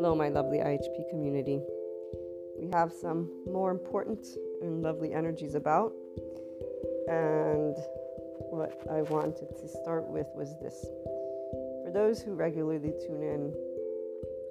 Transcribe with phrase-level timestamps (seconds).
[0.00, 1.60] Hello, my lovely IHP community.
[2.56, 4.24] We have some more important
[4.62, 5.92] and lovely energies about,
[7.08, 7.74] and
[8.48, 10.86] what I wanted to start with was this.
[11.82, 13.52] For those who regularly tune in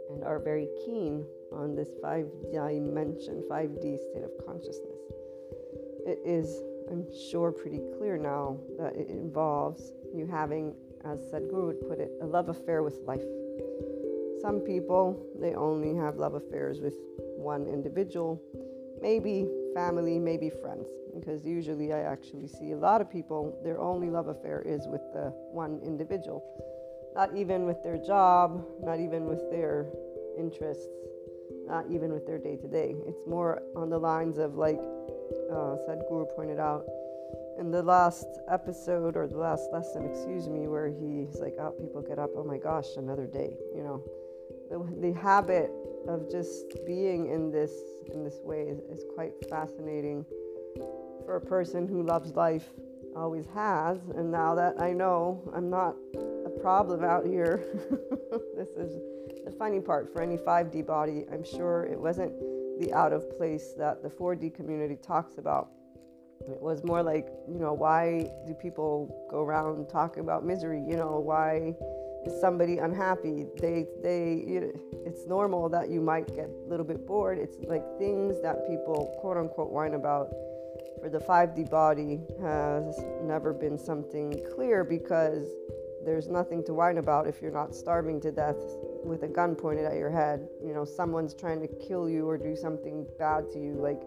[0.10, 5.00] and are very keen on this five dimension, 5D state of consciousness,
[6.06, 11.88] it is, I'm sure, pretty clear now that it involves you having, as Sadhguru would
[11.88, 13.24] put it, a love affair with life.
[14.42, 16.94] Some people, they only have love affairs with
[17.38, 18.42] one individual,
[19.02, 24.10] maybe family, maybe friends, because usually I actually see a lot of people, their only
[24.10, 26.44] love affair is with the one individual.
[27.16, 29.88] Not even with their job, not even with their
[30.38, 30.88] interests,
[31.66, 32.96] not even with their day to day.
[33.08, 34.80] It's more on the lines of like
[35.52, 36.86] uh, Sadhguru pointed out
[37.58, 42.02] in the last episode or the last lesson, excuse me, where he's like, "Oh, people
[42.02, 42.30] get up.
[42.36, 44.04] Oh my gosh, another day." You know,
[44.70, 45.72] the, the habit
[46.08, 47.72] of just being in this
[48.14, 50.26] in this way is, is quite fascinating
[51.26, 52.70] for a person who loves life,
[53.16, 54.00] always has.
[54.16, 55.96] And now that I know I'm not
[56.46, 57.64] a problem out here,
[58.56, 59.02] this is
[59.46, 61.26] the funny part for any 5D body.
[61.32, 62.34] I'm sure it wasn't
[62.80, 65.70] the out of place that the 4D community talks about.
[66.42, 70.82] It was more like, you know, why do people go around talking about misery?
[70.88, 71.76] You know, why
[72.32, 73.46] somebody unhappy?
[73.60, 74.72] They, they, you know,
[75.06, 77.38] it's normal that you might get a little bit bored.
[77.38, 80.30] It's like things that people, quote unquote, whine about
[81.00, 85.48] for the 5D body has never been something clear because
[86.04, 88.58] there's nothing to whine about if you're not starving to death
[89.04, 90.48] with a gun pointed at your head.
[90.64, 93.74] You know, someone's trying to kill you or do something bad to you.
[93.74, 94.02] Like,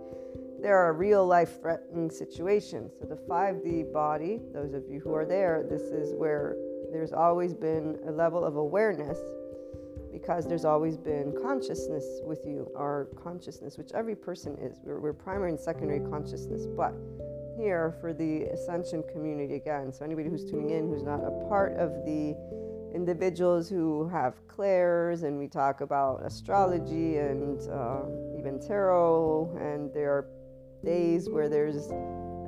[0.63, 2.93] there are real life threatening situations.
[2.98, 6.57] So, the 5D body, those of you who are there, this is where
[6.92, 9.19] there's always been a level of awareness
[10.12, 14.80] because there's always been consciousness with you, our consciousness, which every person is.
[14.83, 16.67] We're, we're primary and secondary consciousness.
[16.67, 16.95] But
[17.56, 21.77] here for the ascension community again, so anybody who's tuning in who's not a part
[21.77, 22.36] of the
[22.95, 28.02] individuals who have clairs, and we talk about astrology and uh,
[28.39, 30.27] even tarot, and there are
[30.84, 31.89] days where there's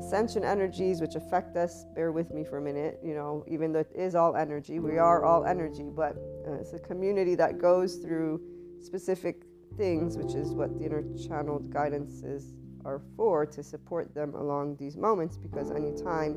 [0.02, 1.84] ascension energies which affect us.
[1.94, 4.98] Bear with me for a minute, you know, even though it is all energy, we
[4.98, 8.40] are all energy, but uh, it's a community that goes through
[8.80, 9.44] specific
[9.76, 12.54] things, which is what the inner channeled guidances
[12.84, 16.36] are for to support them along these moments because anytime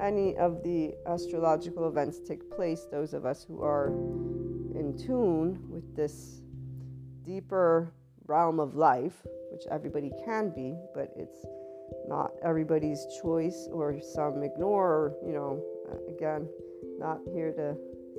[0.00, 5.96] any of the astrological events take place, those of us who are in tune with
[5.96, 6.42] this
[7.24, 7.92] deeper
[8.26, 11.44] realm of life, which everybody can be, but it's
[12.08, 15.62] not everybody's choice or some ignore, or, you know,
[16.08, 16.48] again,
[16.98, 17.76] not here to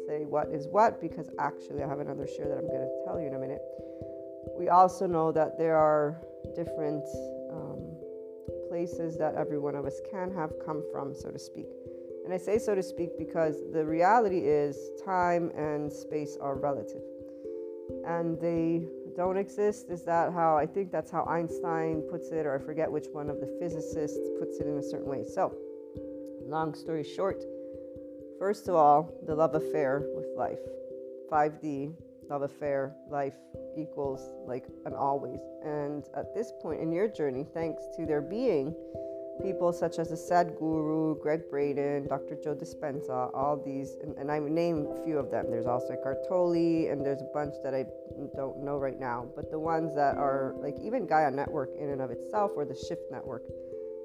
[0.08, 3.20] say what is what because actually I have another share that I'm going to tell
[3.20, 3.62] you in a minute.
[4.58, 6.22] We also know that there are
[6.56, 7.04] different
[7.52, 7.96] um,
[8.70, 11.68] places that every one of us can have come from, so to speak.
[12.24, 17.02] And I say so to speak because the reality is time and space are relative.
[18.08, 19.90] And they don't exist.
[19.90, 23.30] Is that how I think that's how Einstein puts it, or I forget which one
[23.30, 25.24] of the physicists puts it in a certain way.
[25.24, 25.54] So,
[26.46, 27.44] long story short,
[28.40, 30.60] first of all, the love affair with life.
[31.32, 31.94] 5D,
[32.30, 33.36] love affair, life
[33.78, 35.40] equals like an always.
[35.64, 38.76] And at this point in your journey, thanks to there being
[39.42, 42.36] people such as the Sadhguru, Gregg Braden, Dr.
[42.36, 45.50] Joe Dispenza, all these, and, and I name a few of them.
[45.50, 47.86] There's also Eckhart Tolle, and there's a bunch that I
[48.36, 49.28] don't know right now.
[49.36, 52.76] But the ones that are like even Gaia Network in and of itself, or the
[52.76, 53.44] Shift Network,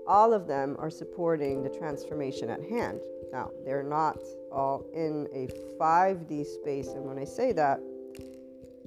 [0.07, 3.01] all of them are supporting the transformation at hand.
[3.33, 4.19] Now, they're not
[4.51, 5.47] all in a
[5.81, 7.81] 5D space, and when I say that,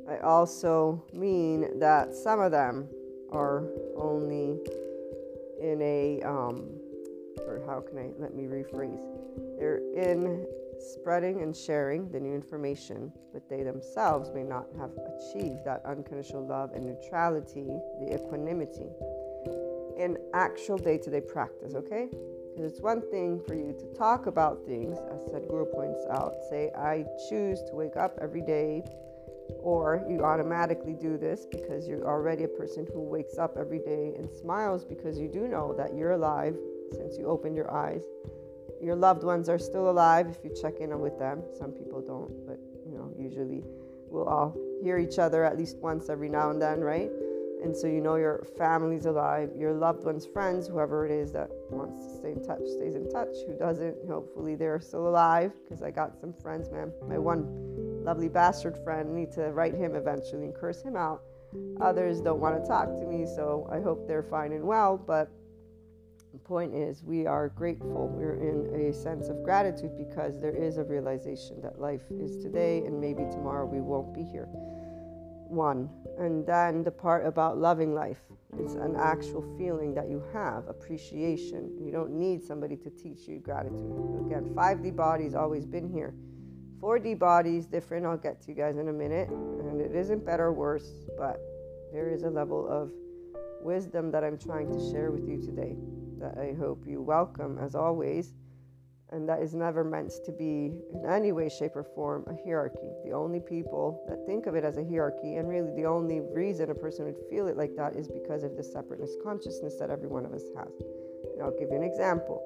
[0.08, 2.90] I also mean that some of them
[3.32, 3.64] are
[3.96, 4.60] only
[5.64, 6.70] in a, um,
[7.48, 9.02] or how can I, let me rephrase,
[9.58, 10.46] they're in
[10.80, 16.46] spreading and sharing the new information, but they themselves may not have achieved that unconditional
[16.46, 18.90] love and neutrality, the equanimity
[19.98, 22.10] in actual day to day practice, okay?
[22.12, 26.72] Because it's one thing for you to talk about things, as Sadhguru points out, say,
[26.78, 28.84] I choose to wake up every day
[29.62, 34.14] or you automatically do this because you're already a person who wakes up every day
[34.18, 36.56] and smiles because you do know that you're alive
[36.92, 38.04] since you opened your eyes.
[38.82, 41.44] Your loved ones are still alive if you check in with them.
[41.58, 43.64] Some people don't, but you know, usually
[44.10, 47.10] we'll all hear each other at least once every now and then, right?
[47.64, 51.50] And so you know your family's alive, your loved ones, friends, whoever it is that
[51.70, 53.34] wants to stay in touch stays in touch.
[53.48, 56.92] Who doesn't, hopefully they're still alive because I got some friends, man.
[57.08, 57.46] My one
[58.04, 59.14] lovely bastard friend.
[59.16, 61.22] need to write him eventually and curse him out.
[61.82, 64.98] Others don't want to talk to me, so I hope they're fine and well.
[64.98, 65.30] But
[66.34, 68.10] the point is, we are grateful.
[68.12, 72.80] We're in a sense of gratitude because there is a realization that life is today
[72.80, 74.48] and maybe tomorrow we won't be here.
[75.48, 75.90] One.
[76.18, 78.20] And then the part about loving life.
[78.60, 81.72] It's an actual feeling that you have, appreciation.
[81.80, 84.26] You don't need somebody to teach you gratitude.
[84.26, 86.14] Again, 5D body's always been here.
[86.84, 88.06] 4D body's different.
[88.06, 89.30] I'll get to you guys in a minute.
[89.30, 91.40] And it isn't better or worse, but
[91.94, 92.92] there is a level of
[93.62, 95.78] wisdom that I'm trying to share with you today
[96.20, 98.34] that I hope you welcome as always.
[99.12, 102.90] And that is never meant to be in any way, shape, or form a hierarchy.
[103.06, 106.70] The only people that think of it as a hierarchy, and really the only reason
[106.70, 110.08] a person would feel it like that, is because of the separateness consciousness that every
[110.08, 110.74] one of us has.
[111.32, 112.44] And I'll give you an example.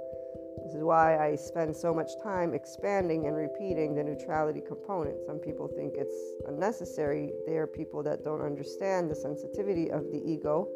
[0.67, 5.15] This is why I spend so much time expanding and repeating the neutrality component.
[5.25, 6.13] Some people think it's
[6.45, 7.31] unnecessary.
[7.45, 10.67] They are people that don't understand the sensitivity of the ego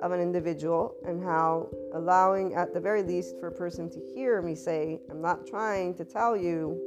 [0.00, 4.40] of an individual and how allowing, at the very least, for a person to hear
[4.40, 6.80] me say, I'm not trying to tell you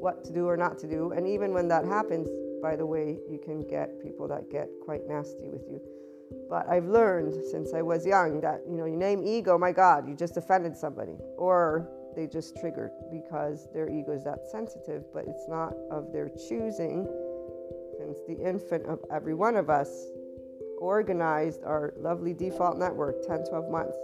[0.00, 1.12] what to do or not to do.
[1.12, 2.26] And even when that happens,
[2.62, 5.78] by the way, you can get people that get quite nasty with you.
[6.48, 10.08] But I've learned since I was young that, you know, you name ego, my God,
[10.08, 11.16] you just offended somebody.
[11.36, 16.28] Or they just triggered because their ego is that sensitive, but it's not of their
[16.48, 17.06] choosing.
[17.98, 20.06] Since the infant of every one of us
[20.78, 23.96] organized our lovely default network 10 12 months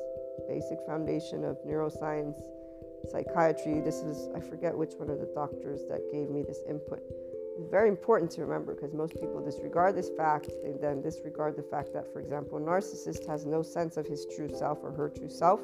[0.49, 2.41] basic foundation of neuroscience
[3.11, 7.01] psychiatry this is i forget which one of the doctors that gave me this input
[7.71, 11.93] very important to remember because most people disregard this fact they then disregard the fact
[11.93, 15.31] that for example a narcissist has no sense of his true self or her true
[15.31, 15.61] self.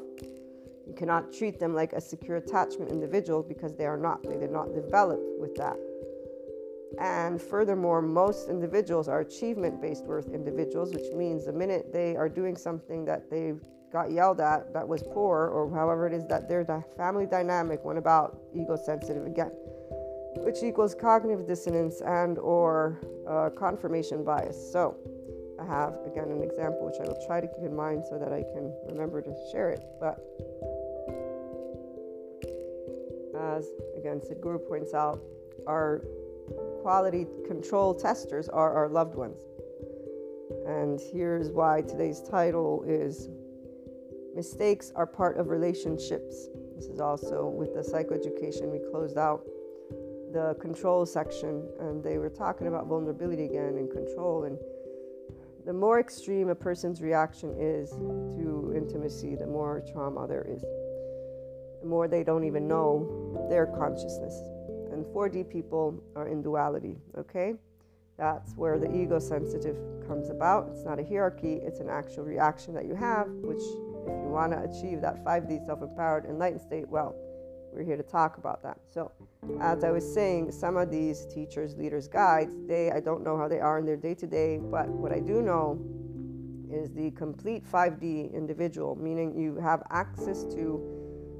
[0.87, 4.51] You cannot treat them like a secure attachment individual because they are not they did
[4.51, 5.77] not develop with that.
[6.99, 12.27] And furthermore, most individuals are achievement based worth individuals, which means the minute they are
[12.27, 13.53] doing something that they
[13.91, 16.65] got yelled at that was poor, or however it is that their
[16.97, 19.51] family dynamic went about ego sensitive again,
[20.37, 24.71] which equals cognitive dissonance and or uh, confirmation bias.
[24.71, 24.95] So
[25.59, 28.31] I have again an example which I will try to keep in mind so that
[28.31, 29.81] I can remember to share it.
[29.99, 30.19] But
[33.37, 33.67] as
[33.97, 35.19] again Sadhguru points out,
[35.67, 36.03] our
[36.81, 39.41] quality control testers are our loved ones.
[40.65, 43.29] And here's why today's title is
[44.35, 46.47] Mistakes are part of relationships.
[46.75, 49.41] This is also with the psychoeducation, we closed out
[50.31, 54.43] the control section and they were talking about vulnerability again and control.
[54.43, 54.57] And
[55.65, 60.61] the more extreme a person's reaction is to intimacy, the more trauma there is.
[61.81, 64.35] The more they don't even know their consciousness
[64.91, 67.53] and 4D people are in duality, okay?
[68.17, 69.77] That's where the ego sensitive
[70.07, 70.67] comes about.
[70.71, 74.51] It's not a hierarchy, it's an actual reaction that you have, which, if you want
[74.51, 77.15] to achieve that 5D self empowered enlightened state, well,
[77.73, 78.77] we're here to talk about that.
[78.89, 79.11] So,
[79.61, 83.47] as I was saying, some of these teachers, leaders, guides, they, I don't know how
[83.47, 85.79] they are in their day to day, but what I do know
[86.71, 90.99] is the complete 5D individual, meaning you have access to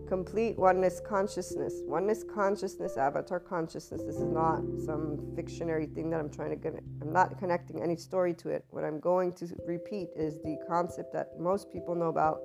[0.10, 1.82] complete oneness consciousness.
[1.86, 4.02] Oneness consciousness, avatar consciousness.
[4.02, 6.74] This is not some fictionary thing that I'm trying to get.
[7.02, 8.66] I'm not connecting any story to it.
[8.72, 12.40] What I'm going to repeat is the concept that most people know about.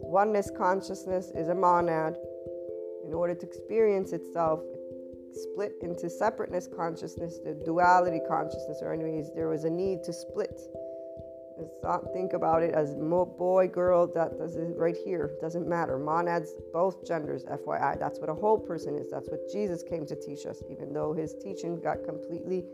[0.00, 2.16] Oneness consciousness is a monad.
[3.06, 4.60] In order to experience itself,
[5.32, 10.58] split into separateness consciousness, the duality consciousness, or anyways, there was a need to split
[11.58, 15.30] Let's not think about it as boy, girl, that does it right here.
[15.40, 15.98] Doesn't matter.
[15.98, 17.98] Monads, both genders, FYI.
[17.98, 19.10] That's what a whole person is.
[19.10, 22.64] That's what Jesus came to teach us, even though his teaching got completely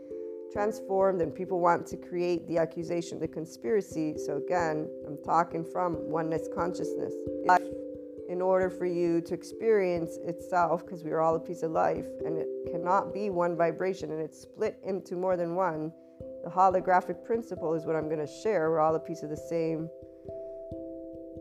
[0.51, 4.17] transformed and people want to create the accusation, the conspiracy.
[4.17, 7.13] So, again, I'm talking from oneness consciousness.
[8.29, 12.05] In order for you to experience itself, because we are all a piece of life
[12.25, 15.91] and it cannot be one vibration and it's split into more than one
[16.43, 18.69] the holographic principle is what I'm going to share.
[18.69, 19.89] We're all a piece of the same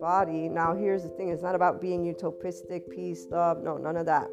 [0.00, 0.48] body.
[0.48, 3.62] Now, here's the thing it's not about being utopistic, peace, love.
[3.62, 4.28] No, none of that.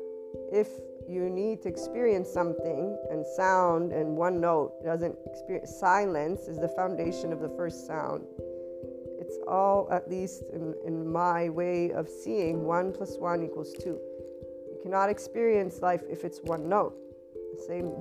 [0.52, 0.68] If
[1.08, 6.68] you need to experience something and sound and one note doesn't experience silence is the
[6.68, 8.24] foundation of the first sound
[9.30, 14.00] it's all at least in, in my way of seeing one plus one equals two.
[14.72, 16.98] You cannot experience life if it's one note.
[17.56, 17.92] The same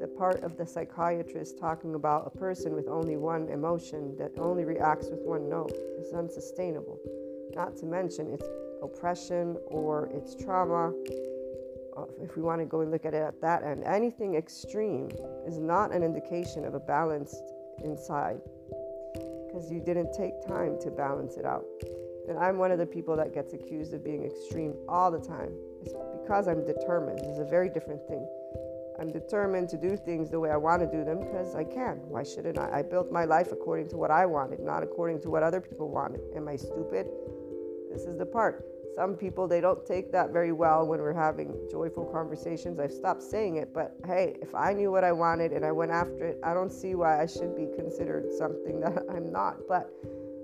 [0.00, 4.64] the part of the psychiatrist talking about a person with only one emotion that only
[4.64, 6.98] reacts with one note is unsustainable.
[7.54, 8.46] Not to mention its
[8.82, 10.94] oppression or its trauma.
[11.94, 15.10] Uh, if we want to go and look at it at that end, anything extreme
[15.46, 17.42] is not an indication of a balanced
[17.84, 18.40] inside
[19.48, 21.64] because you didn't take time to balance it out.
[22.28, 25.52] And I'm one of the people that gets accused of being extreme all the time.
[25.82, 27.20] It's because I'm determined.
[27.24, 28.26] It's a very different thing.
[29.00, 31.98] I'm determined to do things the way I want to do them because I can.
[32.08, 32.80] Why shouldn't I?
[32.80, 35.88] I built my life according to what I wanted, not according to what other people
[35.88, 36.20] wanted.
[36.36, 37.06] Am I stupid?
[37.90, 38.64] This is the part.
[38.98, 42.80] Some people, they don't take that very well when we're having joyful conversations.
[42.80, 45.92] I've stopped saying it, but hey, if I knew what I wanted and I went
[45.92, 49.58] after it, I don't see why I should be considered something that I'm not.
[49.68, 49.88] But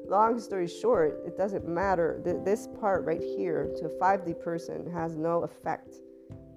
[0.06, 2.20] long story short, it doesn't matter.
[2.44, 5.96] This part right here to a 5D person has no effect.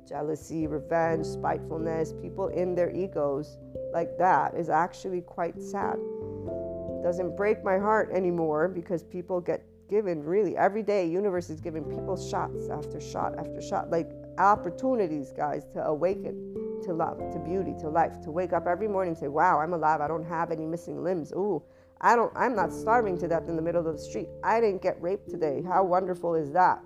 [0.07, 3.57] Jealousy, revenge, spitefulness, people in their egos
[3.91, 5.95] like that is actually quite sad.
[5.95, 11.59] It doesn't break my heart anymore because people get given really every day universe is
[11.59, 16.53] giving people shots after shot after shot like opportunities guys to awaken
[16.83, 19.73] to love to beauty to life to wake up every morning and say wow i'm
[19.73, 20.01] alive.
[20.01, 21.31] I don't have any missing limbs.
[21.31, 21.61] Ooh
[22.01, 24.27] i don't i'm not starving to death in the middle of the street.
[24.43, 25.63] I didn't get raped today.
[25.67, 26.83] How wonderful is that?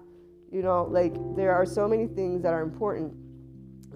[0.52, 3.14] You know like there are so many things that are important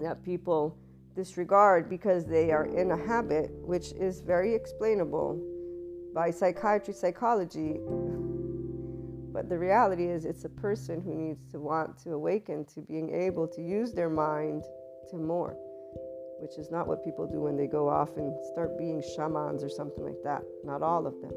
[0.00, 0.76] that people
[1.14, 5.40] disregard because they are in a habit which is very explainable
[6.14, 7.80] by psychiatry psychology
[9.36, 13.12] but the reality is, it's a person who needs to want to awaken to being
[13.12, 14.64] able to use their mind
[15.10, 15.54] to more,
[16.40, 19.68] which is not what people do when they go off and start being shamans or
[19.68, 20.40] something like that.
[20.64, 21.32] Not all of them.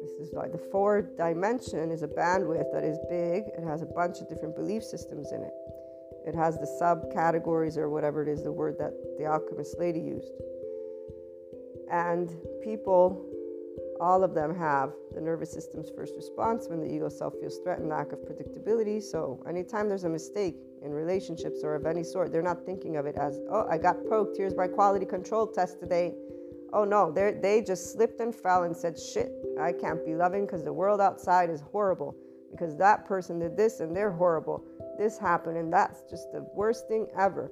[0.00, 3.50] This is why the four dimension is a bandwidth that is big.
[3.58, 5.54] It has a bunch of different belief systems in it.
[6.24, 10.30] It has the subcategories or whatever it is, the word that the alchemist lady used.
[11.90, 12.30] And
[12.62, 13.28] people
[14.02, 17.88] all of them have the nervous system's first response when the ego self feels threatened,
[17.88, 19.00] lack of predictability.
[19.00, 23.06] So, anytime there's a mistake in relationships or of any sort, they're not thinking of
[23.06, 24.36] it as, oh, I got poked.
[24.36, 26.14] Here's my quality control test today.
[26.72, 29.30] Oh no, they just slipped and fell and said, shit,
[29.60, 32.16] I can't be loving because the world outside is horrible
[32.50, 34.64] because that person did this and they're horrible.
[34.98, 37.50] This happened and that's just the worst thing ever.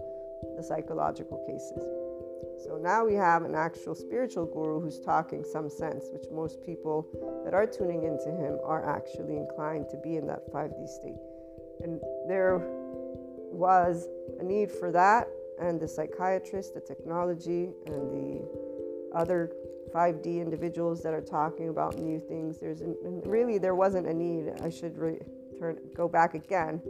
[0.57, 2.00] The psychological cases.
[2.65, 7.09] So now we have an actual spiritual guru who's talking some sense, which most people
[7.45, 11.21] that are tuning into him are actually inclined to be in that 5D state.
[11.83, 12.59] And there
[13.51, 18.49] was a need for that, and the psychiatrist, the technology, and the
[19.15, 19.53] other
[19.95, 22.61] 5D individuals that are talking about new things.
[22.61, 22.83] There's
[23.25, 24.53] really there wasn't a need.
[24.63, 25.19] I should re-
[25.59, 26.81] turn go back again.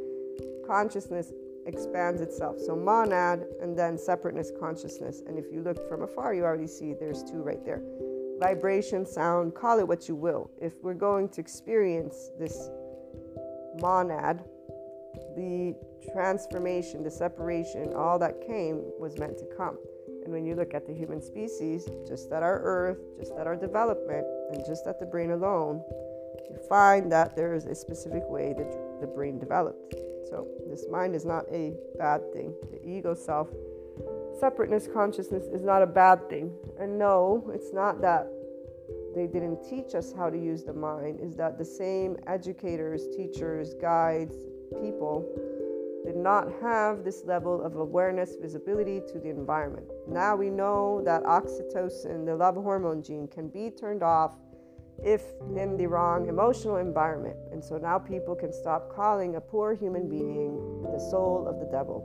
[0.66, 1.32] Consciousness
[1.66, 2.58] expands itself.
[2.58, 5.22] So monad and then separateness consciousness.
[5.26, 7.82] And if you look from afar, you already see there's two right there.
[8.40, 10.50] Vibration, sound, call it what you will.
[10.60, 12.70] If we're going to experience this
[13.80, 14.42] monad,
[15.36, 15.74] the
[16.12, 19.76] transformation, the separation, all that came was meant to come.
[20.24, 23.56] And when you look at the human species, just at our earth, just at our
[23.56, 25.82] development, and just at the brain alone,
[26.50, 29.94] you find that there is a specific way that the brain developed.
[30.30, 32.54] So, this mind is not a bad thing.
[32.70, 33.48] The ego self,
[34.38, 36.52] separateness consciousness is not a bad thing.
[36.78, 38.28] And no, it's not that
[39.14, 43.74] they didn't teach us how to use the mind, is that the same educators, teachers,
[43.74, 44.36] guides,
[44.80, 45.26] people
[46.04, 49.86] did not have this level of awareness, visibility to the environment.
[50.08, 54.32] Now we know that oxytocin, the love hormone gene, can be turned off
[55.04, 55.22] if
[55.56, 57.36] in the wrong emotional environment.
[57.52, 61.66] And so now people can stop calling a poor human being the soul of the
[61.66, 62.02] devil,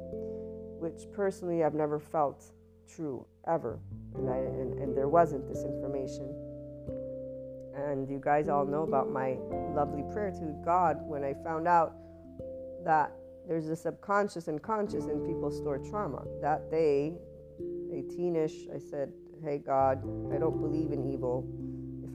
[0.80, 2.52] which personally I've never felt
[2.88, 3.80] true ever.
[4.16, 6.34] And, I, and, and there wasn't this information.
[7.76, 9.38] And you guys all know about my
[9.74, 11.94] lovely prayer to God when I found out
[12.86, 13.12] that
[13.48, 16.24] there's a subconscious and conscious in people store trauma.
[16.42, 17.14] That day,
[17.62, 19.12] 18ish, I said,
[19.44, 20.00] Hey God,
[20.34, 21.46] I don't believe in evil.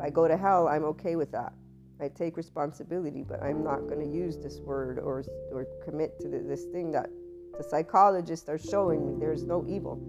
[0.00, 1.52] I go to hell, I'm okay with that.
[2.00, 6.28] I take responsibility, but I'm not going to use this word or, or commit to
[6.28, 7.10] this thing that
[7.58, 9.20] the psychologists are showing me.
[9.20, 10.00] There's no evil.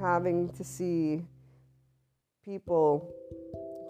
[0.00, 1.22] Having to see
[2.42, 3.12] people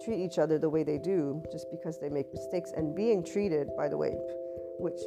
[0.03, 3.69] treat each other the way they do just because they make mistakes and being treated,
[3.77, 4.13] by the way,
[4.77, 4.99] which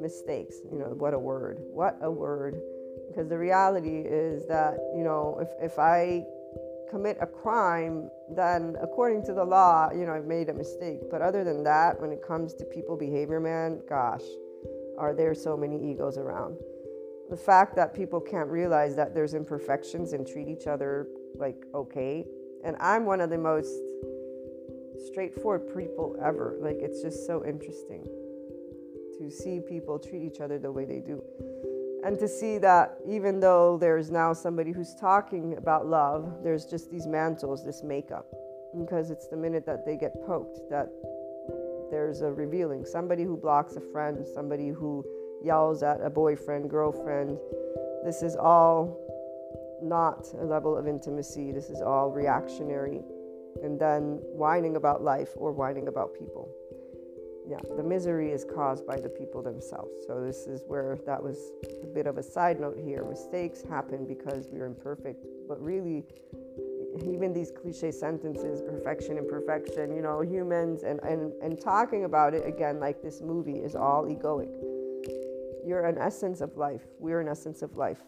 [0.00, 2.58] mistakes, you know, what a word, what a word.
[3.08, 6.24] Because the reality is that, you know, if, if I
[6.90, 11.00] commit a crime, then according to the law, you know, I've made a mistake.
[11.10, 14.22] But other than that, when it comes to people behavior, man, gosh,
[14.98, 16.56] are there so many egos around?
[17.30, 22.24] The fact that people can't realize that there's imperfections and treat each other like okay.
[22.64, 23.72] And I'm one of the most
[25.06, 26.56] straightforward people ever.
[26.60, 28.04] Like, it's just so interesting
[29.18, 31.22] to see people treat each other the way they do.
[32.08, 36.90] And to see that even though there's now somebody who's talking about love, there's just
[36.90, 38.24] these mantles, this makeup.
[38.78, 40.88] Because it's the minute that they get poked that
[41.90, 42.86] there's a revealing.
[42.86, 45.04] Somebody who blocks a friend, somebody who
[45.44, 47.36] yells at a boyfriend, girlfriend.
[48.06, 48.98] This is all
[49.82, 51.52] not a level of intimacy.
[51.52, 53.02] This is all reactionary.
[53.62, 56.48] And then whining about life or whining about people
[57.48, 59.90] yeah, the misery is caused by the people themselves.
[60.06, 61.38] So this is where that was
[61.82, 63.02] a bit of a side note here.
[63.04, 66.04] Mistakes happen because we're imperfect, but really,
[67.06, 72.46] even these cliche sentences, perfection, imperfection, you know, humans, and and and talking about it
[72.46, 74.52] again, like this movie is all egoic.
[75.66, 76.82] You're an essence of life.
[76.98, 78.02] We're an essence of life.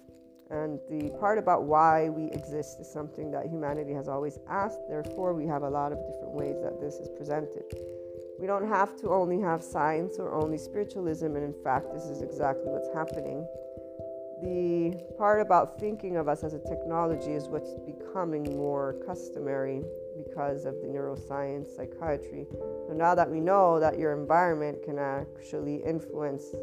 [0.51, 4.81] And the part about why we exist is something that humanity has always asked.
[4.89, 7.65] Therefore, we have a lot of different ways that this is presented.
[8.41, 12.23] We don't have to only have science or only spiritualism, and in fact, this is
[12.23, 13.47] exactly what's happening.
[14.43, 19.83] The part about thinking of us as a technology is what's becoming more customary
[20.17, 22.47] because of the neuroscience, psychiatry.
[22.87, 26.55] So now that we know that your environment can actually influence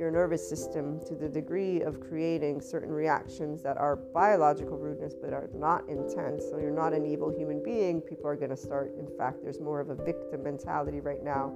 [0.00, 5.34] your nervous system to the degree of creating certain reactions that are biological rudeness but
[5.34, 6.42] are not intense.
[6.50, 8.00] So you're not an evil human being.
[8.00, 11.52] People are going to start, in fact, there's more of a victim mentality right now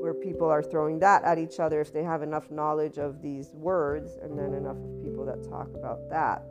[0.00, 3.50] where people are throwing that at each other if they have enough knowledge of these
[3.52, 6.46] words and then enough of people that talk about that.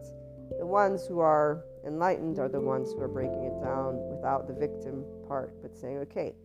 [0.59, 4.53] The ones who are enlightened are the ones who are breaking it down without the
[4.53, 6.35] victim part, but saying, okay,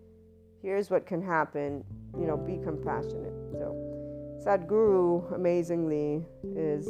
[0.62, 1.82] here's what can happen,
[2.16, 3.34] you know, be compassionate.
[3.50, 3.89] So,
[4.44, 6.24] Sadhguru, amazingly,
[6.56, 6.86] is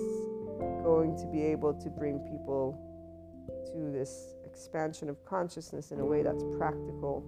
[0.84, 2.78] going to be able to bring people
[3.72, 7.24] to this expansion of consciousness in a way that's practical.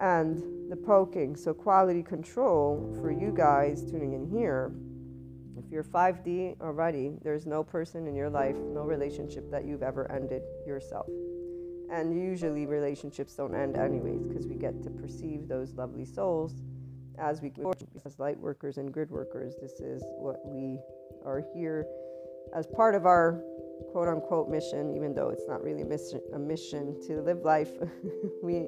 [0.00, 4.72] And the poking, so quality control for you guys tuning in here.
[5.56, 10.10] If you're 5D already, there's no person in your life, no relationship that you've ever
[10.10, 11.06] ended yourself.
[11.88, 16.54] And usually relationships don't end anyways because we get to perceive those lovely souls
[17.18, 17.52] as we
[18.04, 19.54] as light workers and grid workers.
[19.60, 20.78] This is what we
[21.24, 21.86] are here
[22.54, 23.40] as part of our
[23.92, 27.70] quote unquote mission, even though it's not really a mission, a mission to live life.
[28.42, 28.66] we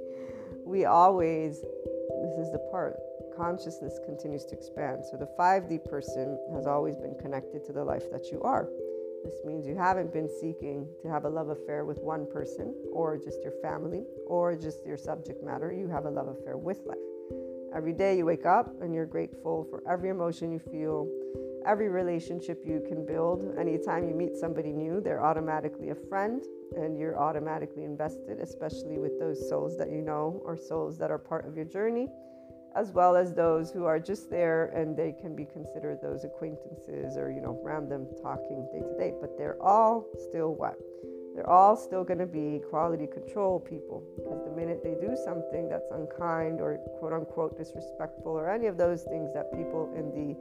[0.64, 2.96] we always this is the part
[3.36, 5.04] consciousness continues to expand.
[5.10, 8.68] So the 5D person has always been connected to the life that you are.
[9.24, 13.18] This means you haven't been seeking to have a love affair with one person or
[13.18, 15.72] just your family or just your subject matter.
[15.72, 16.96] You have a love affair with life.
[17.74, 21.08] Every day you wake up and you're grateful for every emotion you feel,
[21.66, 23.56] every relationship you can build.
[23.58, 26.44] Anytime you meet somebody new, they're automatically a friend
[26.76, 31.18] and you're automatically invested, especially with those souls that you know or souls that are
[31.18, 32.08] part of your journey,
[32.74, 37.16] as well as those who are just there and they can be considered those acquaintances
[37.16, 40.76] or, you know, random talking day to day, but they're all still what?
[41.36, 45.68] They're all still going to be quality control people because the minute they do something
[45.68, 50.34] that's unkind or quote unquote disrespectful or any of those things that people in the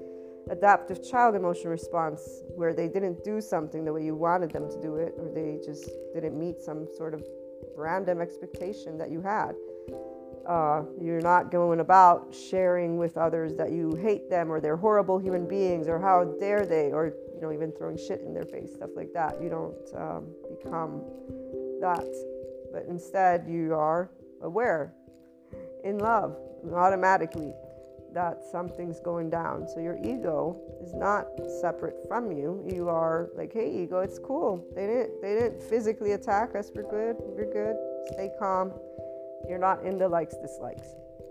[0.51, 4.81] adaptive child emotion response where they didn't do something the way you wanted them to
[4.81, 7.23] do it or they just didn't meet some sort of
[7.75, 9.53] random expectation that you had
[10.47, 15.17] uh, you're not going about sharing with others that you hate them or they're horrible
[15.17, 18.73] human beings or how dare they or you know even throwing shit in their face
[18.73, 19.41] stuff like that.
[19.41, 21.01] You don't um, become
[21.81, 22.05] that.
[22.71, 24.09] But instead you are
[24.41, 24.93] aware
[25.83, 26.35] in love
[26.73, 27.53] automatically
[28.13, 29.67] that something's going down.
[29.67, 31.27] So your ego is not
[31.61, 32.65] separate from you.
[32.73, 34.65] You are like hey ego it's cool.
[34.75, 36.71] They didn't they didn't physically attack us.
[36.73, 37.17] We're good.
[37.19, 37.75] We're good.
[38.13, 38.71] Stay calm.
[39.47, 40.87] You're not in the likes dislikes.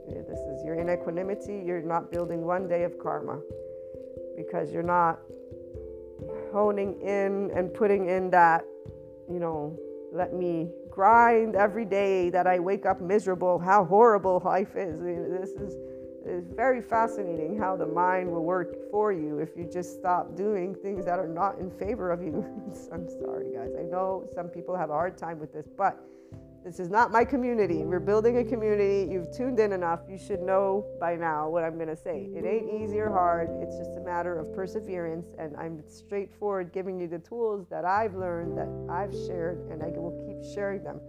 [0.06, 3.40] This is you're in equanimity you're not building one day of karma
[4.36, 5.18] because you're not
[6.54, 8.64] honing in and putting in that,
[9.28, 9.76] you know,
[10.12, 15.00] let me grind every day that I wake up miserable, how horrible life is.
[15.00, 15.74] This is,
[16.24, 20.76] is very fascinating how the mind will work for you if you just stop doing
[20.76, 22.46] things that are not in favor of you.
[22.92, 23.72] I'm sorry, guys.
[23.76, 25.98] I know some people have a hard time with this, but
[26.64, 27.84] this is not my community.
[27.84, 29.06] We're building a community.
[29.12, 30.00] You've tuned in enough.
[30.08, 32.30] You should know by now what I'm going to say.
[32.34, 33.50] It ain't easy or hard.
[33.60, 35.26] It's just a matter of perseverance.
[35.38, 39.88] And I'm straightforward giving you the tools that I've learned, that I've shared, and I
[39.88, 41.00] will keep sharing them.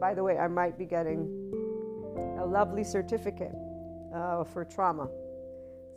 [0.00, 1.26] By the way, I might be getting
[2.38, 3.52] a lovely certificate
[4.14, 5.08] uh, for trauma.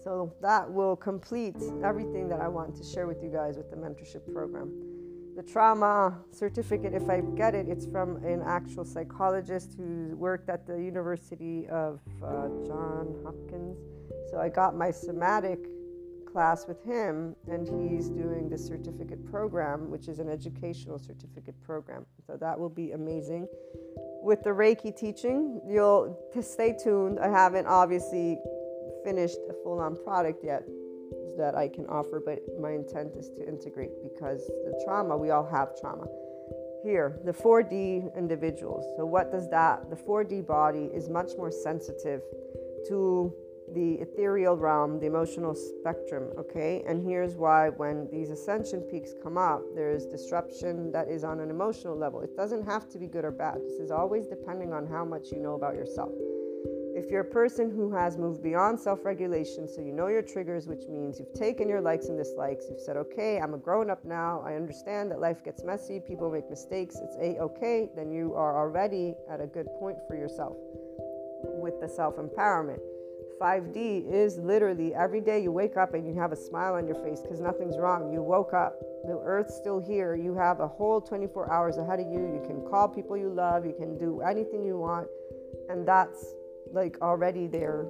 [0.03, 3.75] So that will complete everything that I want to share with you guys with the
[3.75, 4.94] mentorship program
[5.35, 10.65] the trauma certificate, if I get it, it's from an actual psychologist who worked at
[10.65, 13.77] the University of uh, John Hopkins.
[14.31, 15.59] So I got my somatic
[16.31, 22.05] class with him, and he's doing the certificate program, which is an educational certificate program.
[22.25, 23.47] So that will be amazing.
[24.23, 27.19] With the Reiki teaching, you'll stay tuned.
[27.19, 28.39] I haven't obviously
[29.03, 30.63] finished a full-on product yet
[31.37, 35.45] that I can offer, but my intent is to integrate because the trauma, we all
[35.45, 36.05] have trauma.
[36.83, 38.85] Here, the 4D individuals.
[38.95, 39.89] So, what does that?
[39.89, 42.21] The 4D body is much more sensitive
[42.89, 43.33] to
[43.73, 46.83] the ethereal realm, the emotional spectrum, okay?
[46.87, 51.49] And here's why when these ascension peaks come up, there's disruption that is on an
[51.49, 52.21] emotional level.
[52.21, 53.57] It doesn't have to be good or bad.
[53.63, 56.11] This is always depending on how much you know about yourself.
[56.95, 60.65] If you're a person who has moved beyond self regulation, so you know your triggers,
[60.65, 64.05] which means you've taken your likes and dislikes, you've said, okay, I'm a grown up
[64.05, 68.33] now, I understand that life gets messy, people make mistakes, it's a okay, then you
[68.35, 70.55] are already at a good point for yourself
[71.43, 72.79] with the self empowerment.
[73.41, 76.95] 5D is literally every day you wake up and you have a smile on your
[77.03, 78.13] face because nothing's wrong.
[78.13, 80.15] You woke up, the earth's still here.
[80.15, 82.21] You have a whole 24 hours ahead of you.
[82.21, 85.07] You can call people you love, you can do anything you want,
[85.67, 86.23] and that's
[86.75, 87.85] like already there.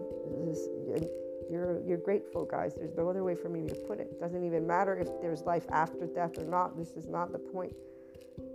[1.51, 2.73] You're you're grateful, guys.
[2.75, 4.07] There's no other way for me to put it.
[4.11, 6.77] It doesn't even matter if there's life after death or not.
[6.77, 7.73] This is not the point.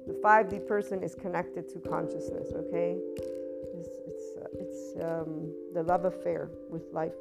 [0.06, 2.48] The 5D person is connected to consciousness.
[2.52, 2.96] Okay,
[3.74, 7.14] it's it's, uh, it's um, the love affair with life,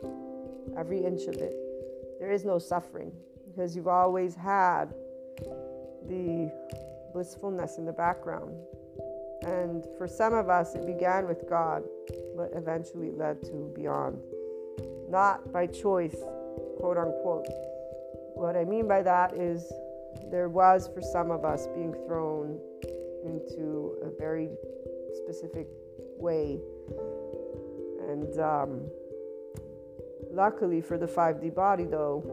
[0.77, 1.55] every inch of it.
[2.19, 3.11] There is no suffering
[3.47, 4.93] because you've always had
[6.07, 6.51] the
[7.13, 8.55] blissfulness in the background.
[9.43, 11.83] And for some of us, it began with God
[12.39, 14.17] but eventually led to beyond.
[15.09, 16.15] Not by choice,
[16.79, 17.45] quote unquote.
[18.35, 19.69] What I mean by that is
[20.31, 22.57] there was for some of us being thrown
[23.25, 24.49] into a very
[25.15, 25.67] specific
[26.17, 26.61] way.
[28.07, 28.89] And um,
[30.31, 32.23] luckily for the 5D body, though,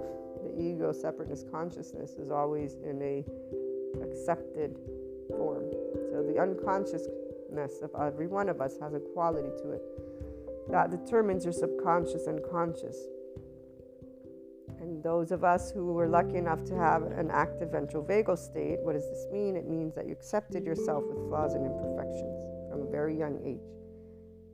[0.45, 3.25] the ego, separateness, consciousness is always in a
[4.05, 4.79] accepted
[5.31, 5.65] form.
[6.37, 7.09] The unconscious
[7.81, 9.83] of every one of us has a quality to it
[10.69, 12.95] that determines your subconscious and conscious.
[14.79, 18.81] And those of us who were lucky enough to have an active ventral vagal state,
[18.83, 19.57] what does this mean?
[19.57, 23.73] It means that you accepted yourself with flaws and imperfections from a very young age.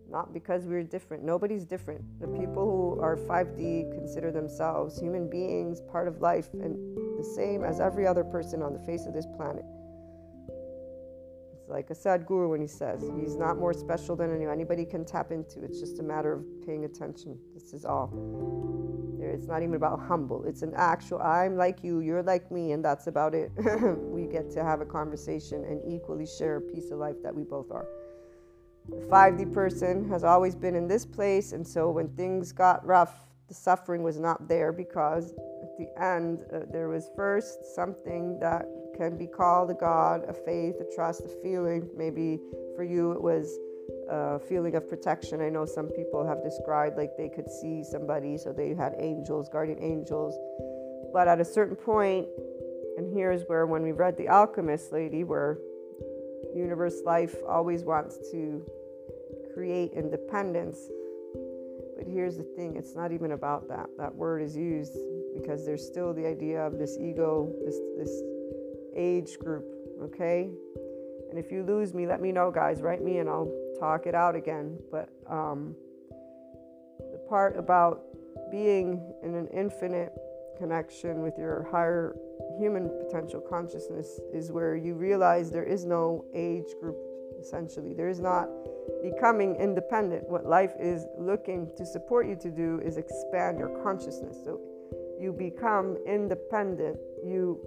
[0.09, 1.25] Not because we're different.
[1.25, 2.05] Nobody's different.
[2.21, 6.77] The people who are 5D consider themselves human beings, part of life, and
[7.19, 9.65] the same as every other person on the face of this planet
[11.73, 14.55] like a Sadhguru when he says he's not more special than anyone.
[14.55, 15.65] Anybody can tap into.
[15.65, 17.39] It's just a matter of paying attention.
[17.55, 18.13] This is all.
[19.19, 20.45] It's not even about humble.
[20.45, 21.21] It's an actual.
[21.23, 22.01] I'm like you.
[22.01, 23.51] You're like me, and that's about it.
[23.57, 27.43] we get to have a conversation and equally share a piece of life that we
[27.43, 27.87] both are.
[28.89, 33.15] The 5D person has always been in this place, and so when things got rough,
[33.49, 35.33] the suffering was not there because
[35.63, 40.33] at the end uh, there was first something that can be called a God, a
[40.33, 41.89] faith, a trust, a feeling.
[41.97, 42.41] Maybe
[42.77, 43.59] for you it was
[44.09, 45.41] a feeling of protection.
[45.41, 49.49] I know some people have described like they could see somebody, so they had angels,
[49.49, 50.37] guardian angels.
[51.13, 52.27] But at a certain point,
[52.97, 55.59] and here's where when we read The Alchemist Lady, where
[56.55, 58.65] universe life always wants to
[59.55, 60.79] create independence.
[61.97, 63.89] But here's the thing it's not even about that.
[63.99, 64.97] That word is used
[65.35, 68.23] because there's still the idea of this ego, this, this
[68.97, 69.65] age group,
[70.03, 70.51] okay?
[71.31, 72.83] And if you lose me, let me know, guys.
[72.83, 74.79] Write me and I'll talk it out again.
[74.91, 75.75] But um,
[76.99, 78.03] the part about
[78.51, 80.13] being in an infinite
[80.59, 82.15] connection with your higher
[82.59, 86.99] human potential consciousness is where you realize there is no age group,
[87.41, 87.95] essentially.
[87.95, 88.49] There is not
[89.03, 90.29] becoming independent.
[90.29, 94.37] What life is looking to support you to do is expand your consciousness.
[94.45, 94.61] So
[95.19, 96.99] you become independent.
[97.25, 97.59] You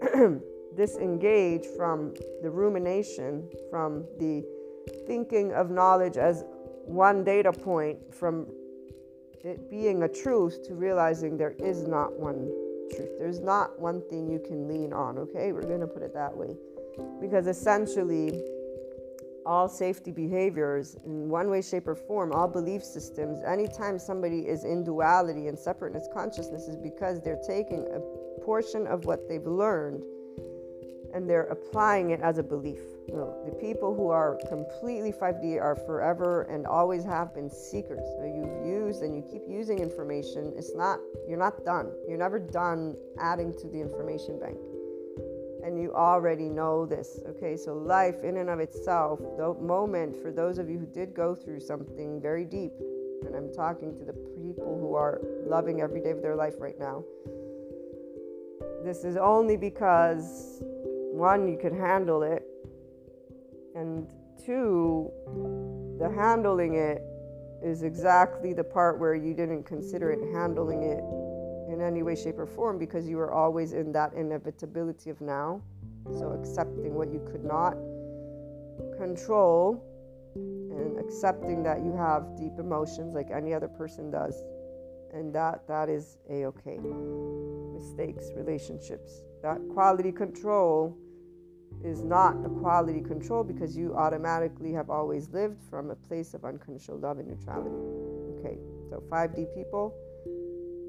[0.76, 4.44] disengage from the rumination, from the
[5.06, 6.44] thinking of knowledge as
[6.84, 8.46] one data point, from
[9.42, 12.50] it being a truth to realizing there is not one
[12.94, 13.10] truth.
[13.18, 15.52] There's not one thing you can lean on, okay?
[15.52, 16.56] We're going to put it that way.
[17.20, 18.42] Because essentially,
[19.46, 24.64] all safety behaviors, in one way, shape, or form, all belief systems, anytime somebody is
[24.64, 28.00] in duality and separateness consciousness, is because they're taking a
[28.44, 30.02] portion of what they've learned
[31.14, 32.80] and they're applying it as a belief.
[33.08, 38.04] No, the people who are completely 5D are forever and always have been seekers.
[38.18, 40.52] So you've used and you keep using information.
[40.56, 41.90] It's not, you're not done.
[42.08, 44.58] You're never done adding to the information bank.
[45.64, 47.20] And you already know this.
[47.26, 51.14] Okay, so life in and of itself, the moment for those of you who did
[51.14, 52.72] go through something very deep,
[53.26, 56.78] and I'm talking to the people who are loving every day of their life right
[56.78, 57.04] now
[58.82, 60.62] this is only because
[61.20, 62.42] one, you can handle it,
[63.74, 64.10] and
[64.42, 65.10] two,
[65.98, 67.02] the handling it
[67.62, 71.04] is exactly the part where you didn't consider it handling it
[71.70, 75.60] in any way, shape, or form because you were always in that inevitability of now.
[76.18, 77.74] So, accepting what you could not
[78.96, 79.84] control
[80.34, 84.42] and accepting that you have deep emotions like any other person does.
[85.12, 86.78] And that that is a okay
[87.74, 90.96] mistakes relationships that quality control
[91.84, 96.44] is not a quality control because you automatically have always lived from a place of
[96.44, 97.76] unconditional love and neutrality
[98.38, 99.94] okay so 5d people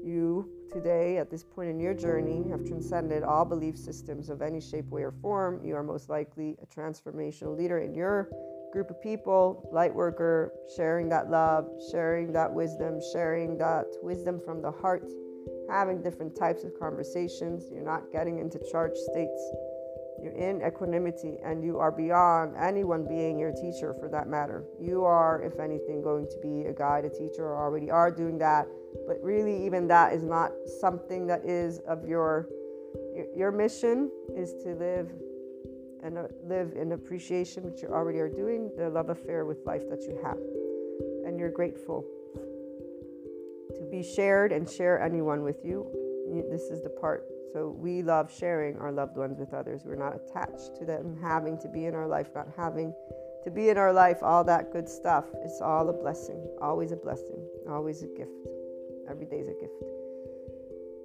[0.04, 4.60] you today at this point in your journey have transcended all belief systems of any
[4.60, 8.28] shape way or form you are most likely a transformational leader in your
[8.72, 14.62] group of people, light worker, sharing that love, sharing that wisdom, sharing that wisdom from
[14.62, 15.12] the heart,
[15.70, 17.64] having different types of conversations.
[17.70, 19.52] You're not getting into charged states.
[20.20, 24.64] You're in equanimity and you are beyond anyone being your teacher for that matter.
[24.80, 28.38] You are, if anything, going to be a guide, a teacher, or already are doing
[28.38, 28.66] that.
[29.06, 32.48] But really, even that is not something that is of your
[33.34, 35.10] your mission is to live
[36.02, 39.88] and uh, live in appreciation, which you already are doing, the love affair with life
[39.88, 40.38] that you have.
[41.26, 45.86] And you're grateful to be shared and share anyone with you.
[46.50, 47.24] This is the part.
[47.52, 49.82] So we love sharing our loved ones with others.
[49.84, 52.94] We're not attached to them having to be in our life, not having
[53.44, 55.24] to be in our life, all that good stuff.
[55.44, 58.30] It's all a blessing, always a blessing, always a gift.
[59.10, 59.72] Every day is a gift.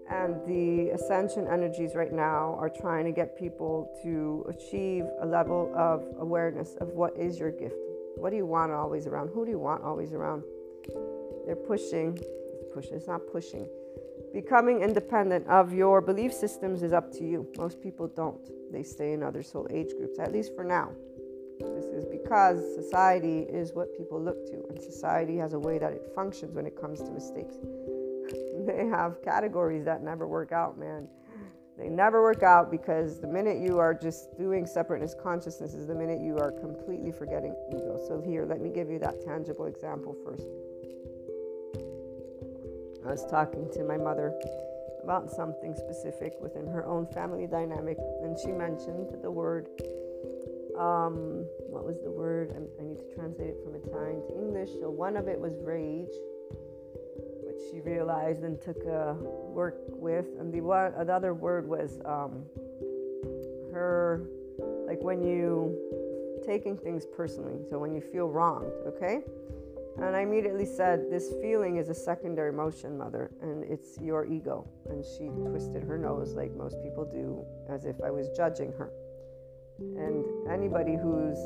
[0.09, 5.73] And the ascension energies right now are trying to get people to achieve a level
[5.75, 7.75] of awareness of what is your gift.
[8.15, 9.31] What do you want always around?
[9.33, 10.43] Who do you want always around?
[11.45, 12.17] They're pushing,
[12.73, 13.67] pushing, it's not pushing.
[14.33, 17.47] Becoming independent of your belief systems is up to you.
[17.57, 18.49] Most people don't.
[18.71, 20.91] They stay in other soul age groups, at least for now.
[21.59, 25.91] This is because society is what people look to, and society has a way that
[25.93, 27.55] it functions when it comes to mistakes
[28.65, 31.07] they have categories that never work out, man.
[31.77, 35.93] They never work out because the minute you are just doing separateness consciousness is the
[35.93, 37.99] minute you are completely forgetting ego.
[38.07, 40.47] So, here, let me give you that tangible example first.
[43.07, 44.33] I was talking to my mother
[45.03, 49.69] about something specific within her own family dynamic, and she mentioned the word.
[50.77, 52.51] Um, what was the word?
[52.51, 54.69] I, I need to translate it from Italian to English.
[54.81, 56.13] So, one of it was rage,
[57.47, 60.25] which she realized and took a work with.
[60.39, 62.43] And the one, another word was um,
[63.71, 64.27] her,
[64.85, 65.97] like when you
[66.47, 67.59] taking things personally.
[67.69, 69.21] So when you feel wronged, okay?
[69.99, 74.67] And I immediately said, This feeling is a secondary emotion, mother, and it's your ego.
[74.89, 78.91] And she twisted her nose like most people do, as if I was judging her.
[79.79, 81.37] And anybody who's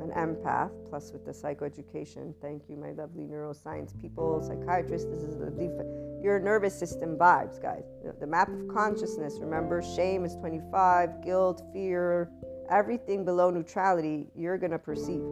[0.00, 2.34] an empath, plus with the psychoeducation.
[2.40, 5.08] Thank you, my lovely neuroscience people, psychiatrists.
[5.10, 7.84] This is the def- your nervous system vibes, guys.
[8.20, 9.38] The, map of consciousness.
[9.40, 12.30] Remember, shame is 25, guilt, fear,
[12.70, 14.28] everything below neutrality.
[14.34, 15.22] You're gonna perceive.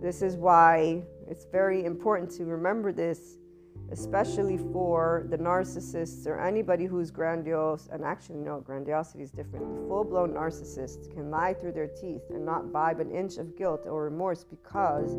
[0.00, 3.38] This is why it's very important to remember this
[3.92, 7.88] especially for the narcissists or anybody who's grandiose.
[7.92, 9.68] And actually, no, grandiosity is different.
[9.68, 13.56] The full blown narcissists can lie through their teeth and not vibe an inch of
[13.56, 15.16] guilt or remorse because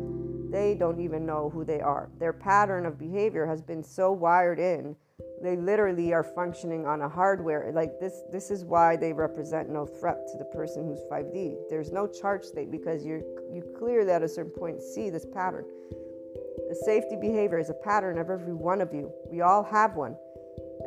[0.50, 2.10] they don't even know who they are.
[2.18, 4.96] Their pattern of behavior has been so wired in.
[5.42, 8.22] They literally are functioning on a hardware like this.
[8.30, 11.56] This is why they represent no threat to the person who's 5D.
[11.68, 15.64] There's no charge state because you you clearly at a certain point see this pattern.
[16.68, 19.12] The safety behavior is a pattern of every one of you.
[19.30, 20.16] We all have one.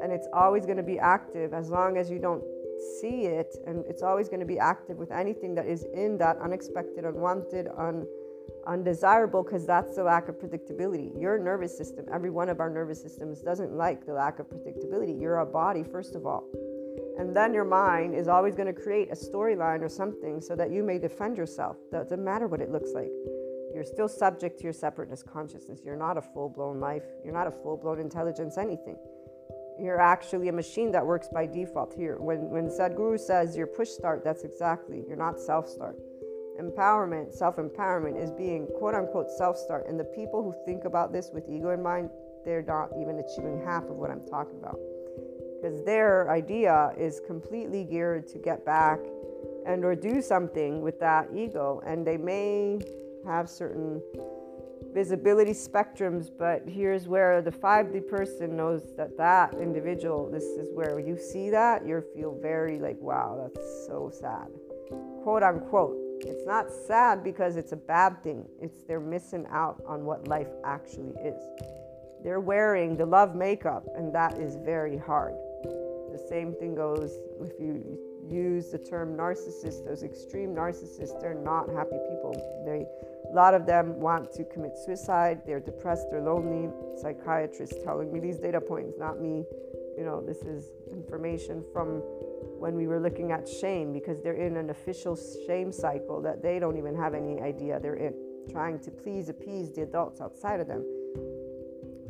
[0.02, 2.43] And it's always going to be active as long as you don't
[3.00, 3.56] see it.
[3.67, 7.67] And it's always going to be active with anything that is in that unexpected, unwanted,
[7.78, 8.08] un,
[8.67, 11.19] undesirable, because that's the lack of predictability.
[11.19, 15.19] Your nervous system, every one of our nervous systems, doesn't like the lack of predictability.
[15.19, 16.43] You're a body, first of all.
[17.17, 20.71] And then your mind is always going to create a storyline or something so that
[20.71, 21.77] you may defend yourself.
[21.91, 23.12] Doesn't matter what it looks like.
[23.73, 25.81] You're still subject to your separateness consciousness.
[25.84, 27.03] You're not a full blown life.
[27.23, 28.97] You're not a full blown intelligence, anything.
[29.79, 32.17] You're actually a machine that works by default here.
[32.17, 35.97] When, when Sadhguru says you're push start, that's exactly, you're not self start.
[36.60, 39.88] Empowerment, self empowerment is being quote unquote self start.
[39.88, 42.10] And the people who think about this with ego in mind,
[42.46, 44.80] they're not even achieving half of what I'm talking about.
[45.62, 49.00] Because their idea is completely geared to get back
[49.65, 51.82] and or do something with that ego.
[51.86, 52.80] And they may
[53.26, 54.02] have certain
[54.94, 61.00] visibility spectrums, but here's where the 5D person knows that that individual, this is where
[61.00, 64.48] you see that, you feel very like, wow, that's so sad.
[65.24, 66.05] Quote unquote.
[66.26, 68.46] It's not sad because it's a bad thing.
[68.60, 71.40] It's they're missing out on what life actually is.
[72.24, 75.36] They're wearing the love makeup, and that is very hard.
[75.64, 81.70] The same thing goes if you use the term narcissist, those extreme narcissists, they're not
[81.70, 82.34] happy people.
[82.66, 82.88] They
[83.30, 86.72] a lot of them want to commit suicide, they're depressed, they're lonely.
[87.02, 89.44] Psychiatrists telling me these data points, not me.
[89.98, 92.02] You know, this is information from
[92.58, 96.60] when we were looking at shame because they're in an official shame cycle that they
[96.60, 98.13] don't even have any idea they're in,
[98.51, 100.84] trying to please, appease the adults outside of them.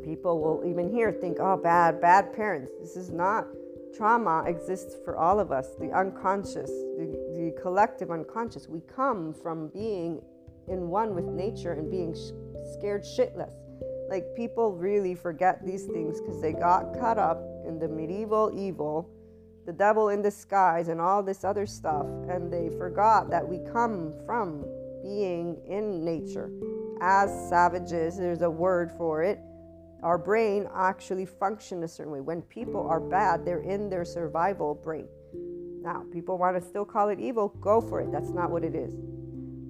[0.03, 2.71] People will even here think, oh, bad, bad parents.
[2.79, 3.47] This is not
[3.95, 9.69] trauma exists for all of us the unconscious the, the collective unconscious we come from
[9.69, 10.21] being
[10.67, 12.33] in one with nature and being sh-
[12.73, 13.53] scared shitless
[14.09, 19.09] like people really forget these things because they got caught up in the medieval evil
[19.65, 24.13] the devil in disguise and all this other stuff and they forgot that we come
[24.25, 24.65] from
[25.04, 26.51] being in nature
[27.01, 29.39] as savages there's a word for it
[30.06, 32.21] our brain actually functions a certain way.
[32.21, 35.08] When people are bad, they're in their survival brain.
[35.82, 38.12] Now, people want to still call it evil, go for it.
[38.12, 38.93] That's not what it is.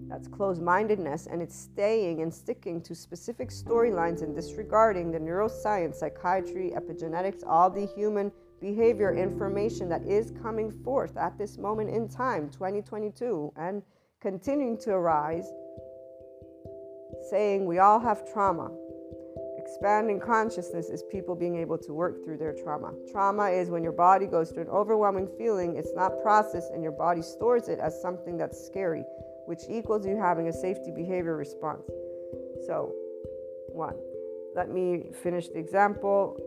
[0.10, 5.96] That's closed mindedness, and it's staying and sticking to specific storylines and disregarding the neuroscience,
[5.96, 8.30] psychiatry, epigenetics, all the human
[8.62, 13.82] behavior information that is coming forth at this moment in time, 2022, and
[14.22, 15.48] continuing to arise,
[17.30, 18.72] saying we all have trauma.
[19.58, 22.94] Expanding consciousness is people being able to work through their trauma.
[23.12, 26.91] Trauma is when your body goes through an overwhelming feeling, it's not processed, and your
[26.91, 29.04] body stores it as something that's scary,
[29.48, 31.82] which equals you having a safety behavior response.
[32.68, 32.94] So,
[33.70, 33.96] one,
[34.56, 36.38] let me finish the example.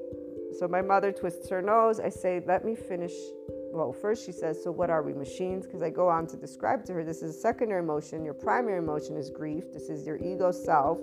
[0.58, 2.00] So, my mother twists her nose.
[2.00, 3.12] I say, let me finish.
[3.72, 5.66] Well, first she says, So, what are we, machines?
[5.66, 8.24] Because I go on to describe to her this is a secondary emotion.
[8.24, 9.64] Your primary emotion is grief.
[9.72, 10.98] This is your ego self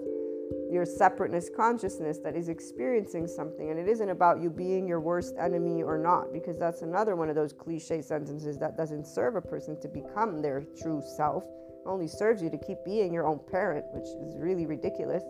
[0.69, 3.69] your separateness consciousness that is experiencing something.
[3.71, 7.29] And it isn't about you being your worst enemy or not, because that's another one
[7.29, 11.43] of those cliche sentences that doesn't serve a person to become their true self.
[11.43, 15.23] It only serves you to keep being your own parent, which is really ridiculous.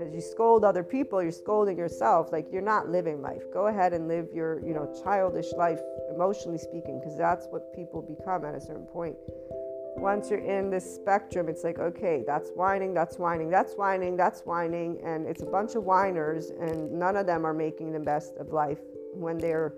[0.00, 2.32] Because you scold other people, you're scolding yourself.
[2.32, 3.42] Like you're not living life.
[3.52, 5.80] Go ahead and live your, you know, childish life,
[6.12, 9.16] emotionally speaking, because that's what people become at a certain point
[9.96, 14.40] once you're in this spectrum, it's like, okay, that's whining, that's whining, that's whining, that's
[14.42, 18.36] whining, and it's a bunch of whiners, and none of them are making the best
[18.38, 18.78] of life
[19.12, 19.74] when they're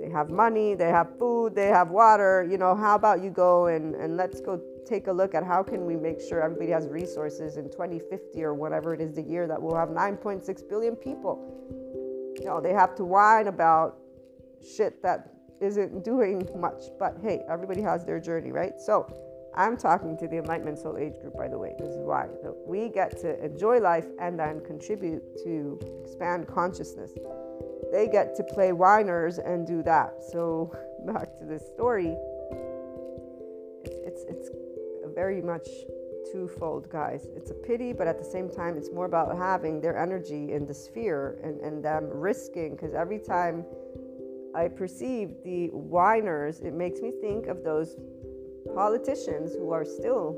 [0.00, 2.46] they have money, they have food, they have water.
[2.50, 5.62] You know, how about you go and, and let's go take a look at how
[5.62, 9.46] can we make sure everybody has resources in 2050 or whatever it is the year
[9.46, 11.52] that we'll have 9.6 billion people.
[12.44, 13.98] Know, they have to whine about
[14.76, 16.82] shit that isn't doing much.
[16.98, 18.78] But hey, everybody has their journey, right?
[18.78, 19.06] So
[19.56, 21.74] I'm talking to the Enlightenment Soul Age group, by the way.
[21.78, 22.28] This is why.
[22.66, 27.12] We get to enjoy life and then contribute to expand consciousness.
[27.90, 30.22] They get to play whiners and do that.
[30.30, 32.16] So back to this story.
[33.84, 34.50] It's it's
[35.16, 35.66] very much
[36.30, 37.26] twofold, guys.
[37.34, 40.66] It's a pity, but at the same time, it's more about having their energy in
[40.66, 42.76] the sphere and, and them risking.
[42.76, 43.64] Because every time
[44.54, 47.96] I perceive the whiners, it makes me think of those
[48.74, 50.36] politicians who are still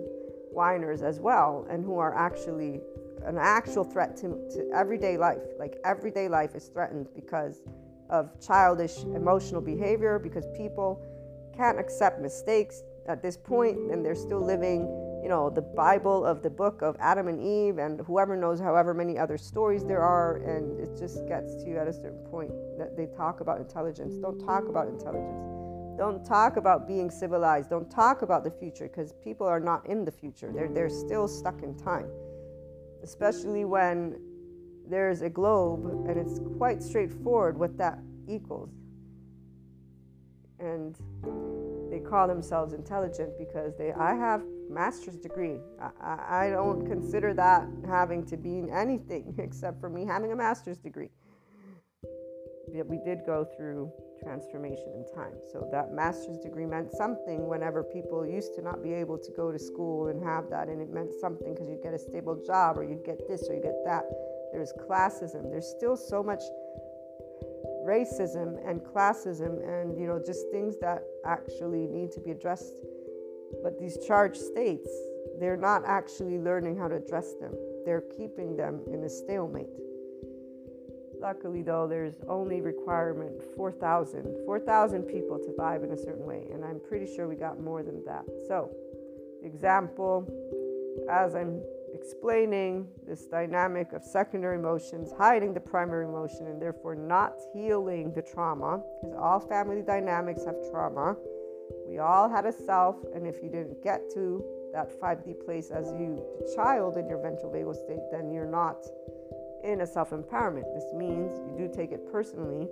[0.52, 2.80] whiners as well and who are actually
[3.26, 5.42] an actual threat to, to everyday life.
[5.58, 7.62] Like everyday life is threatened because
[8.10, 11.02] of childish emotional behavior, because people
[11.56, 14.82] can't accept mistakes at this point and they're still living,
[15.22, 18.94] you know, the Bible of the book of Adam and Eve and whoever knows however
[18.94, 20.36] many other stories there are.
[20.36, 24.14] And it just gets to you at a certain point that they talk about intelligence.
[24.16, 25.58] Don't talk about intelligence
[25.98, 27.70] don't talk about being civilized.
[27.70, 30.52] Don't talk about the future because people are not in the future.
[30.54, 32.08] They're, they're still stuck in time.
[33.02, 34.20] Especially when
[34.88, 37.98] there's a globe and it's quite straightforward what that
[38.28, 38.70] equals.
[40.60, 40.96] And
[41.98, 45.58] they call themselves intelligent because they I have master's degree.
[46.00, 50.78] I, I don't consider that having to be anything except for me having a master's
[50.78, 51.10] degree.
[52.70, 53.90] We did go through
[54.22, 55.32] transformation in time.
[55.50, 59.50] So that master's degree meant something whenever people used to not be able to go
[59.50, 62.76] to school and have that, and it meant something because you get a stable job
[62.76, 64.04] or you get this or you get that.
[64.52, 65.50] There's classism.
[65.50, 66.42] There's still so much
[67.88, 72.76] racism and classism and you know just things that actually need to be addressed.
[73.62, 74.90] But these charged states,
[75.40, 77.54] they're not actually learning how to address them.
[77.86, 79.74] they're keeping them in a stalemate.
[81.20, 86.62] Luckily, though, there's only requirement 4,000, 4,000 people to vibe in a certain way, and
[86.62, 88.24] I'm pretty sure we got more than that.
[88.46, 88.70] So,
[89.42, 90.14] example,
[91.10, 91.62] as I'm
[91.94, 98.22] explaining this dynamic of secondary emotions, hiding the primary emotion, and therefore not healing the
[98.22, 101.16] trauma, because all family dynamics have trauma.
[101.86, 105.86] We all had a self, and if you didn't get to that 5D place as
[105.92, 106.22] you
[106.54, 108.86] child in your ventral vagal state, then you're not
[109.64, 110.64] in a self empowerment.
[110.74, 112.68] This means you do take it personally,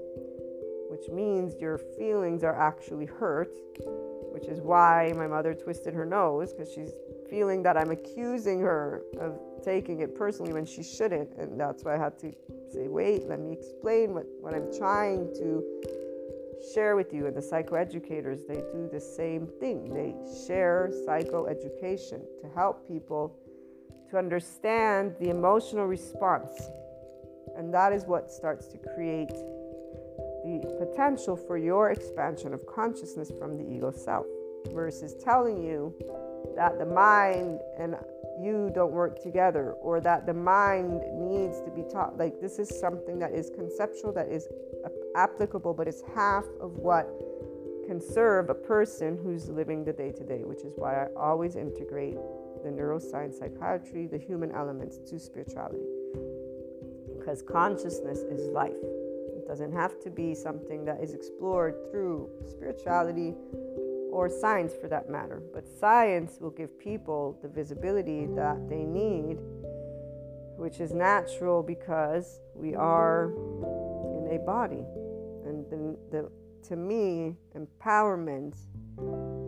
[0.88, 3.50] which means your feelings are actually hurt,
[4.32, 6.92] which is why my mother twisted her nose because she's
[7.28, 11.32] feeling that I'm accusing her of taking it personally when she shouldn't.
[11.38, 12.32] And that's why I had to
[12.72, 15.64] say, wait, let me explain what, what I'm trying to
[16.74, 17.26] share with you.
[17.26, 19.92] And the psychoeducators, they do the same thing.
[19.92, 20.14] They
[20.46, 23.36] share psychoeducation to help people
[24.10, 26.52] to understand the emotional response.
[27.56, 29.34] And that is what starts to create
[30.44, 34.26] the potential for your expansion of consciousness from the ego self
[34.72, 35.94] versus telling you
[36.56, 37.96] that the mind and
[38.40, 42.16] you don't work together or that the mind needs to be taught.
[42.18, 44.48] Like, this is something that is conceptual, that is
[45.16, 47.08] applicable, but it's half of what
[47.86, 51.56] can serve a person who's living the day to day, which is why I always
[51.56, 52.16] integrate
[52.64, 55.86] the neuroscience, psychiatry, the human elements to spirituality.
[57.18, 58.72] Because consciousness is life.
[59.36, 63.34] It doesn't have to be something that is explored through spirituality
[64.16, 65.42] or science for that matter.
[65.52, 69.36] But science will give people the visibility that they need,
[70.56, 74.86] which is natural because we are in a body.
[75.44, 76.30] And the, the,
[76.68, 78.54] to me, empowerment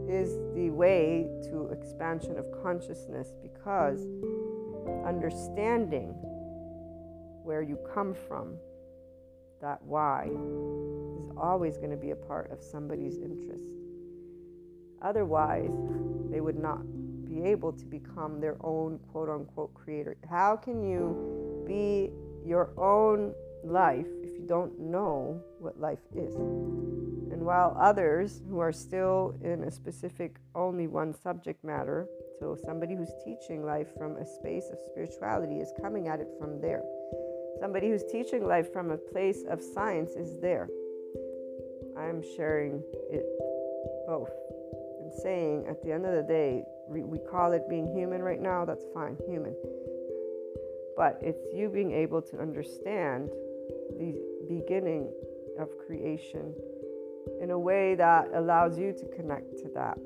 [0.07, 4.07] is the way to expansion of consciousness because
[5.07, 6.09] understanding
[7.43, 8.55] where you come from,
[9.63, 13.78] that why, is always going to be a part of somebody's interest.
[15.03, 15.71] Otherwise,
[16.31, 16.81] they would not
[17.25, 20.17] be able to become their own quote unquote creator.
[20.29, 22.11] How can you be
[22.45, 23.35] your own
[23.65, 26.35] life if you don't know what life is?
[26.35, 32.09] And while others who are still in a specific, only one subject matter,
[32.41, 36.61] so somebody who's teaching life from a space of spirituality is coming at it from
[36.61, 36.83] there.
[37.61, 40.69] Somebody who's teaching life from a place of science is there.
[41.97, 43.27] I'm sharing it
[44.07, 44.31] both
[45.13, 48.85] saying at the end of the day, we call it being human right now, that's
[48.95, 49.55] fine, human.
[50.97, 53.31] But it's you being able to understand
[53.99, 54.15] the
[54.49, 55.13] beginning
[55.59, 56.55] of creation
[57.41, 59.99] in a way that allows you to connect to that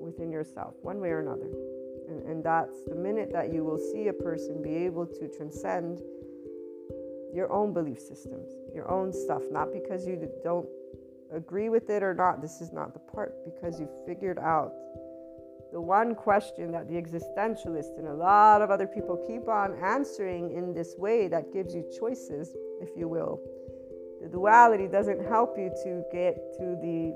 [0.00, 1.50] within yourself, one way or another.
[2.08, 6.00] And, and that's the minute that you will see a person be able to transcend
[7.34, 10.66] your own belief systems, your own stuff, not because you don't
[11.32, 14.72] agree with it or not, this is not the part, because you figured out
[15.72, 20.52] the one question that the existentialist and a lot of other people keep on answering
[20.52, 23.40] in this way that gives you choices, if you will.
[24.22, 27.14] The duality doesn't help you to get to the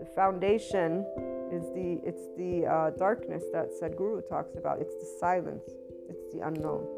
[0.00, 1.06] the foundation
[1.52, 4.80] is the it's the uh, darkness that Sadhguru talks about.
[4.80, 5.62] It's the silence.
[6.08, 6.88] It's the unknown.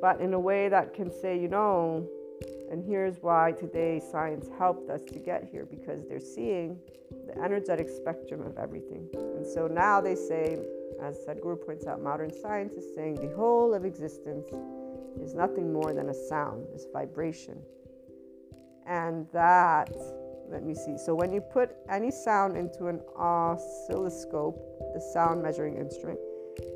[0.00, 2.08] But in a way that can say, you know,
[2.70, 6.78] and here's why today science helped us to get here because they're seeing
[7.26, 9.08] the energetic spectrum of everything.
[9.14, 10.58] And so now they say,
[11.02, 14.48] as Sadhguru points out, modern science is saying the whole of existence
[15.20, 17.60] is nothing more than a sound, this vibration.
[18.86, 19.94] And that,
[20.50, 20.96] let me see.
[20.98, 24.58] So when you put any sound into an oscilloscope,
[24.94, 26.18] the sound measuring instrument,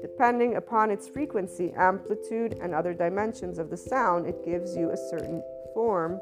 [0.01, 4.97] depending upon its frequency, amplitude, and other dimensions of the sound, it gives you a
[4.97, 5.43] certain
[5.79, 6.20] form.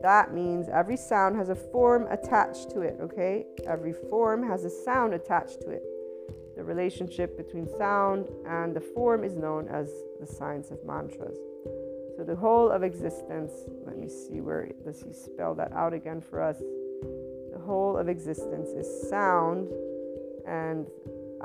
[0.00, 3.44] That means every sound has a form attached to it, okay?
[3.66, 5.82] Every form has a sound attached to it.
[6.56, 11.36] The relationship between sound and the form is known as the science of mantras.
[12.16, 13.52] So the whole of existence,
[13.84, 16.56] let me see where does he spell that out again for us?
[17.52, 19.68] The whole of existence is sound
[20.48, 20.86] and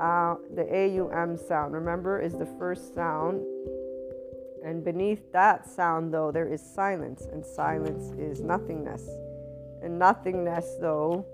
[0.00, 3.42] uh, the AUM sound, remember, is the first sound.
[4.66, 9.08] And beneath that sound, though, there is silence, and silence is nothingness.
[9.80, 11.24] And nothingness, though,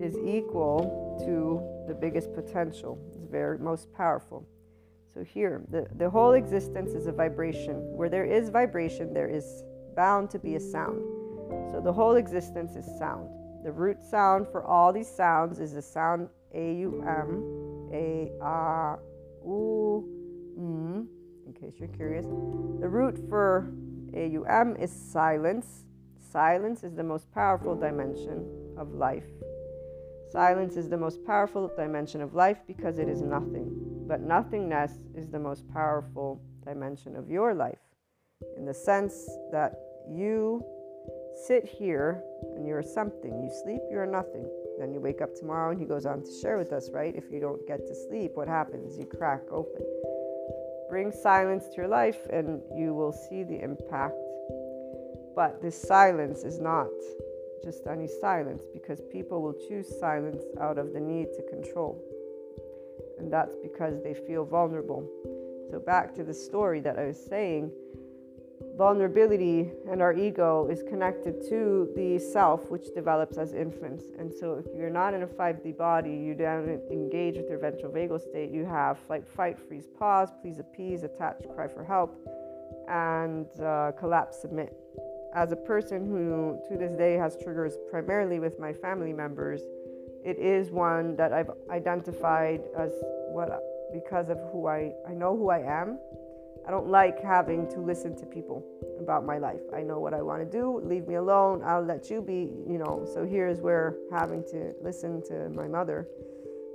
[0.00, 4.46] is equal to the biggest potential, it's very most powerful.
[5.12, 7.74] So here, the, the whole existence is a vibration.
[7.96, 9.64] Where there is vibration, there is
[9.96, 11.02] bound to be a sound.
[11.72, 13.28] So the whole existence is sound.
[13.64, 18.96] The root sound for all these sounds is the sound A U M, A A
[19.44, 20.14] U,
[20.58, 21.17] Mm-hmm.
[21.48, 23.72] In case you're curious, the root for
[24.14, 25.86] AUM is silence.
[26.30, 28.44] Silence is the most powerful dimension
[28.76, 29.24] of life.
[30.30, 33.74] Silence is the most powerful dimension of life because it is nothing.
[34.06, 37.78] But nothingness is the most powerful dimension of your life
[38.58, 39.72] in the sense that
[40.06, 40.62] you
[41.46, 42.22] sit here
[42.56, 43.30] and you're something.
[43.42, 44.44] You sleep, you're nothing.
[44.78, 47.16] Then you wake up tomorrow and he goes on to share with us, right?
[47.16, 48.98] If you don't get to sleep, what happens?
[48.98, 49.82] You crack open.
[50.88, 54.16] Bring silence to your life and you will see the impact.
[55.34, 56.88] But this silence is not
[57.62, 62.02] just any silence because people will choose silence out of the need to control.
[63.18, 65.08] And that's because they feel vulnerable.
[65.70, 67.70] So, back to the story that I was saying
[68.76, 74.04] vulnerability and our ego is connected to the self, which develops as infants.
[74.18, 77.92] And so, if you're not in a 5D body, you don't engage with your ventral
[77.92, 78.50] vagal state.
[78.50, 82.16] You have flight, fight, freeze, pause, please appease, attach, cry for help,
[82.88, 84.72] and uh, collapse, submit.
[85.34, 89.62] As a person who to this day has triggers primarily with my family members,
[90.24, 92.92] it is one that I've identified as
[93.30, 95.98] what because of who I, I know who I am
[96.68, 98.62] I don't like having to listen to people
[99.00, 99.62] about my life.
[99.74, 100.82] I know what I want to do.
[100.84, 101.62] Leave me alone.
[101.64, 103.08] I'll let you be, you know.
[103.14, 106.06] So here's where having to listen to my mother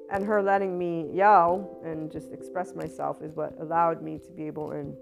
[0.10, 4.48] and her letting me yell and just express myself is what allowed me to be
[4.48, 4.96] able and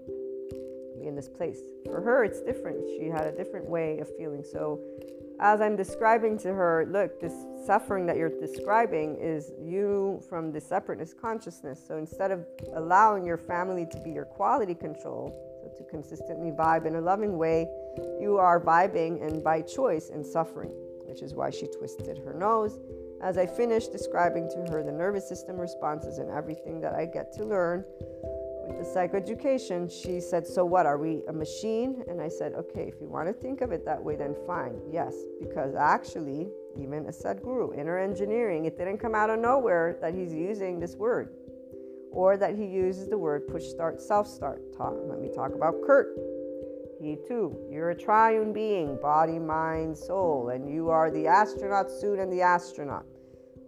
[0.98, 1.60] be in this place.
[1.86, 2.86] For her, it's different.
[2.98, 4.44] She had a different way of feeling.
[4.44, 4.80] So
[5.42, 7.34] as I'm describing to her, look, this
[7.66, 11.82] suffering that you're describing is you from the separateness consciousness.
[11.86, 16.86] So instead of allowing your family to be your quality control, so to consistently vibe
[16.86, 17.66] in a loving way,
[18.20, 20.70] you are vibing and by choice in suffering,
[21.06, 22.78] which is why she twisted her nose.
[23.20, 27.32] As I finished describing to her the nervous system responses and everything that I get
[27.34, 27.84] to learn,
[28.66, 30.86] with the psychoeducation, she said, So what?
[30.86, 32.02] Are we a machine?
[32.08, 34.80] And I said, Okay, if you want to think of it that way, then fine.
[34.90, 36.48] Yes, because actually,
[36.80, 40.96] even a Sadhguru, inner engineering, it didn't come out of nowhere that he's using this
[40.96, 41.30] word
[42.12, 44.60] or that he uses the word push start, self start.
[44.76, 46.16] Talk, let me talk about Kurt.
[47.00, 52.20] He too, you're a triune being, body, mind, soul, and you are the astronaut suit
[52.20, 53.04] and the astronaut.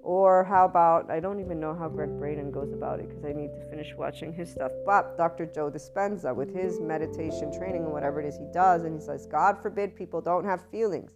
[0.04, 3.32] Or how about, I don't even know how Gregg Braden goes about it because I
[3.32, 4.70] need to finish watching his stuff.
[4.84, 5.46] But Dr.
[5.46, 9.24] Joe Dispenza, with his meditation training and whatever it is he does, and he says,
[9.24, 11.10] God forbid people don't have feelings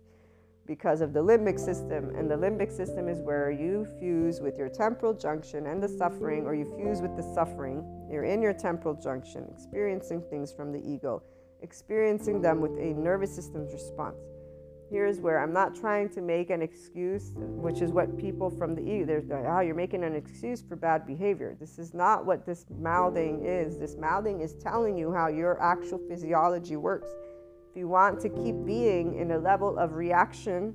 [0.66, 2.14] because of the limbic system.
[2.16, 6.46] And the limbic system is where you fuse with your temporal junction and the suffering,
[6.46, 7.84] or you fuse with the suffering.
[8.10, 11.22] You're in your temporal junction, experiencing things from the ego,
[11.60, 14.16] experiencing them with a nervous system's response
[14.90, 18.82] here's where I'm not trying to make an excuse, which is what people from the
[18.82, 21.56] E, they're like, oh, you're making an excuse for bad behavior.
[21.60, 23.78] This is not what this mouthing is.
[23.78, 27.12] This mouthing is telling you how your actual physiology works.
[27.70, 30.74] If you want to keep being in a level of reaction,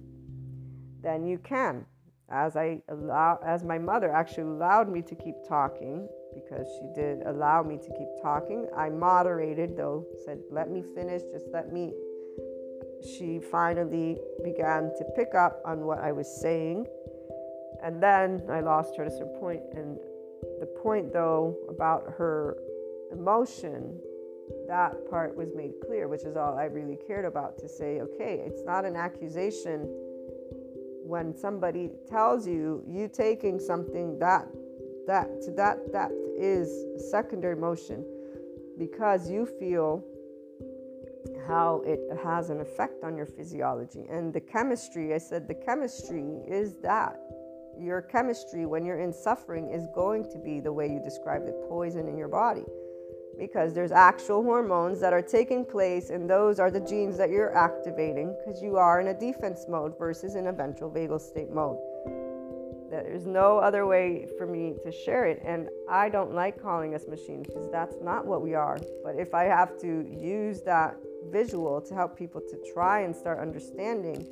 [1.01, 1.85] then you can.
[2.29, 7.21] As I allow, as my mother actually allowed me to keep talking, because she did
[7.25, 8.67] allow me to keep talking.
[8.75, 11.93] I moderated though, said, let me finish, just let me
[13.05, 16.85] she finally began to pick up on what I was saying.
[17.83, 19.61] And then I lost her at a certain point.
[19.73, 19.97] And
[20.59, 22.57] the point, though, about her
[23.11, 23.99] emotion,
[24.67, 28.43] that part was made clear, which is all I really cared about to say, okay,
[28.45, 29.87] it's not an accusation
[31.05, 34.47] when somebody tells you you taking something that
[35.05, 38.05] that to that depth is secondary emotion
[38.77, 40.03] because you feel
[41.47, 44.05] how it has an effect on your physiology.
[44.09, 47.19] And the chemistry, I said, the chemistry is that.
[47.79, 51.55] Your chemistry, when you're in suffering, is going to be the way you described it
[51.67, 52.65] poison in your body.
[53.37, 57.55] Because there's actual hormones that are taking place, and those are the genes that you're
[57.57, 61.79] activating because you are in a defense mode versus in a ventral vagal state mode.
[62.91, 65.41] There's no other way for me to share it.
[65.43, 68.77] And I don't like calling us machines because that's not what we are.
[69.03, 70.95] But if I have to use that
[71.31, 74.27] visual to help people to try and start understanding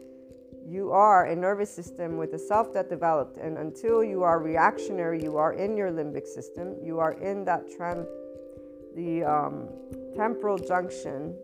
[0.67, 3.37] you are a nervous system with a self that developed.
[3.37, 6.75] And until you are reactionary you are in your limbic system.
[6.83, 8.05] You are in that trend
[8.95, 9.69] the um,
[10.15, 11.35] temporal junction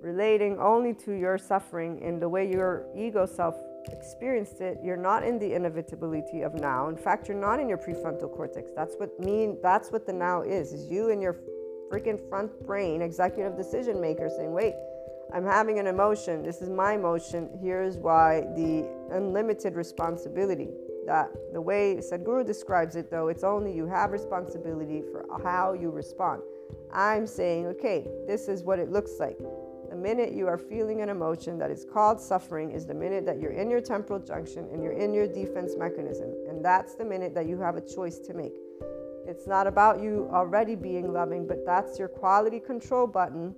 [0.00, 3.56] relating only to your suffering in the way your ego self
[3.88, 4.78] experienced it.
[4.82, 6.88] You're not in the inevitability of now.
[6.88, 8.70] In fact you're not in your prefrontal cortex.
[8.76, 11.36] That's what mean that's what the now is is you and your
[11.92, 14.74] freaking front brain, executive decision maker, saying, wait,
[15.34, 16.42] I'm having an emotion.
[16.42, 17.50] This is my emotion.
[17.60, 20.68] Here's why the unlimited responsibility.
[21.06, 25.90] That the way Sadhguru describes it, though, it's only you have responsibility for how you
[25.90, 26.42] respond.
[26.92, 29.38] I'm saying, okay, this is what it looks like.
[29.90, 33.40] The minute you are feeling an emotion that is called suffering is the minute that
[33.40, 36.32] you're in your temporal junction and you're in your defense mechanism.
[36.48, 38.54] And that's the minute that you have a choice to make.
[39.26, 43.54] It's not about you already being loving, but that's your quality control button.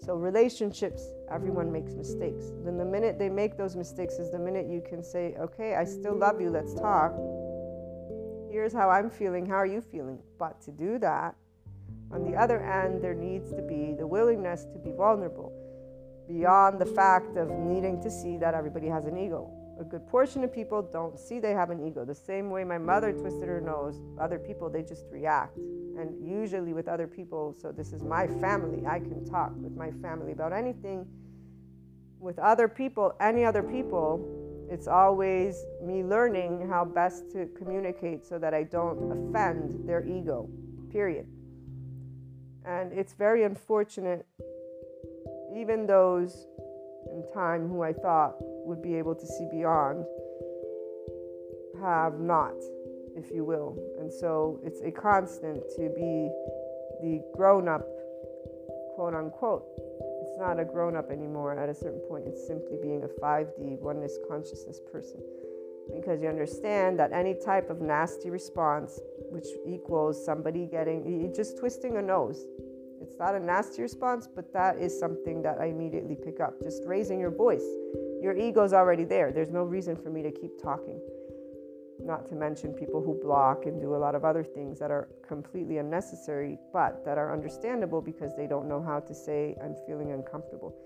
[0.00, 2.52] So, relationships, everyone makes mistakes.
[2.64, 5.84] Then, the minute they make those mistakes is the minute you can say, Okay, I
[5.84, 7.12] still love you, let's talk.
[8.50, 10.18] Here's how I'm feeling, how are you feeling?
[10.38, 11.34] But to do that,
[12.10, 15.52] on the other end, there needs to be the willingness to be vulnerable
[16.28, 19.50] beyond the fact of needing to see that everybody has an ego.
[19.80, 22.04] A good portion of people don't see they have an ego.
[22.04, 25.56] The same way my mother twisted her nose, other people, they just react.
[25.56, 29.90] And usually with other people, so this is my family, I can talk with my
[30.02, 31.06] family about anything.
[32.18, 38.38] With other people, any other people, it's always me learning how best to communicate so
[38.38, 40.48] that I don't offend their ego,
[40.90, 41.26] period.
[42.64, 44.26] And it's very unfortunate
[45.56, 46.46] even those
[47.10, 48.36] in time who I thought
[48.68, 50.04] would be able to see beyond
[51.80, 52.54] have not,
[53.16, 53.76] if you will.
[53.98, 56.30] And so it's a constant to be
[57.00, 57.86] the grown up,
[58.94, 59.64] quote unquote.
[60.22, 62.24] It's not a grown up anymore at a certain point.
[62.26, 65.20] It's simply being a 5D oneness consciousness person.
[65.94, 69.00] Because you understand that any type of nasty response,
[69.30, 72.44] which equals somebody getting, just twisting a nose,
[73.08, 76.62] it's not a nasty response, but that is something that I immediately pick up.
[76.62, 77.64] Just raising your voice.
[78.20, 79.32] Your ego's already there.
[79.32, 81.00] There's no reason for me to keep talking.
[81.98, 85.08] Not to mention people who block and do a lot of other things that are
[85.26, 90.12] completely unnecessary, but that are understandable because they don't know how to say, I'm feeling
[90.12, 90.76] uncomfortable.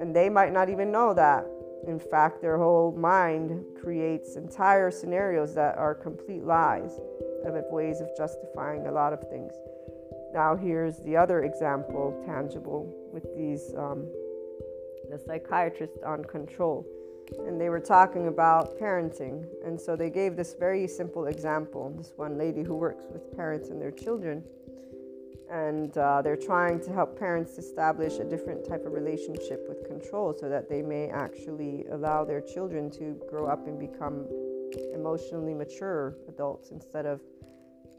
[0.00, 1.44] And they might not even know that.
[1.86, 6.98] In fact, their whole mind creates entire scenarios that are complete lies
[7.44, 9.52] of ways of justifying a lot of things.
[10.32, 14.06] Now, here's the other example, tangible, with these um,
[15.10, 16.86] the psychiatrist on control.
[17.46, 19.44] And they were talking about parenting.
[19.64, 21.94] And so they gave this very simple example.
[21.96, 24.42] This one lady who works with parents and their children.
[25.50, 30.34] And uh, they're trying to help parents establish a different type of relationship with control
[30.38, 34.26] so that they may actually allow their children to grow up and become
[34.94, 37.20] emotionally mature adults instead of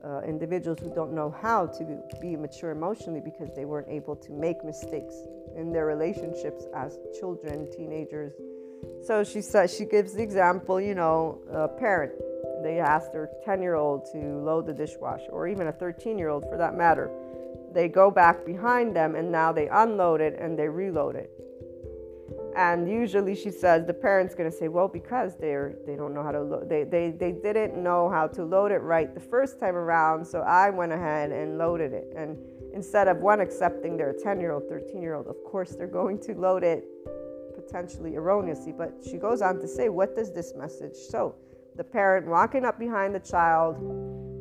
[0.03, 4.31] uh, individuals who don't know how to be mature emotionally because they weren't able to
[4.31, 5.15] make mistakes
[5.55, 8.33] in their relationships as children, teenagers.
[9.05, 12.13] So she says she gives the example, you know, a parent.
[12.63, 16.29] They ask their 10 year old to load the dishwasher, or even a 13 year
[16.29, 17.09] old for that matter.
[17.73, 21.31] They go back behind them and now they unload it and they reload it.
[22.55, 26.23] And usually she says the parent's going to say, well, because they're they don't know
[26.23, 29.59] how to load, they, they they didn't know how to load it right the first
[29.59, 32.13] time around, so I went ahead and loaded it.
[32.15, 32.37] And
[32.73, 36.19] instead of one accepting their 10 year old, 13 year old, of course they're going
[36.21, 36.83] to load it
[37.55, 38.71] potentially erroneously.
[38.71, 41.35] But she goes on to say, what does this message show?
[41.75, 43.77] The parent walking up behind the child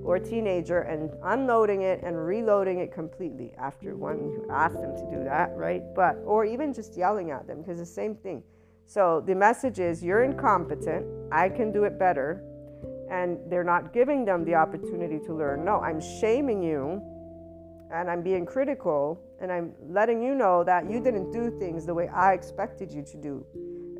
[0.05, 5.16] or teenager and unloading it and reloading it completely after one who asked them to
[5.16, 5.82] do that, right?
[5.94, 8.42] But, or even just yelling at them because the same thing.
[8.86, 12.42] So the message is you're incompetent, I can do it better.
[13.11, 15.64] And they're not giving them the opportunity to learn.
[15.64, 17.03] No, I'm shaming you
[17.92, 21.94] and I'm being critical and I'm letting you know that you didn't do things the
[21.94, 23.46] way I expected you to do.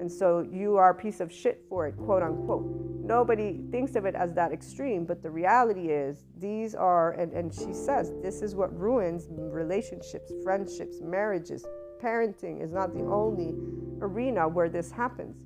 [0.03, 2.67] And so you are a piece of shit for it, quote unquote.
[3.05, 7.55] Nobody thinks of it as that extreme, but the reality is these are, and, and
[7.55, 11.65] she says, this is what ruins relationships, friendships, marriages.
[12.03, 13.55] Parenting is not the only
[14.01, 15.37] arena where this happens.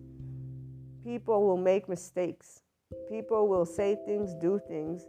[1.05, 2.63] People will make mistakes,
[3.11, 5.03] people will say things, do things.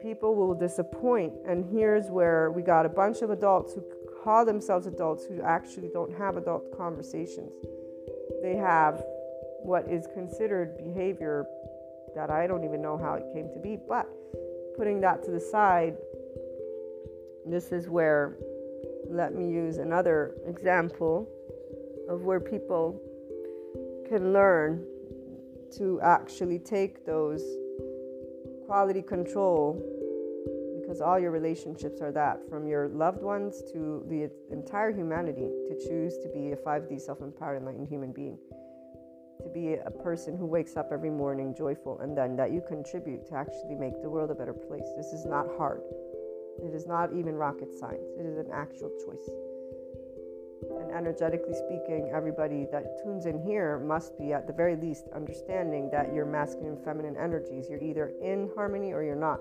[0.00, 1.34] People will disappoint.
[1.46, 3.82] And here's where we got a bunch of adults who
[4.22, 7.52] call themselves adults who actually don't have adult conversations
[8.42, 9.02] they have
[9.62, 11.46] what is considered behavior
[12.14, 13.78] that I don't even know how it came to be.
[13.88, 14.08] But
[14.76, 15.96] putting that to the side,
[17.44, 18.36] this is where,
[19.08, 21.28] let me use another example
[22.08, 23.00] of where people
[24.08, 24.84] can learn
[25.76, 27.42] to actually take those
[28.66, 29.82] quality control
[30.86, 35.74] because all your relationships are that from your loved ones to the entire humanity to
[35.74, 38.38] choose to be a 5D self empowered enlightened human being.
[39.42, 43.26] To be a person who wakes up every morning joyful and then that you contribute
[43.26, 44.86] to actually make the world a better place.
[44.96, 45.80] This is not hard.
[46.62, 48.06] It is not even rocket science.
[48.16, 49.28] It is an actual choice.
[50.80, 55.90] And energetically speaking, everybody that tunes in here must be, at the very least, understanding
[55.90, 59.40] that your masculine and feminine energies, you're either in harmony or you're not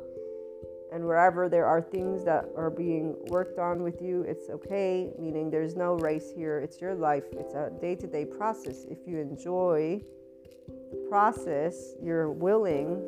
[0.95, 5.51] And wherever there are things that are being worked on with you, it's okay, meaning
[5.51, 6.59] there's no race here.
[6.59, 8.85] It's your life, it's a day to day process.
[8.89, 9.99] If you enjoy
[10.69, 13.03] the process, you're willing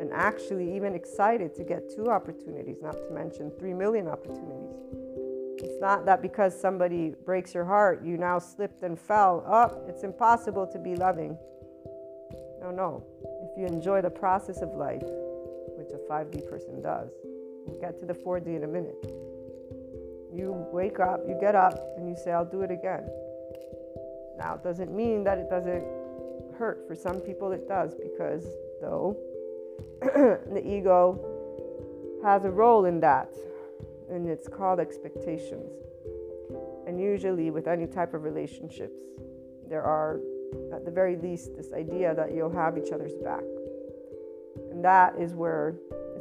[0.00, 4.74] and actually even excited to get two opportunities, not to mention three million opportunities.
[5.58, 9.44] It's not that because somebody breaks your heart, you now slipped and fell.
[9.46, 11.38] Oh, it's impossible to be loving.
[12.60, 13.04] No, no.
[13.22, 15.04] If you enjoy the process of life,
[16.14, 17.10] 5D person does,
[17.66, 19.04] we'll get to the 4D in a minute.
[20.32, 23.08] You wake up, you get up, and you say, I'll do it again.
[24.38, 25.84] Now, it doesn't mean that it doesn't
[26.56, 26.84] hurt.
[26.86, 28.44] For some people, it does, because
[28.80, 29.16] though
[30.02, 33.34] the ego has a role in that,
[34.08, 35.72] and it's called expectations.
[36.86, 39.00] And usually, with any type of relationships,
[39.68, 40.20] there are,
[40.72, 43.42] at the very least, this idea that you'll have each other's back.
[44.70, 45.74] And that is where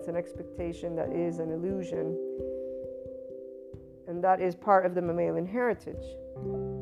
[0.04, 2.18] it's an expectation that is an illusion.
[4.06, 6.04] And that is part of the mammalian heritage.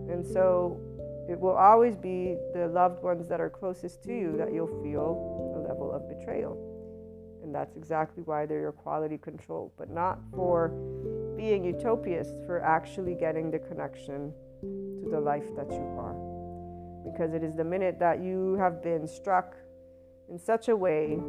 [0.09, 0.81] And so
[1.29, 5.53] it will always be the loved ones that are closest to you that you'll feel
[5.55, 6.57] a level of betrayal.
[7.43, 10.69] And that's exactly why they're your quality control, but not for
[11.37, 16.15] being utopists, for actually getting the connection to the life that you are.
[17.05, 19.55] Because it is the minute that you have been struck
[20.27, 21.19] in such a way,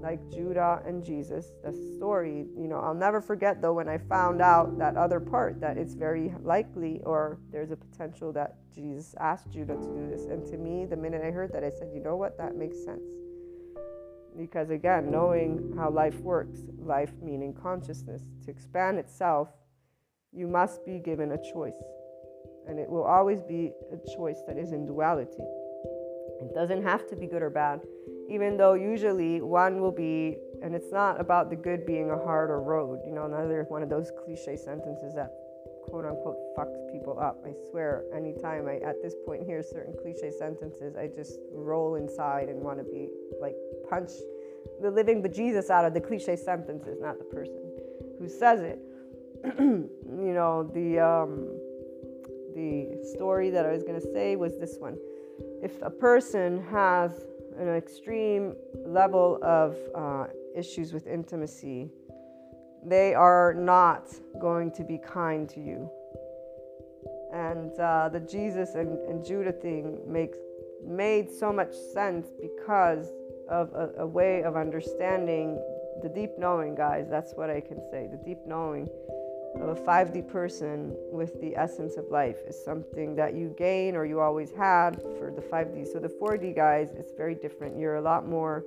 [0.00, 4.40] like Judah and Jesus, the story, you know, I'll never forget though when I found
[4.40, 9.50] out that other part that it's very likely or there's a potential that Jesus asked
[9.50, 10.26] Judah to do this.
[10.26, 12.82] And to me, the minute I heard that, I said, you know what, that makes
[12.84, 13.02] sense
[14.38, 19.48] because, again, knowing how life works, life meaning consciousness, to expand itself,
[20.32, 21.76] you must be given a choice.
[22.68, 25.42] And it will always be a choice that is in duality.
[26.40, 27.80] It doesn't have to be good or bad,
[28.30, 32.60] even though usually one will be, and it's not about the good being a harder
[32.60, 33.00] road.
[33.04, 35.32] You know, another one of those cliche sentences that
[35.88, 37.44] quote unquote fucks people up.
[37.44, 42.48] I swear, anytime I at this point hear certain cliche sentences, I just roll inside
[42.48, 43.08] and want to be
[43.40, 43.56] like
[43.88, 44.10] punch
[44.80, 47.60] the living bejesus out of the cliche sentences, not the person
[48.20, 48.78] who says it.
[49.58, 51.48] you know, the um,
[52.54, 54.96] the story that I was going to say was this one.
[55.62, 57.24] If a person has
[57.68, 58.54] an extreme
[58.86, 61.90] level of uh, issues with intimacy,
[62.84, 64.08] they are not
[64.40, 65.90] going to be kind to you.
[67.32, 70.38] And uh, the Jesus and, and Judah thing makes
[70.84, 73.12] made so much sense because
[73.48, 75.58] of a, a way of understanding
[76.02, 77.06] the deep knowing, guys.
[77.10, 78.08] That's what I can say.
[78.10, 78.88] The deep knowing
[79.56, 84.04] of a 5D person with the essence of life is something that you gain or
[84.04, 85.92] you always had for the 5D.
[85.92, 87.78] So the 4D guys, it's very different.
[87.78, 88.64] You're a lot more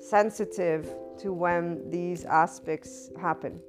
[0.00, 3.60] sensitive to when these aspects happen.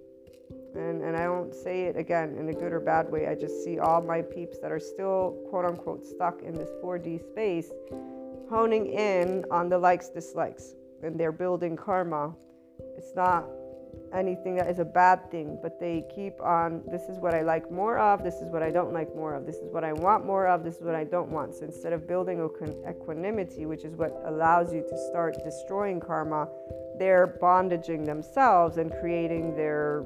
[0.76, 3.28] And, and I don't say it again in a good or bad way.
[3.28, 7.30] I just see all my peeps that are still quote unquote stuck in this 4D
[7.30, 7.70] space
[8.50, 12.36] honing in on the likes, dislikes, and they're building karma.
[12.98, 13.46] It's not
[14.14, 17.72] anything that is a bad thing, but they keep on this is what I like
[17.72, 20.26] more of, this is what I don't like more of, this is what I want
[20.26, 21.56] more of, this is what I don't want.
[21.56, 22.40] So instead of building
[22.88, 26.48] equanimity, which is what allows you to start destroying karma,
[27.00, 30.06] they're bondaging themselves and creating their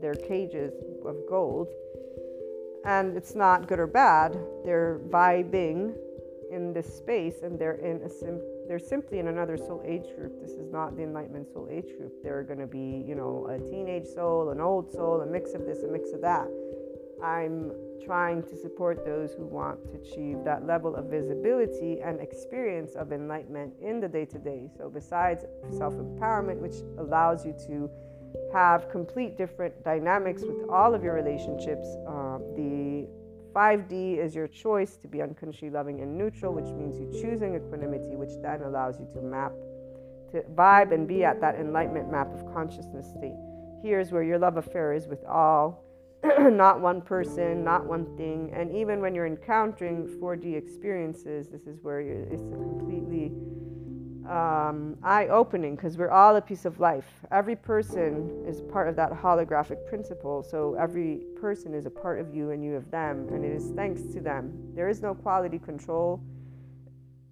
[0.00, 0.74] their cages
[1.04, 1.68] of gold.
[2.84, 4.38] And it's not good or bad.
[4.64, 5.94] They're vibing
[6.52, 10.40] in this space and they're in a sim- they're simply in another soul age group.
[10.40, 12.12] This is not the enlightenment soul age group.
[12.22, 15.64] They're going to be, you know, a teenage soul, an old soul, a mix of
[15.64, 16.48] this, a mix of that.
[17.22, 17.72] I'm
[18.04, 23.12] trying to support those who want to achieve that level of visibility and experience of
[23.12, 24.68] enlightenment in the day to day.
[24.76, 27.90] So, besides self empowerment, which allows you to
[28.52, 33.08] have complete different dynamics with all of your relationships, um, the
[33.56, 38.14] 5D is your choice to be unconditionally loving and neutral, which means you choosing equanimity,
[38.14, 39.52] which then allows you to map,
[40.30, 43.32] to vibe and be at that enlightenment map of consciousness state.
[43.82, 45.82] Here's where your love affair is with all,
[46.38, 48.52] not one person, not one thing.
[48.54, 53.32] And even when you're encountering 4D experiences, this is where it's completely
[54.28, 57.06] um, eye opening because we're all a piece of life.
[57.30, 60.42] Every person is part of that holographic principle.
[60.42, 63.28] So every person is a part of you and you of them.
[63.30, 64.52] And it is thanks to them.
[64.74, 66.20] There is no quality control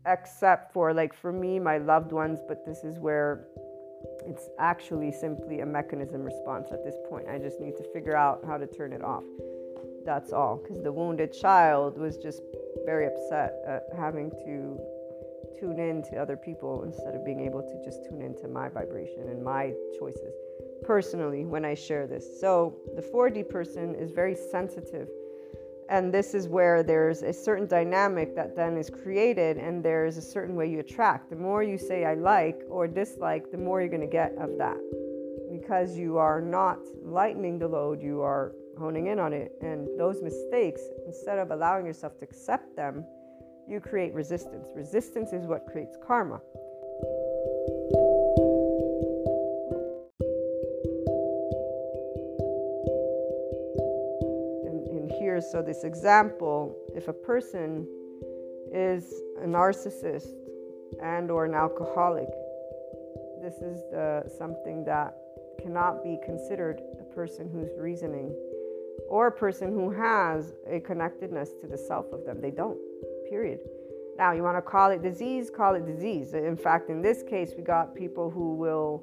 [0.07, 2.41] except for, like, for me, my loved ones.
[2.47, 3.47] But this is where
[4.27, 7.29] it's actually simply a mechanism response at this point.
[7.29, 9.25] I just need to figure out how to turn it off.
[10.05, 10.57] That's all.
[10.57, 12.43] Because the wounded child was just
[12.85, 14.79] very upset at having to
[15.59, 19.29] tune in to other people instead of being able to just tune into my vibration
[19.29, 20.35] and my choices
[20.85, 22.41] personally when I share this.
[22.41, 25.09] So, the 4D person is very sensitive.
[25.89, 30.23] And this is where there's a certain dynamic that then is created, and there's a
[30.23, 31.29] certain way you attract.
[31.29, 34.57] The more you say I like or dislike, the more you're going to get of
[34.59, 34.79] that.
[35.51, 39.53] Because you are not lightening the load, you are honing in on it.
[39.61, 43.05] And those mistakes, instead of allowing yourself to accept them,
[43.69, 44.69] you create resistance.
[44.75, 46.41] Resistance is what creates karma.
[54.65, 57.87] And, and here, so this example, if a person
[58.73, 59.13] is
[59.43, 60.35] a narcissist
[61.03, 62.29] and or an alcoholic,
[63.43, 65.17] this is the, something that
[65.63, 68.35] cannot be considered a person who's reasoning
[69.09, 72.41] or a person who has a connectedness to the self of them.
[72.41, 72.79] They don't
[73.29, 73.61] period.
[74.17, 76.35] Now, you want to call it disease, call it disease.
[76.35, 79.03] In fact, in this case, we got people who will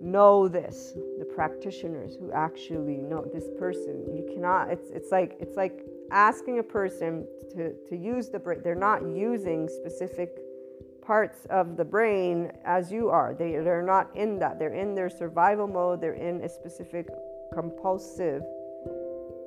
[0.00, 4.04] know this, the practitioners who actually know this person.
[4.14, 8.60] You cannot, it's, it's like, it's like asking a person to, to use the brain.
[8.62, 10.38] They're not using specific
[11.02, 13.34] parts of the brain as you are.
[13.34, 14.58] They, they're not in that.
[14.58, 16.00] They're in their survival mode.
[16.00, 17.08] They're in a specific
[17.52, 18.42] compulsive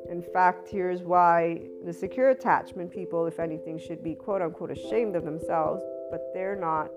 [0.10, 5.16] in fact, here's why the secure attachment people, if anything, should be quote unquote ashamed
[5.16, 6.90] of themselves, but they're not.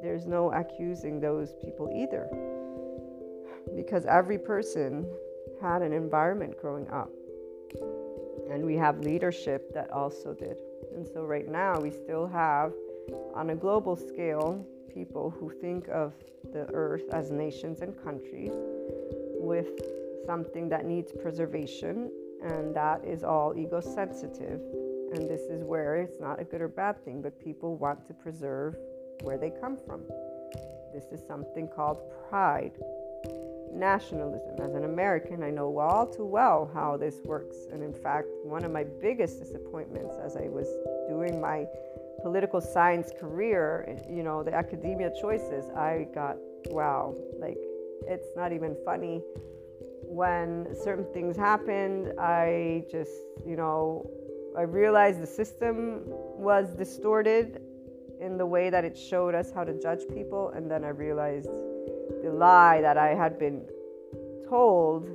[0.00, 2.28] There's no accusing those people either.
[3.74, 5.06] Because every person
[5.60, 7.10] had an environment growing up.
[8.50, 10.56] And we have leadership that also did.
[10.94, 12.72] And so, right now, we still have,
[13.34, 16.14] on a global scale, people who think of
[16.52, 18.52] the earth as nations and countries
[19.38, 19.68] with
[20.26, 22.10] something that needs preservation,
[22.42, 24.60] and that is all ego sensitive.
[25.12, 28.14] And this is where it's not a good or bad thing, but people want to
[28.14, 28.76] preserve
[29.22, 30.02] where they come from.
[30.94, 31.98] This is something called
[32.28, 32.72] pride,
[33.72, 34.56] nationalism.
[34.60, 37.56] As an American, I know all too well how this works.
[37.72, 40.68] And in fact, one of my biggest disappointments as I was
[41.08, 41.66] doing my
[42.22, 47.58] political science career, you know, the academia choices, I got, wow, like
[48.06, 49.22] it's not even funny
[50.10, 53.12] when certain things happened, I just,
[53.46, 54.10] you know,
[54.58, 57.62] I realized the system was distorted
[58.20, 60.50] in the way that it showed us how to judge people.
[60.50, 61.48] And then I realized
[62.24, 63.64] the lie that I had been
[64.48, 65.08] told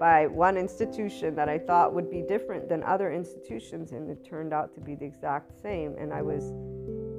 [0.00, 4.54] by one institution that I thought would be different than other institutions, and it turned
[4.54, 5.96] out to be the exact same.
[5.98, 6.50] And I was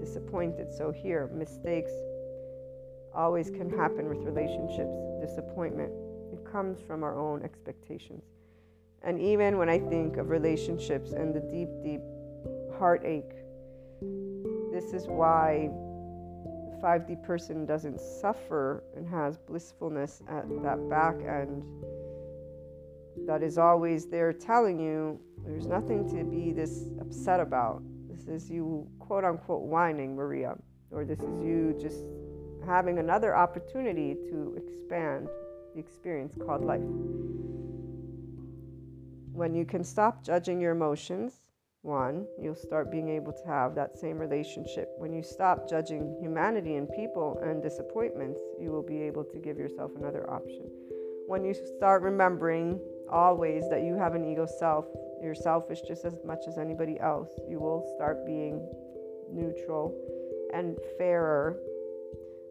[0.04, 0.74] disappointed.
[0.74, 1.92] So, here, mistakes
[3.14, 5.92] always can happen with relationships, disappointment
[6.52, 8.24] comes from our own expectations.
[9.04, 12.02] And even when I think of relationships and the deep, deep
[12.78, 13.32] heartache,
[14.72, 15.70] this is why
[16.42, 21.64] the 5D person doesn't suffer and has blissfulness at that back end
[23.28, 27.82] that is always there telling you there's nothing to be this upset about.
[28.10, 30.56] This is you, quote unquote, whining, Maria,
[30.92, 32.06] or this is you just
[32.66, 35.28] having another opportunity to expand
[35.74, 36.82] the experience called life.
[39.34, 41.42] When you can stop judging your emotions,
[41.82, 44.90] one, you'll start being able to have that same relationship.
[44.98, 49.58] When you stop judging humanity and people and disappointments, you will be able to give
[49.58, 50.66] yourself another option.
[51.28, 54.86] When you start remembering always that you have an ego self,
[55.22, 58.60] you're selfish just as much as anybody else, you will start being
[59.32, 59.96] neutral
[60.54, 61.58] and fairer.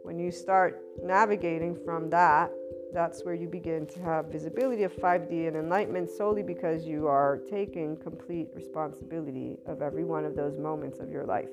[0.05, 2.51] When you start navigating from that
[2.93, 7.39] that's where you begin to have visibility of 5D and enlightenment solely because you are
[7.51, 11.51] taking complete responsibility of every one of those moments of your life.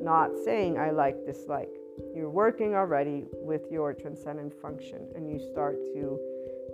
[0.00, 1.70] Not saying, I like, dislike.
[2.14, 6.18] You're working already with your transcendent function and you start to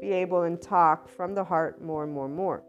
[0.00, 2.62] be able and talk from the heart more and more and more.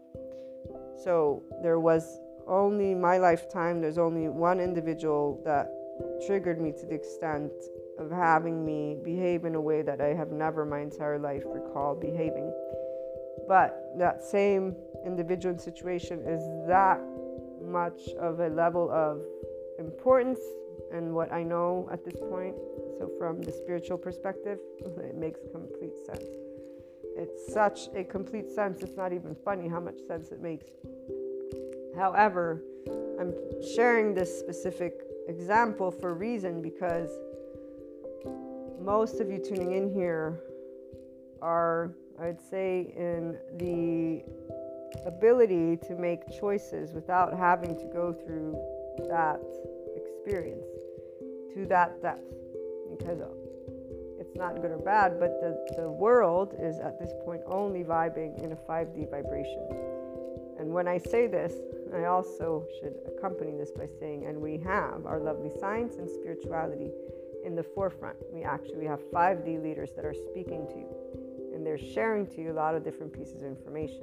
[1.04, 5.68] So there was only my lifetime, there's only one individual that
[6.26, 7.52] triggered me to the extent
[7.98, 12.00] of having me behave in a way that I have never my entire life recalled
[12.00, 12.52] behaving.
[13.48, 14.74] But that same
[15.04, 17.00] individual situation is that
[17.62, 19.22] much of a level of
[19.78, 20.40] importance
[20.92, 22.54] and what I know at this point.
[22.98, 26.24] So, from the spiritual perspective, it makes complete sense.
[27.18, 30.66] It's such a complete sense, it's not even funny how much sense it makes.
[31.96, 32.62] However,
[33.18, 33.32] I'm
[33.74, 37.08] sharing this specific example for a reason because
[38.80, 40.40] most of you tuning in here
[41.42, 44.22] are, I'd say, in the
[45.06, 48.56] ability to make choices without having to go through
[49.08, 49.40] that
[49.96, 50.66] experience.
[51.54, 52.20] to that depth
[52.98, 53.20] because
[54.18, 58.42] it's not good or bad, but the, the world is at this point only vibing
[58.42, 59.68] in a 5D vibration.
[60.58, 61.52] And when I say this,
[61.94, 66.90] I also should accompany this by saying, and we have our lovely science and spirituality
[67.46, 68.16] in the forefront.
[68.32, 72.52] We actually have 5D leaders that are speaking to you, and they're sharing to you
[72.52, 74.02] a lot of different pieces of information.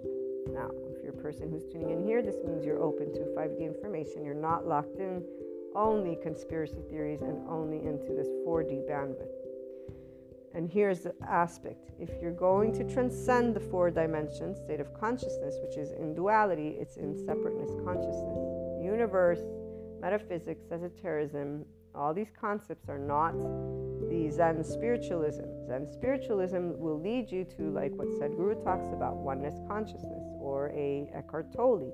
[0.52, 3.60] Now, if you're a person who's tuning in here, this means you're open to 5D
[3.60, 4.24] information.
[4.24, 5.24] You're not locked in
[5.76, 9.28] only conspiracy theories and only into this 4D bandwidth.
[10.56, 15.56] And here's the aspect if you're going to transcend the four dimensions, state of consciousness,
[15.64, 18.84] which is in duality, it's in separateness consciousness.
[18.84, 19.40] Universe,
[20.00, 21.66] metaphysics, esotericism,
[21.96, 23.34] all these concepts are not
[24.10, 25.44] the Zen spiritualism.
[25.68, 31.08] Zen spiritualism will lead you to, like what Sadhguru talks about, oneness consciousness, or a
[31.14, 31.94] Eckhart Tolle,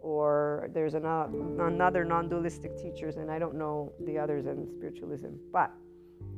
[0.00, 5.72] or there's another, non dualistic teachers, and I don't know the others in spiritualism, but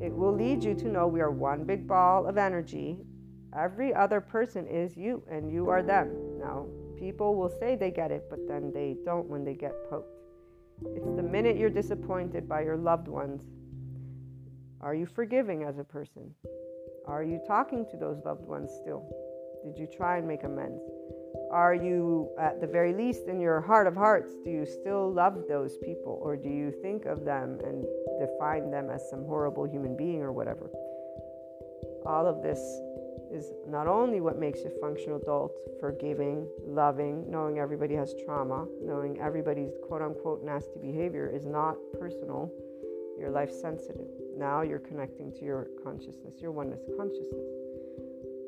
[0.00, 2.98] it will lead you to know we are one big ball of energy.
[3.56, 6.38] Every other person is you, and you are them.
[6.38, 6.66] Now,
[6.98, 10.19] people will say they get it, but then they don't when they get poked.
[10.86, 13.42] It's the minute you're disappointed by your loved ones.
[14.80, 16.34] Are you forgiving as a person?
[17.06, 19.06] Are you talking to those loved ones still?
[19.64, 20.82] Did you try and make amends?
[21.52, 25.44] Are you, at the very least, in your heart of hearts, do you still love
[25.48, 26.18] those people?
[26.22, 27.84] Or do you think of them and
[28.18, 30.70] define them as some horrible human being or whatever?
[32.06, 32.58] All of this
[33.30, 38.66] is not only what makes you a functional adult, forgiving, loving, knowing everybody has trauma,
[38.82, 42.50] knowing everybody's quote unquote nasty behavior is not personal,
[43.18, 44.08] you're life sensitive.
[44.36, 47.44] Now you're connecting to your consciousness, your oneness consciousness.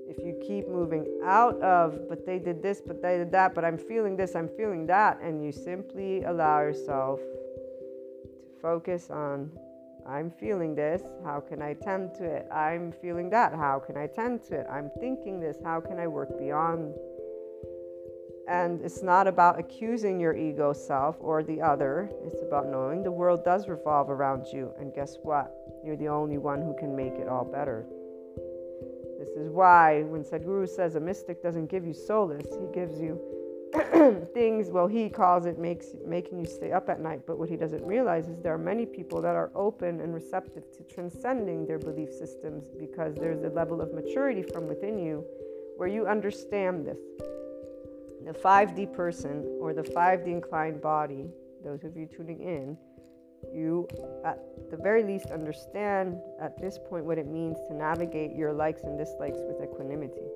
[0.08, 3.64] If you keep moving out of, but they did this, but they did that, but
[3.64, 9.50] I'm feeling this, I'm feeling that, and you simply allow yourself to focus on
[10.06, 11.02] I'm feeling this.
[11.24, 12.46] How can I tend to it?
[12.52, 13.54] I'm feeling that.
[13.54, 14.66] How can I tend to it?
[14.70, 15.58] I'm thinking this.
[15.64, 16.94] How can I work beyond?
[18.48, 22.10] And it's not about accusing your ego self or the other.
[22.26, 24.72] It's about knowing the world does revolve around you.
[24.78, 25.54] And guess what?
[25.84, 27.86] You're the only one who can make it all better.
[29.18, 33.20] This is why when Sadhguru says a mystic doesn't give you solace, he gives you
[34.34, 37.20] things, well, he calls it makes making you stay up at night.
[37.26, 40.64] But what he doesn't realize is there are many people that are open and receptive
[40.76, 45.24] to transcending their belief systems because there's a level of maturity from within you
[45.76, 46.98] where you understand this.
[48.24, 51.30] The 5D person or the 5D inclined body,
[51.64, 52.76] those of you tuning in,
[53.52, 53.88] you
[54.24, 54.38] at
[54.70, 58.96] the very least understand at this point what it means to navigate your likes and
[58.98, 60.28] dislikes with equanimity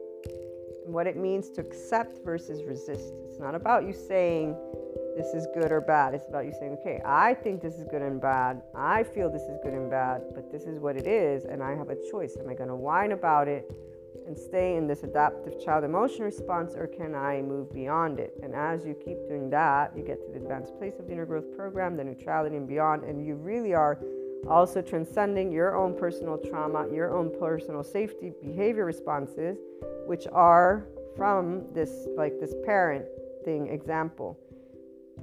[0.87, 3.13] what it means to accept versus resist.
[3.29, 4.57] It's not about you saying
[5.17, 6.15] this is good or bad.
[6.15, 8.63] It's about you saying, okay, I think this is good and bad.
[8.75, 11.75] I feel this is good and bad, but this is what it is, and I
[11.75, 12.37] have a choice.
[12.39, 13.71] Am I going to whine about it
[14.27, 18.35] and stay in this adaptive child emotion response, or can I move beyond it?
[18.43, 21.27] And as you keep doing that, you get to the advanced place of the inner
[21.27, 23.99] growth program, the neutrality and beyond, and you really are
[24.49, 29.59] also transcending your own personal trauma, your own personal safety behavior responses
[30.07, 33.05] which are from this like this parent
[33.45, 34.39] thing example.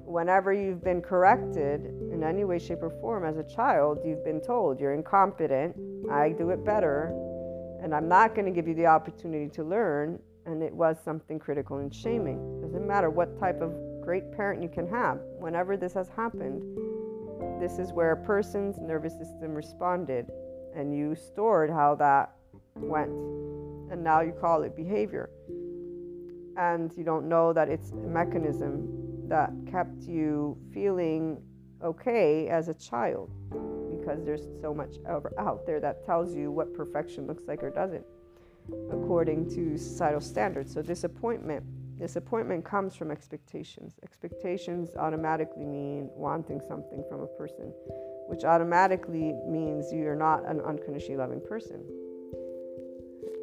[0.06, 4.42] Whenever you've been corrected in any way shape or form as a child you've been
[4.42, 5.76] told you're incompetent
[6.12, 7.14] i do it better
[7.82, 11.40] and i'm not going to give you the opportunity to learn and it was something
[11.40, 12.62] critical and shaming.
[12.62, 15.20] Doesn't matter what type of great parent you can have.
[15.40, 16.62] Whenever this has happened
[17.64, 20.30] this is where a person's nervous system responded
[20.76, 22.34] and you stored how that
[22.76, 23.10] went
[23.90, 25.30] and now you call it behavior.
[26.58, 31.42] And you don't know that it's a mechanism that kept you feeling
[31.82, 33.32] okay as a child
[33.98, 34.96] because there's so much
[35.38, 38.04] out there that tells you what perfection looks like or doesn't
[38.92, 40.74] according to societal standards.
[40.74, 41.64] So disappointment
[41.98, 44.00] disappointment comes from expectations.
[44.04, 47.74] Expectations automatically mean wanting something from a person,
[48.28, 51.84] which automatically means you're not an unconditionally loving person.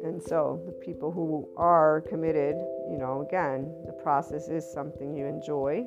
[0.03, 2.55] And so, the people who are committed,
[2.89, 5.85] you know, again, the process is something you enjoy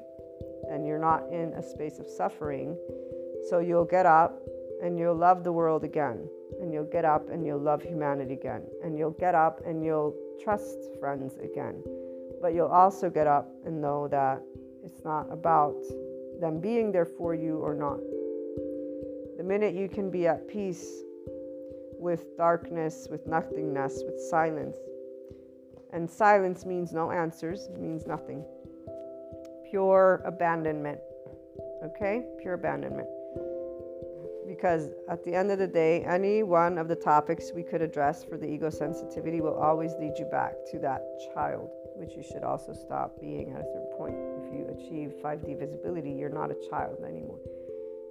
[0.71, 2.77] and you're not in a space of suffering.
[3.49, 4.41] So, you'll get up
[4.83, 6.29] and you'll love the world again.
[6.61, 8.63] And you'll get up and you'll love humanity again.
[8.85, 11.83] And you'll get up and you'll trust friends again.
[12.45, 14.43] But you'll also get up and know that
[14.85, 15.83] it's not about
[16.43, 17.99] them being there for you or not.
[19.39, 20.85] The minute you can be at peace
[21.99, 24.77] with darkness, with nothingness, with silence.
[25.95, 28.45] And silence means no answers, means nothing.
[29.71, 30.99] Pure abandonment.
[31.83, 32.25] Okay?
[32.43, 33.09] Pure abandonment.
[34.55, 38.23] Because at the end of the day, any one of the topics we could address
[38.23, 41.03] for the ego sensitivity will always lead you back to that
[41.35, 44.15] child, which you should also stop being at a certain point.
[44.15, 47.41] If you achieve 5D visibility, you're not a child anymore.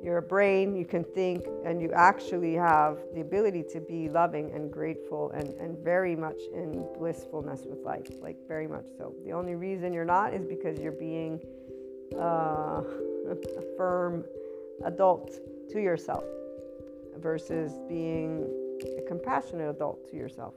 [0.03, 4.51] You're a brain, you can think, and you actually have the ability to be loving
[4.53, 9.13] and grateful and, and very much in blissfulness with life, like very much so.
[9.23, 11.39] The only reason you're not is because you're being
[12.17, 12.81] uh,
[13.29, 14.25] a firm
[14.83, 15.39] adult
[15.71, 16.23] to yourself
[17.17, 18.47] versus being
[18.97, 20.53] a compassionate adult to yourself.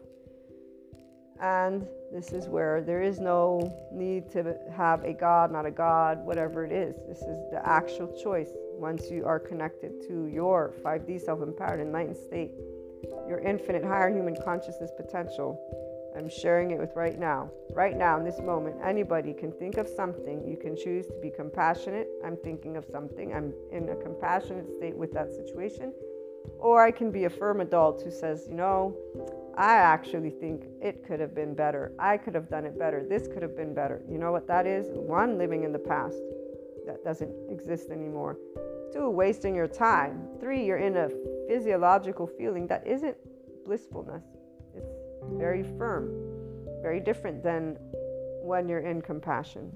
[1.40, 3.60] And this is where there is no
[3.92, 6.96] need to have a God, not a God, whatever it is.
[7.06, 12.16] This is the actual choice once you are connected to your 5D self empowered enlightened
[12.16, 12.52] state,
[13.28, 15.60] your infinite higher human consciousness potential.
[16.16, 17.50] I'm sharing it with right now.
[17.70, 20.46] Right now, in this moment, anybody can think of something.
[20.46, 22.08] You can choose to be compassionate.
[22.24, 23.34] I'm thinking of something.
[23.34, 25.92] I'm in a compassionate state with that situation.
[26.58, 28.96] Or I can be a firm adult who says, you know,
[29.58, 31.92] I actually think it could have been better.
[31.98, 33.04] I could have done it better.
[33.08, 34.02] This could have been better.
[34.08, 34.86] You know what that is?
[34.92, 36.16] One, living in the past
[36.86, 38.38] that doesn't exist anymore.
[38.92, 40.28] Two, wasting your time.
[40.40, 41.10] Three, you're in a
[41.48, 43.16] physiological feeling that isn't
[43.64, 44.22] blissfulness.
[45.32, 46.10] Very firm,
[46.82, 47.76] very different than
[48.42, 49.70] when you're in compassion.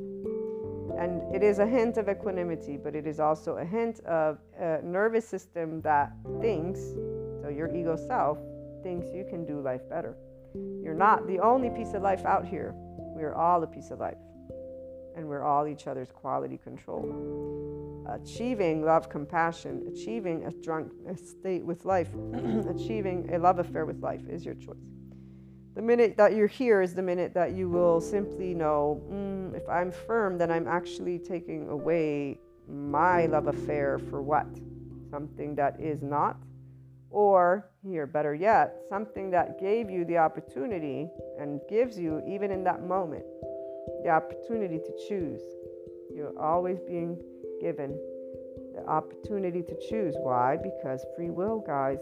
[0.99, 4.81] And it is a hint of equanimity, but it is also a hint of a
[4.83, 6.81] nervous system that thinks,
[7.43, 8.39] so your ego self
[8.83, 10.17] thinks you can do life better.
[10.83, 12.75] You're not the only piece of life out here.
[12.77, 14.19] We're all a piece of life.
[15.17, 18.07] And we're all each other's quality control.
[18.09, 22.09] Achieving love, compassion, achieving a drunk state with life,
[22.69, 24.77] achieving a love affair with life is your choice.
[25.81, 29.67] The minute that you're here is the minute that you will simply know mm, if
[29.67, 34.45] I'm firm, then I'm actually taking away my love affair for what?
[35.11, 36.37] Something that is not.
[37.09, 41.09] Or, here, better yet, something that gave you the opportunity
[41.39, 43.25] and gives you, even in that moment,
[44.05, 45.41] the opportunity to choose.
[46.15, 47.19] You're always being
[47.59, 47.99] given
[48.75, 50.15] the opportunity to choose.
[50.19, 50.59] Why?
[50.63, 52.01] Because free will, guys.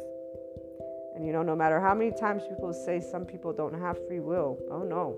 [1.18, 4.20] And you know, no matter how many times people say some people don't have free
[4.20, 5.16] will, oh no.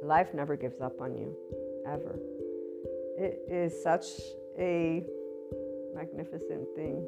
[0.00, 1.36] Life never gives up on you,
[1.84, 2.16] ever.
[3.18, 4.06] It is such
[4.56, 5.04] a
[5.92, 7.04] magnificent thing.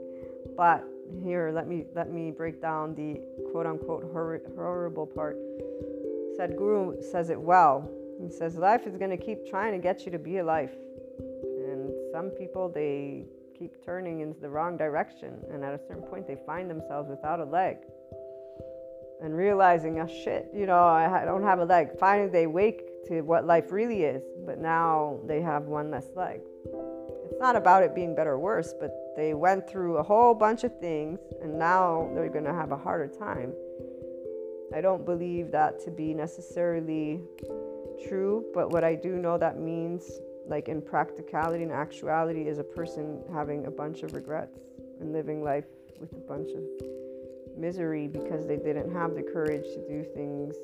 [0.57, 0.85] But
[1.23, 3.21] here, let me let me break down the
[3.53, 5.39] quote unquote hor- horrible part.
[6.37, 7.89] Sadhguru says it well.
[8.21, 10.75] He says life is going to keep trying to get you to be a life,
[11.21, 13.25] and some people they
[13.63, 15.39] keep turning into the wrong direction.
[15.53, 17.77] And at a certain point, they find themselves without a leg
[19.23, 21.97] and realizing, oh shit, you know, I don't have a leg.
[21.99, 26.41] Finally, they wake to what life really is, but now they have one less leg.
[27.31, 30.65] It's not about it being better or worse, but they went through a whole bunch
[30.65, 33.53] of things and now they're going to have a harder time.
[34.75, 37.21] I don't believe that to be necessarily
[38.09, 40.11] true, but what I do know that means
[40.47, 44.59] like in practicality and actuality is a person having a bunch of regrets
[45.01, 45.65] and living life
[46.01, 46.63] with a bunch of
[47.57, 50.55] misery because they didn't have the courage to do things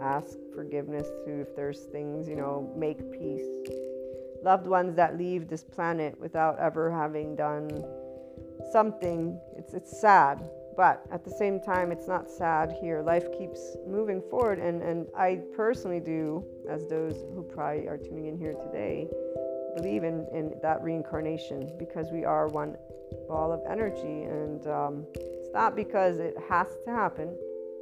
[0.00, 3.46] ask forgiveness to if there's things you know make peace.
[4.42, 7.84] Loved ones that leave this planet without ever having done
[8.72, 9.38] something.
[9.56, 10.42] It's it's sad
[10.76, 13.02] but at the same time it's not sad here.
[13.02, 18.26] Life keeps moving forward and and i personally do as those who probably are tuning
[18.26, 19.08] in here today
[19.76, 22.76] believe in in that reincarnation because we are one
[23.28, 24.22] ball of energy.
[24.24, 27.36] And um, it's not because it has to happen.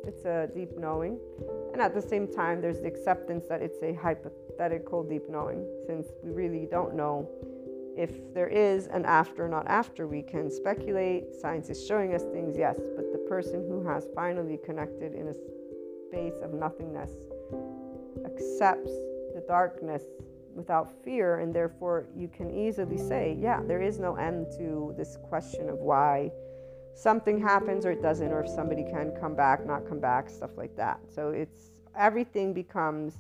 [0.05, 1.19] It's a deep knowing.
[1.73, 6.09] And at the same time there's the acceptance that it's a hypothetical deep knowing since
[6.23, 7.29] we really don't know
[7.97, 11.35] if there is an after, not after, we can speculate.
[11.35, 15.35] Science is showing us things, yes, but the person who has finally connected in a
[16.09, 17.11] space of nothingness
[18.25, 18.93] accepts
[19.35, 20.03] the darkness
[20.55, 25.17] without fear, and therefore you can easily say, yeah, there is no end to this
[25.29, 26.31] question of why
[26.95, 30.51] something happens or it doesn't, or if somebody can come back, not come back, stuff
[30.57, 31.01] like that.
[31.09, 33.15] So it's everything becomes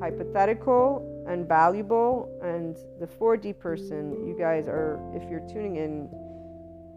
[0.00, 2.28] hypothetical and valuable.
[2.42, 6.08] And the 4D person, you guys are, if you're tuning in,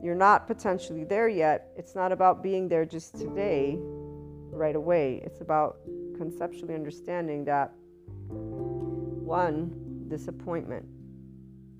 [0.03, 1.71] you're not potentially there yet.
[1.77, 5.21] It's not about being there just today, right away.
[5.23, 5.77] It's about
[6.17, 7.71] conceptually understanding that
[8.27, 10.85] one, disappointment.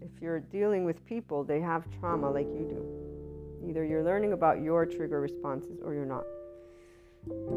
[0.02, 3.70] If you're dealing with people, they have trauma like you do.
[3.70, 6.24] Either you're learning about your trigger responses or you're not.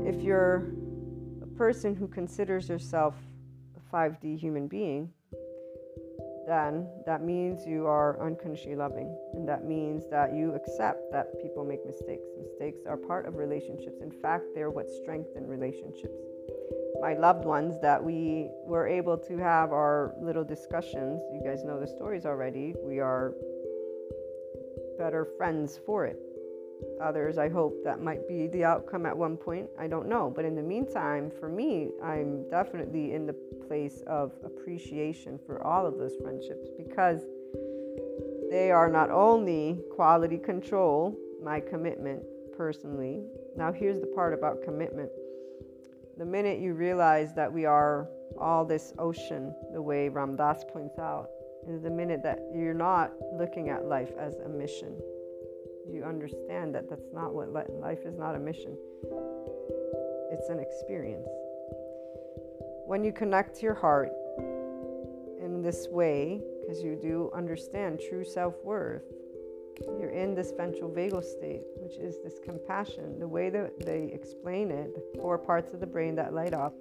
[0.07, 0.73] If you're
[1.43, 3.15] a person who considers yourself
[3.97, 5.09] 5D human being,
[6.47, 9.17] then that means you are unconditionally loving.
[9.33, 12.29] And that means that you accept that people make mistakes.
[12.39, 14.01] Mistakes are part of relationships.
[14.03, 16.21] In fact, they're what strengthen relationships.
[17.01, 21.81] My loved ones that we were able to have our little discussions, you guys know
[21.81, 22.75] the stories already.
[22.83, 23.33] We are
[24.99, 26.19] better friends for it.
[27.01, 29.69] Others, I hope that might be the outcome at one point.
[29.79, 30.33] I don't know.
[30.35, 33.35] But in the meantime, for me, I'm definitely in the
[33.67, 37.23] place of appreciation for all of those friendships because
[38.51, 42.23] they are not only quality control, my commitment
[42.57, 43.23] personally.
[43.57, 45.11] Now, here's the part about commitment.
[46.19, 48.09] The minute you realize that we are
[48.39, 51.29] all this ocean, the way Ram Dass points out,
[51.69, 54.97] is the minute that you're not looking at life as a mission.
[55.91, 58.77] You understand that that's not what life is not a mission.
[60.33, 61.29] It's an experience.
[62.87, 64.11] When you connect to your heart
[65.41, 69.05] in this way, because you do understand true self worth,
[70.01, 73.19] you're in this ventral vagal state, which is this compassion.
[73.19, 76.75] The way that they explain it, the four parts of the brain that light up,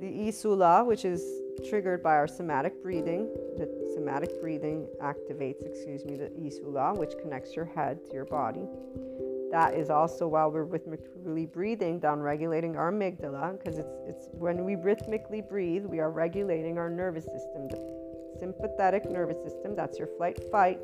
[0.00, 1.24] the insula, which is
[1.68, 3.28] triggered by our somatic breathing.
[3.56, 8.66] The somatic breathing activates, excuse me, the insula, which connects your head to your body.
[9.50, 14.64] That is also while we're rhythmically breathing, down regulating our amygdala, because it's it's when
[14.64, 17.68] we rhythmically breathe, we are regulating our nervous system.
[17.68, 20.80] The sympathetic nervous system, that's your flight fight,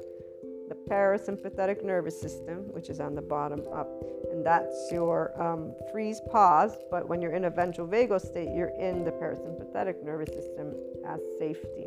[0.69, 3.89] the parasympathetic nervous system, which is on the bottom up,
[4.31, 6.77] and that's your um, freeze pause.
[6.91, 10.75] But when you're in a ventral vagal state, you're in the parasympathetic nervous system
[11.07, 11.87] as safety.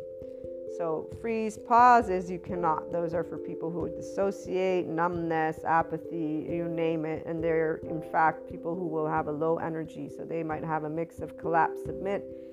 [0.76, 2.92] So, freeze pauses, you cannot.
[2.92, 7.24] Those are for people who dissociate, numbness, apathy, you name it.
[7.24, 10.10] And they're, in fact, people who will have a low energy.
[10.14, 12.45] So, they might have a mix of collapse, submit,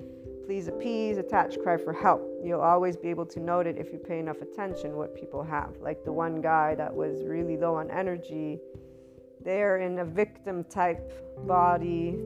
[0.46, 2.22] please appease, attach, cry for help.
[2.44, 5.78] You'll always be able to note it if you pay enough attention what people have.
[5.80, 8.60] Like the one guy that was really low on energy,
[9.44, 11.12] they're in a victim type
[11.48, 12.18] body.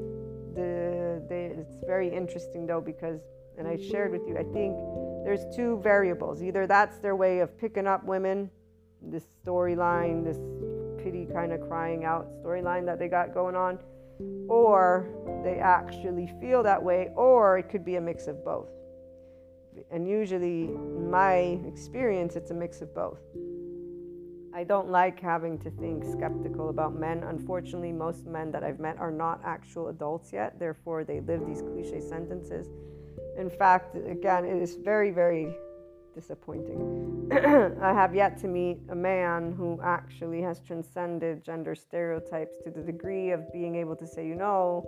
[0.55, 3.21] The, they, it's very interesting though because,
[3.57, 4.75] and I shared with you, I think
[5.23, 6.41] there's two variables.
[6.41, 8.49] Either that's their way of picking up women,
[9.01, 10.37] this storyline, this
[11.03, 13.77] pity kind of crying out storyline that they got going on
[14.47, 15.07] or
[15.43, 18.69] they actually feel that way, or it could be a mix of both.
[19.91, 23.19] And usually, in my experience, it's a mix of both.
[24.53, 27.23] I don't like having to think skeptical about men.
[27.23, 31.61] Unfortunately, most men that I've met are not actual adults yet, therefore, they live these
[31.61, 32.67] cliche sentences.
[33.37, 35.55] In fact, again, it is very, very
[36.17, 37.29] disappointing.
[37.81, 42.81] I have yet to meet a man who actually has transcended gender stereotypes to the
[42.81, 44.83] degree of being able to say, you know,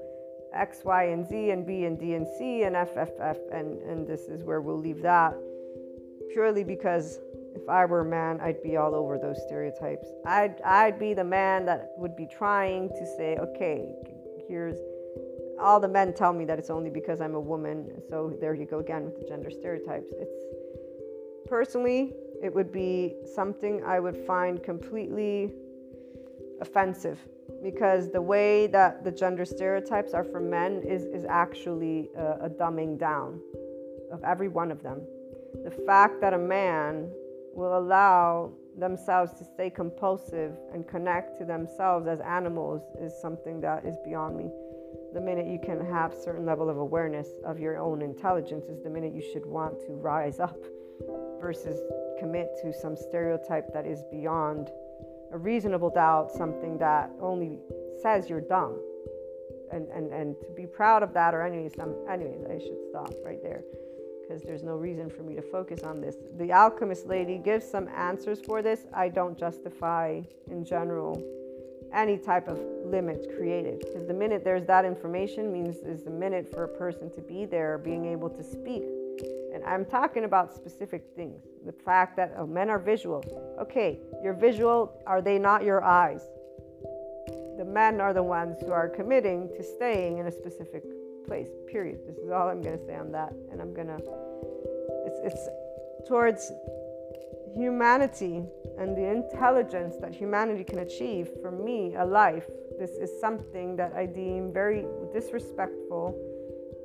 [0.54, 3.80] X, Y, and Z, and B, and D, and C, and F, F, F, and,
[3.84, 5.36] and this is where we'll leave that.
[6.34, 7.20] Purely because
[7.54, 10.08] if I were a man, I'd be all over those stereotypes.
[10.26, 13.86] I'd, I'd be the man that would be trying to say, okay,
[14.48, 14.78] here's
[15.62, 18.02] all the men tell me that it's only because I'm a woman.
[18.10, 20.12] So there you go again with the gender stereotypes.
[20.18, 20.44] It's
[21.50, 22.14] personally,
[22.44, 25.52] it would be something I would find completely
[26.62, 27.20] offensive
[27.64, 32.50] because the way that the gender stereotypes are for men is, is actually a, a
[32.50, 33.42] dumbing down
[34.12, 35.02] of every one of them.
[35.64, 37.10] The fact that a man
[37.54, 43.86] will allow themselves to stay compulsive and connect to themselves as animals is something that
[43.86, 44.50] is beyond me.
[45.14, 48.90] The minute you can have certain level of awareness of your own intelligence is the
[48.90, 50.56] minute you should want to rise up
[51.40, 51.80] versus
[52.20, 54.70] commit to some stereotype that is beyond
[55.32, 57.60] a reasonable doubt, something that only
[58.02, 58.80] says you're dumb.
[59.72, 63.14] And, and, and to be proud of that, or anyways, I'm, anyways, I should stop
[63.24, 63.62] right there
[64.22, 66.16] because there's no reason for me to focus on this.
[66.38, 68.86] The alchemist lady gives some answers for this.
[68.94, 71.24] I don't justify in general
[71.94, 76.48] any type of limit created because the minute there's that information means is the minute
[76.52, 78.84] for a person to be there being able to speak
[79.54, 81.44] and I'm talking about specific things.
[81.66, 83.24] The fact that oh, men are visual.
[83.62, 85.02] Okay, you're visual.
[85.06, 86.22] Are they not your eyes?
[87.58, 90.84] The men are the ones who are committing to staying in a specific
[91.28, 92.00] place, period.
[92.08, 93.34] This is all I'm going to say on that.
[93.52, 94.00] And I'm going to,
[95.06, 96.52] it's, it's towards
[97.56, 98.44] humanity
[98.78, 101.30] and the intelligence that humanity can achieve.
[101.42, 102.48] For me, a life,
[102.80, 106.16] this is something that I deem very disrespectful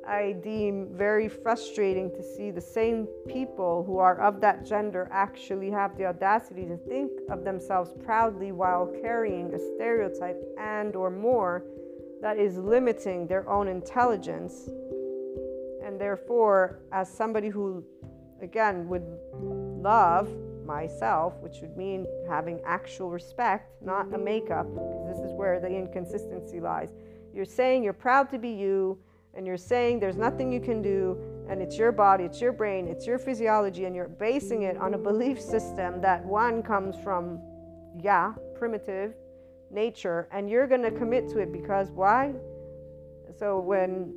[0.07, 5.71] I deem very frustrating to see the same people who are of that gender actually
[5.71, 11.63] have the audacity to think of themselves proudly while carrying a stereotype and or more
[12.21, 14.69] that is limiting their own intelligence
[15.83, 17.83] and therefore as somebody who
[18.41, 20.29] again would love
[20.65, 25.67] myself, which would mean having actual respect, not a makeup, because this is where the
[25.67, 26.93] inconsistency lies.
[27.33, 28.97] You're saying you're proud to be you,
[29.35, 31.17] and you're saying there's nothing you can do,
[31.49, 34.93] and it's your body, it's your brain, it's your physiology, and you're basing it on
[34.93, 37.39] a belief system that one comes from,
[38.01, 39.13] yeah, primitive
[39.69, 42.33] nature, and you're going to commit to it because why?
[43.37, 44.13] So, when,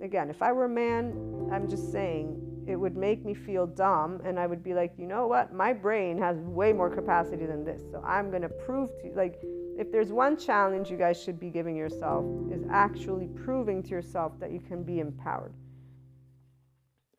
[0.00, 4.20] again, if I were a man, I'm just saying it would make me feel dumb,
[4.24, 5.52] and I would be like, you know what?
[5.52, 9.12] My brain has way more capacity than this, so I'm going to prove to you,
[9.16, 9.40] like,
[9.78, 14.32] if there's one challenge you guys should be giving yourself is actually proving to yourself
[14.40, 15.52] that you can be empowered.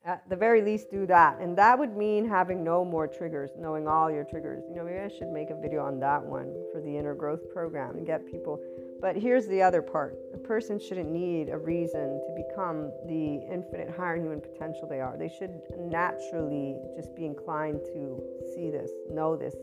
[0.04, 1.40] At the very least do that.
[1.40, 4.64] And that would mean having no more triggers knowing all your triggers.
[4.70, 7.50] You know maybe i should make a video on that one for the inner growth
[7.52, 8.58] program and get people.
[9.02, 10.18] But here's the other part.
[10.34, 15.18] A person shouldn't need a reason to become the infinite higher human potential they are.
[15.18, 18.24] They should naturally just be inclined to
[18.56, 19.56] see this know this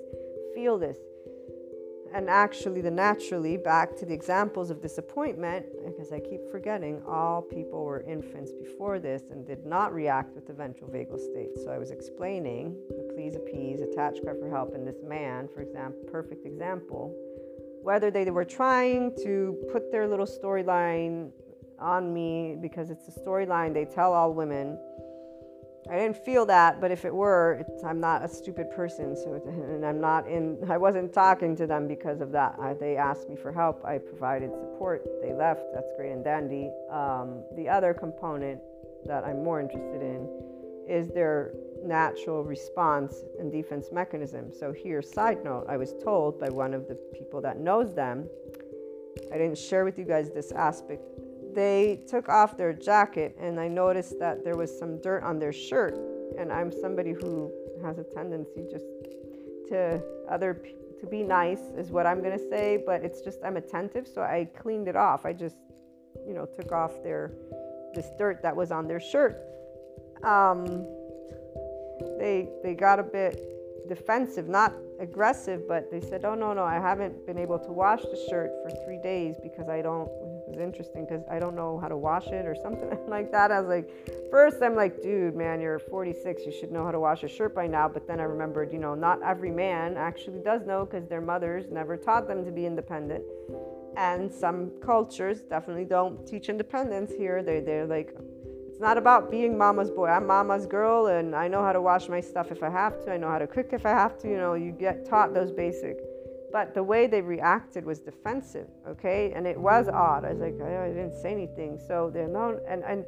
[0.55, 0.99] feel this
[2.15, 7.43] and actually, the naturally, back to the examples of disappointment, because I keep forgetting, all
[7.43, 11.51] people were infants before this and did not react with the ventral vagal state.
[11.65, 15.61] So I was explaining the please appease, attach, cry for help, in this man, for
[15.61, 17.13] example, perfect example,
[17.83, 21.33] whether they were trying to put their little storyline
[21.81, 24.79] on me because it's a storyline they tell all women
[25.91, 29.15] I didn't feel that, but if it were, I'm not a stupid person.
[29.15, 30.59] So, and I'm not in.
[30.71, 32.57] I wasn't talking to them because of that.
[32.59, 33.85] I, they asked me for help.
[33.85, 35.07] I provided support.
[35.21, 35.63] They left.
[35.75, 36.71] That's great and dandy.
[36.91, 38.61] Um, the other component
[39.05, 40.27] that I'm more interested in
[40.89, 41.53] is their
[41.83, 44.53] natural response and defense mechanism.
[44.59, 48.27] So here, side note, I was told by one of the people that knows them.
[49.33, 51.03] I didn't share with you guys this aspect
[51.55, 55.53] they took off their jacket and I noticed that there was some dirt on their
[55.53, 55.95] shirt.
[56.39, 57.53] And I'm somebody who
[57.85, 58.87] has a tendency just
[59.69, 60.63] to other
[61.01, 64.49] to be nice is what I'm gonna say, but it's just I'm attentive, so I
[64.57, 65.27] cleaned it off.
[65.27, 65.57] I just
[66.27, 67.33] you know took off their
[67.95, 69.37] this dirt that was on their shirt.
[70.25, 70.87] Um,
[72.19, 76.75] they they got a bit defensive, not aggressive, but they said, "Oh no, no, I
[76.75, 80.09] haven't been able to wash the shirt for three days because I don't."
[80.55, 83.51] Was interesting because I don't know how to wash it or something like that.
[83.51, 83.91] I was like,
[84.31, 86.43] first I'm like, "Dude, man, you're 46.
[86.47, 88.79] You should know how to wash a shirt by now." But then I remembered, you
[88.79, 92.67] know, not every man actually does know because their mothers never taught them to be
[92.67, 93.25] independent,
[93.97, 97.43] and some cultures definitely don't teach independence here.
[97.43, 98.15] They they're like
[98.69, 100.07] it's not about being mama's boy.
[100.07, 103.13] I'm mama's girl and I know how to wash my stuff if I have to.
[103.13, 104.29] I know how to cook if I have to.
[104.29, 105.99] You know, you get taught those basic.
[106.55, 109.33] But the way they reacted was defensive, okay?
[109.35, 110.25] And it was odd.
[110.25, 111.81] I was like, I, I didn't say anything.
[111.89, 113.05] So they're not, and, and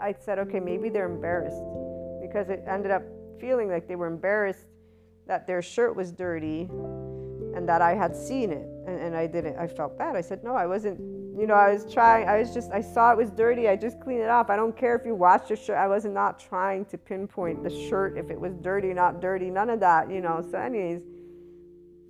[0.00, 1.60] I said, okay, maybe they're embarrassed
[2.22, 3.02] because it ended up
[3.38, 4.64] feeling like they were embarrassed
[5.26, 6.62] that their shirt was dirty
[7.54, 8.66] and that I had seen it.
[8.86, 10.16] And, and I didn't, I felt bad.
[10.16, 10.98] I said, no, I wasn't
[11.38, 13.68] you know, I was trying, I was just, I saw it was dirty.
[13.68, 14.50] I just cleaned it off.
[14.50, 15.76] I don't care if you washed your shirt.
[15.76, 19.70] I was not trying to pinpoint the shirt if it was dirty, not dirty, none
[19.70, 20.44] of that, you know.
[20.50, 21.02] So, anyways,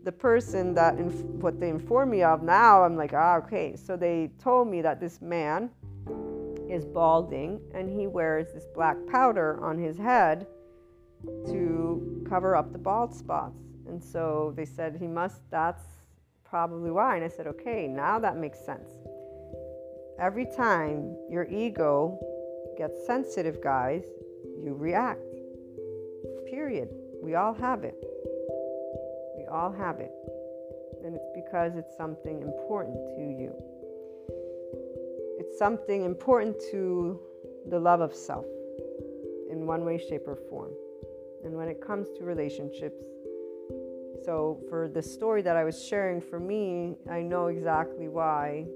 [0.09, 3.77] the person that, inf- what they informed me of now, I'm like, ah, okay.
[3.77, 5.69] So they told me that this man
[6.67, 10.47] is balding and he wears this black powder on his head
[11.49, 13.61] to cover up the bald spots.
[13.87, 15.85] And so they said he must, that's
[16.43, 17.17] probably why.
[17.17, 18.89] And I said, okay, now that makes sense.
[20.19, 22.19] Every time your ego
[22.79, 24.05] gets sensitive, guys,
[24.65, 25.21] you react.
[26.47, 26.89] Period.
[27.23, 28.03] We all have it.
[29.51, 30.13] All have it.
[31.05, 33.53] And it's because it's something important to you.
[35.39, 37.21] It's something important to
[37.69, 38.47] the love of self
[39.51, 40.73] in one way, shape, or form.
[41.45, 43.05] And when it comes to relationships,
[44.25, 48.67] so for the story that I was sharing for me, I know exactly why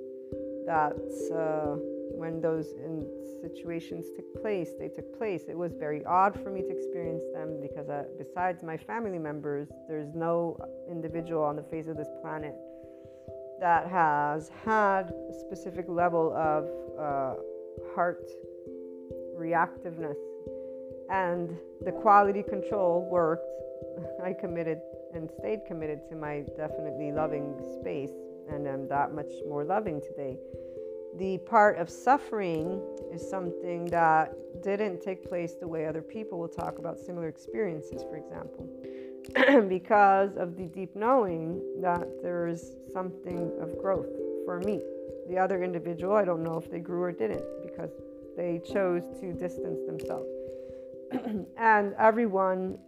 [0.67, 1.31] that's.
[1.31, 1.77] uh,
[2.15, 2.75] when those
[3.41, 5.43] situations took place, they took place.
[5.49, 9.69] It was very odd for me to experience them because, uh, besides my family members,
[9.89, 10.57] there's no
[10.91, 12.55] individual on the face of this planet
[13.61, 16.65] that has had a specific level of
[16.99, 17.35] uh,
[17.95, 18.29] heart
[19.39, 20.17] reactiveness.
[21.11, 23.47] And the quality control worked.
[24.25, 24.79] I committed
[25.15, 28.13] and stayed committed to my definitely loving space
[28.51, 30.37] and I'm that much more loving today.
[31.19, 32.81] The part of suffering
[33.13, 38.03] is something that didn't take place the way other people will talk about similar experiences,
[38.03, 38.69] for example,
[39.69, 44.09] because of the deep knowing that there is something of growth
[44.45, 44.81] for me.
[45.29, 47.91] The other individual, I don't know if they grew or didn't because
[48.37, 50.29] they chose to distance themselves.
[51.59, 52.79] and everyone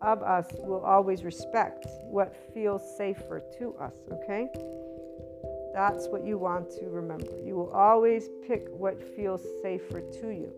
[0.00, 4.48] of us will always respect what feels safer to us, okay?
[5.78, 7.38] That's what you want to remember.
[7.40, 10.52] You will always pick what feels safer to you,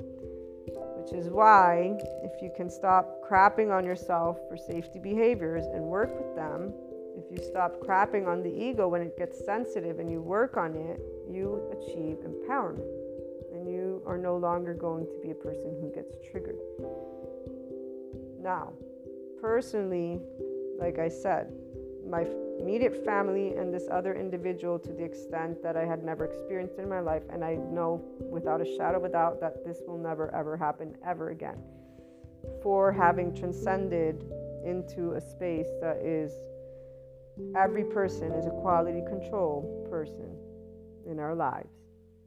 [0.97, 6.09] which is why, if you can stop crapping on yourself for safety behaviors and work
[6.18, 6.72] with them,
[7.18, 10.74] if you stop crapping on the ego when it gets sensitive and you work on
[10.74, 10.98] it,
[11.28, 12.88] you achieve empowerment.
[13.52, 16.56] And you are no longer going to be a person who gets triggered.
[18.40, 18.72] Now,
[19.38, 20.18] personally,
[20.78, 21.52] like I said,
[22.09, 22.27] my
[22.59, 26.89] immediate family and this other individual to the extent that I had never experienced in
[26.89, 27.22] my life.
[27.31, 30.97] And I know without a shadow of a doubt that this will never ever happen
[31.06, 31.59] ever again.
[32.62, 34.24] For having transcended
[34.64, 36.32] into a space that is
[37.56, 40.36] every person is a quality control person
[41.10, 41.72] in our lives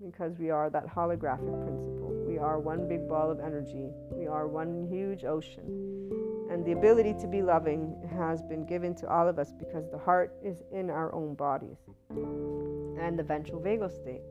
[0.04, 2.12] because we are that holographic principle.
[2.28, 6.33] We are one big ball of energy, we are one huge ocean.
[6.50, 9.98] And the ability to be loving has been given to all of us because the
[9.98, 11.78] heart is in our own bodies.
[12.10, 14.22] And the ventral vagal state.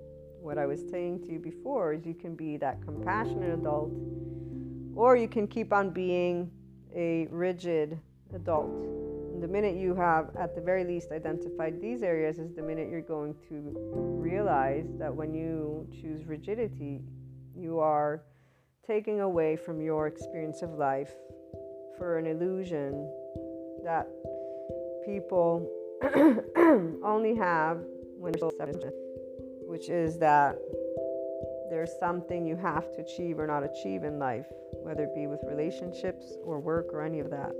[0.41, 3.93] What I was saying to you before is you can be that compassionate adult,
[4.95, 6.51] or you can keep on being
[6.95, 7.99] a rigid
[8.35, 8.71] adult.
[9.33, 12.89] And the minute you have, at the very least, identified these areas, is the minute
[12.91, 17.01] you're going to realize that when you choose rigidity,
[17.57, 18.23] you are
[18.87, 21.15] taking away from your experience of life
[22.03, 23.09] for an illusion
[23.85, 24.09] that
[25.07, 25.71] people
[27.05, 27.79] only have
[28.19, 28.93] when they're
[29.69, 30.59] which is that
[31.71, 34.47] there's something you have to achieve or not achieve in life,
[34.83, 37.55] whether it be with relationships or work or any of that.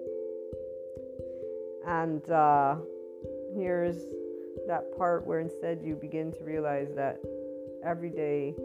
[1.87, 2.79] And uh,
[3.55, 4.07] here's
[4.67, 7.21] that part where instead you begin to realize that
[7.85, 8.57] every day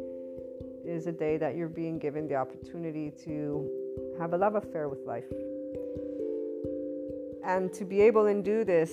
[0.84, 3.70] is a day that you're being given the opportunity to
[4.20, 5.26] have a love affair with life.
[7.48, 8.92] And to be able and do this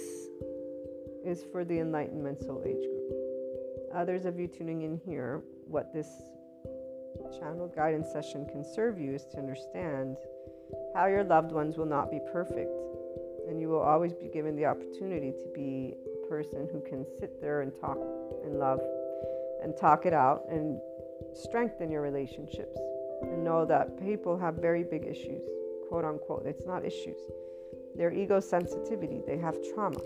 [1.24, 3.12] is for the Enlightenment Soul Age group.
[3.92, 6.06] Others of you tuning in here, what this
[7.36, 10.16] channel guidance session can serve you is to understand
[10.94, 12.70] how your loved ones will not be perfect.
[13.48, 17.40] And you will always be given the opportunity to be a person who can sit
[17.40, 17.98] there and talk
[18.44, 18.80] and love
[19.64, 20.78] and talk it out and
[21.34, 22.78] strengthen your relationships
[23.22, 25.42] and know that people have very big issues,
[25.88, 26.44] quote unquote.
[26.46, 27.18] It's not issues,
[27.96, 30.00] their ego sensitivity, they have trauma.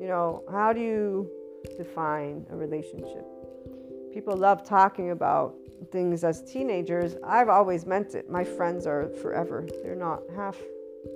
[0.00, 1.30] You know, how do you
[1.76, 3.24] define a relationship?
[4.12, 5.54] People love talking about
[5.90, 7.16] things as teenagers.
[7.24, 8.30] I've always meant it.
[8.30, 10.56] My friends are forever, they're not half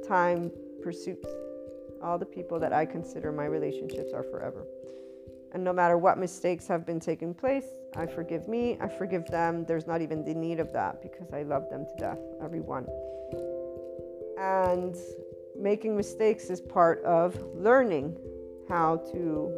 [0.06, 0.50] time
[0.82, 1.28] pursuits.
[2.02, 4.64] All the people that I consider my relationships are forever.
[5.52, 7.64] And no matter what mistakes have been taking place,
[7.96, 9.64] I forgive me, I forgive them.
[9.64, 12.86] There's not even the need of that because I love them to death, everyone.
[14.38, 14.94] And
[15.58, 18.16] making mistakes is part of learning
[18.68, 19.52] how to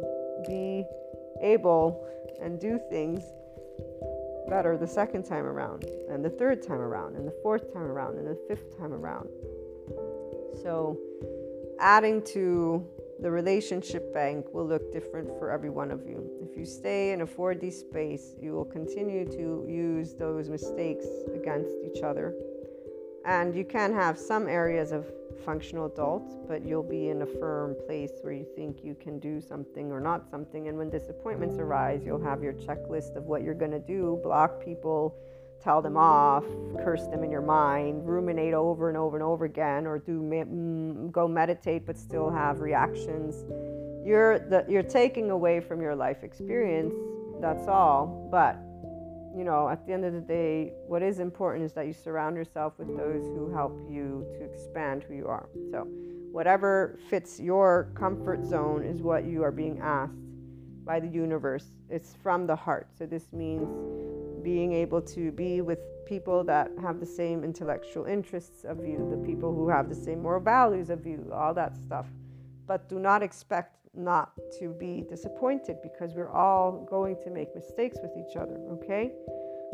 [0.47, 0.85] be
[1.41, 2.07] able
[2.41, 3.21] and do things
[4.47, 8.17] better the second time around, and the third time around, and the fourth time around,
[8.17, 9.29] and the fifth time around.
[10.61, 10.97] So,
[11.79, 12.85] adding to
[13.21, 16.27] the relationship bank will look different for every one of you.
[16.41, 21.71] If you stay in a 4D space, you will continue to use those mistakes against
[21.85, 22.33] each other.
[23.25, 27.75] And you can have some areas of functional adult, but you'll be in a firm
[27.85, 30.67] place where you think you can do something or not something.
[30.67, 34.63] And when disappointments arise, you'll have your checklist of what you're going to do block
[34.63, 35.15] people,
[35.61, 36.43] tell them off,
[36.83, 41.11] curse them in your mind, ruminate over and over and over again, or do mm,
[41.11, 43.43] go meditate but still have reactions.
[44.05, 46.93] You're, the, you're taking away from your life experience,
[47.39, 48.27] that's all.
[48.31, 48.57] But
[49.35, 52.35] you know, at the end of the day, what is important is that you surround
[52.35, 55.47] yourself with those who help you to expand who you are.
[55.71, 55.87] So,
[56.31, 60.13] whatever fits your comfort zone is what you are being asked
[60.85, 61.65] by the universe.
[61.89, 62.87] It's from the heart.
[62.97, 63.67] So, this means
[64.43, 69.25] being able to be with people that have the same intellectual interests of you, the
[69.25, 72.07] people who have the same moral values of you, all that stuff.
[72.67, 77.97] But do not expect not to be disappointed because we're all going to make mistakes
[78.01, 79.11] with each other, okay?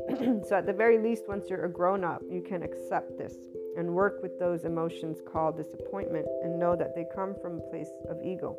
[0.48, 3.36] so, at the very least, once you're a grown up, you can accept this
[3.78, 7.90] and work with those emotions called disappointment and know that they come from a place
[8.10, 8.58] of ego,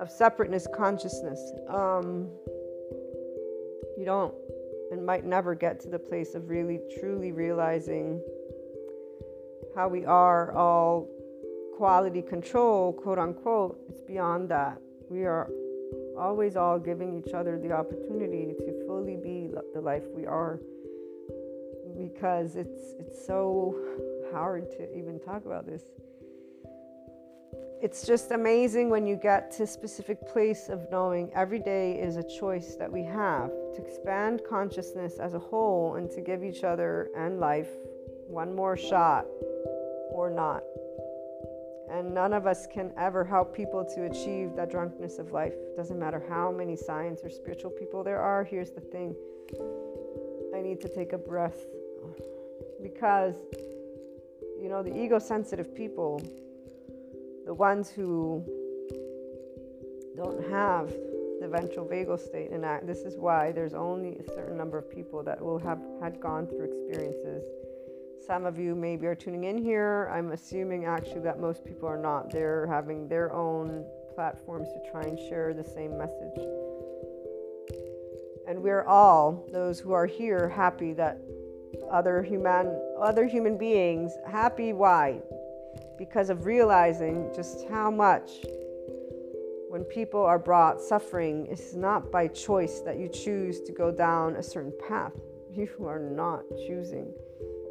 [0.00, 1.52] of separateness consciousness.
[1.68, 2.28] Um,
[3.96, 4.34] you don't
[4.90, 8.22] and might never get to the place of really truly realizing
[9.74, 11.08] how we are all
[11.78, 14.78] quality control, quote unquote, it's beyond that.
[15.08, 15.48] We are
[16.18, 20.58] always all giving each other the opportunity to fully be the life we are
[21.96, 23.76] because it's it's so
[24.32, 25.84] hard to even talk about this.
[27.80, 32.16] it's just amazing when you get to a specific place of knowing every day is
[32.16, 36.64] a choice that we have to expand consciousness as a whole and to give each
[36.64, 37.70] other and life
[38.40, 39.24] one more shot
[40.10, 40.64] or not.
[41.90, 45.54] And none of us can ever help people to achieve that drunkenness of life.
[45.76, 48.44] Doesn't matter how many science or spiritual people there are.
[48.44, 49.14] Here's the thing
[50.54, 51.58] I need to take a breath
[52.82, 53.34] because,
[54.60, 56.20] you know, the ego sensitive people,
[57.46, 58.44] the ones who
[60.16, 60.92] don't have
[61.40, 65.22] the ventral vagal state and this is why there's only a certain number of people
[65.22, 67.44] that will have had gone through experiences
[68.28, 70.10] some of you maybe are tuning in here.
[70.12, 72.30] I'm assuming actually that most people are not.
[72.30, 76.36] They're having their own platforms to try and share the same message.
[78.46, 81.22] And we're all, those who are here, happy that
[81.90, 85.22] other human other human beings happy why?
[85.96, 88.30] Because of realizing just how much
[89.70, 94.36] when people are brought suffering, it's not by choice that you choose to go down
[94.36, 95.12] a certain path.
[95.50, 97.14] You are not choosing.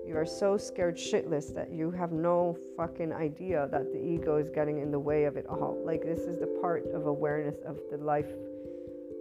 [0.08, 4.50] You are so scared shitless that you have no fucking idea that the ego is
[4.50, 5.78] getting in the way of it all.
[5.86, 8.30] Like, this is the part of awareness of the life.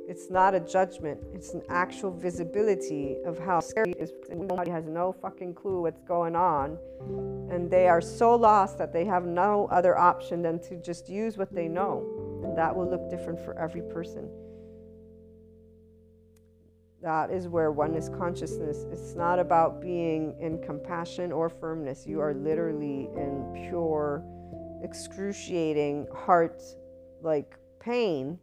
[0.08, 4.12] It's not a judgment, it's an actual visibility of how scary it is.
[4.30, 6.78] Nobody has no fucking clue what's going on.
[7.50, 11.36] And they are so lost that they have no other option than to just use
[11.36, 12.06] what they know.
[12.44, 14.28] And that will look different for every person.
[17.06, 22.04] That is where oneness consciousness, it's not about being in compassion or firmness.
[22.04, 24.24] You are literally in pure,
[24.82, 26.60] excruciating heart
[27.22, 28.40] like pain,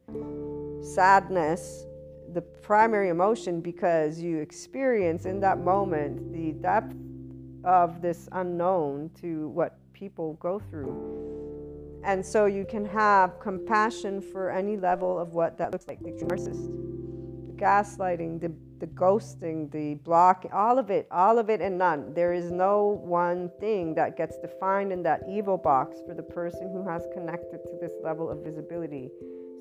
[0.82, 1.86] sadness,
[2.32, 6.96] the primary emotion because you experience in that moment the depth
[7.66, 12.00] of this unknown to what people go through.
[12.06, 16.00] And so you can have compassion for any level of what that looks like.
[16.02, 16.94] The narcissist
[17.58, 22.14] gaslighting, the, the ghosting, the blocking, all of it, all of it and none.
[22.14, 26.70] There is no one thing that gets defined in that evil box for the person
[26.72, 29.10] who has connected to this level of visibility.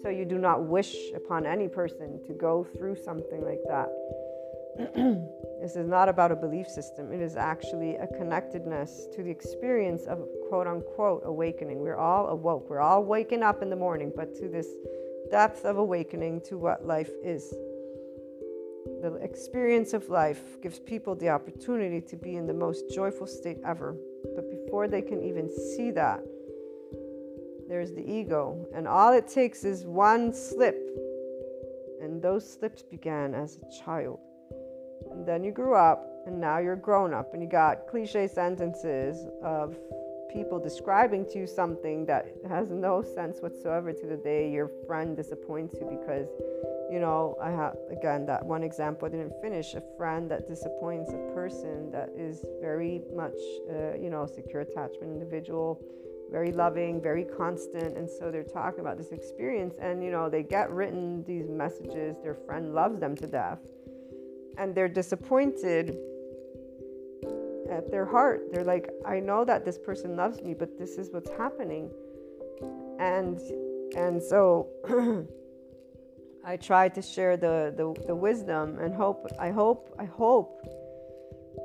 [0.02, 3.89] So you do not wish upon any person to go through something like that.
[5.60, 7.12] this is not about a belief system.
[7.12, 11.78] It is actually a connectedness to the experience of quote unquote awakening.
[11.78, 12.69] We're all awoke.
[12.69, 14.66] We're all waking up in the morning, but to this
[15.31, 17.55] depth of awakening to what life is
[19.00, 23.59] the experience of life gives people the opportunity to be in the most joyful state
[23.66, 23.96] ever.
[24.34, 26.20] But before they can even see that,
[27.68, 28.66] there's the ego.
[28.74, 30.76] And all it takes is one slip.
[32.00, 34.18] And those slips began as a child.
[35.10, 39.26] And then you grew up, and now you're grown up, and you got cliche sentences
[39.42, 39.76] of
[40.32, 45.16] people describing to you something that has no sense whatsoever to the day your friend
[45.16, 46.28] disappoints you because
[46.93, 49.73] you know, I have again that one example I didn't finish.
[49.73, 53.39] A friend that disappoints a person that is very much,
[53.70, 55.81] uh, you know, secure attachment individual,
[56.31, 60.43] very loving, very constant, and so they're talking about this experience, and you know, they
[60.43, 62.14] get written these messages.
[62.23, 63.60] Their friend loves them to death,
[64.59, 65.97] and they're disappointed
[67.70, 68.52] at their heart.
[68.52, 71.90] They're like, I know that this person loves me, but this is what's happening,
[72.98, 73.40] and
[73.97, 74.69] and so.
[76.44, 79.27] I try to share the, the, the wisdom and hope.
[79.39, 80.62] I hope, I hope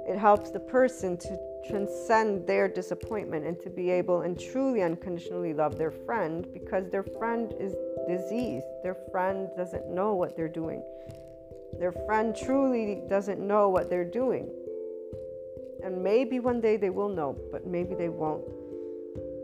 [0.08, 5.54] it helps the person to transcend their disappointment and to be able and truly unconditionally
[5.54, 7.76] love their friend because their friend is
[8.08, 8.66] diseased.
[8.84, 10.84] Their friend doesn't know what they're doing.
[11.80, 14.49] Their friend truly doesn't know what they're doing.
[15.84, 18.44] And maybe one day they will know, but maybe they won't.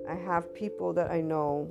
[0.09, 1.69] I have people that I know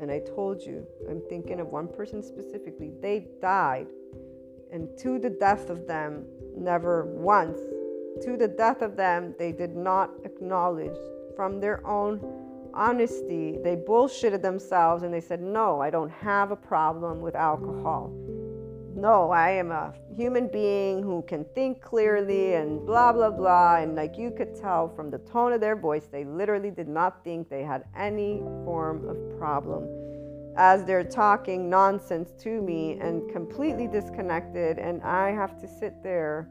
[0.00, 3.86] and I told you, I'm thinking of one person specifically, they died.
[4.72, 6.24] And to the death of them,
[6.56, 7.58] never once,
[8.22, 10.96] to the death of them, they did not acknowledge.
[11.36, 12.20] From their own
[12.72, 18.12] honesty, they bullshitted themselves and they said, No, I don't have a problem with alcohol
[18.96, 23.76] no, I am a human being who can think clearly and blah, blah, blah.
[23.76, 27.24] And like you could tell from the tone of their voice, they literally did not
[27.24, 29.88] think they had any form of problem
[30.56, 34.78] as they're talking nonsense to me and completely disconnected.
[34.78, 36.48] And I have to sit there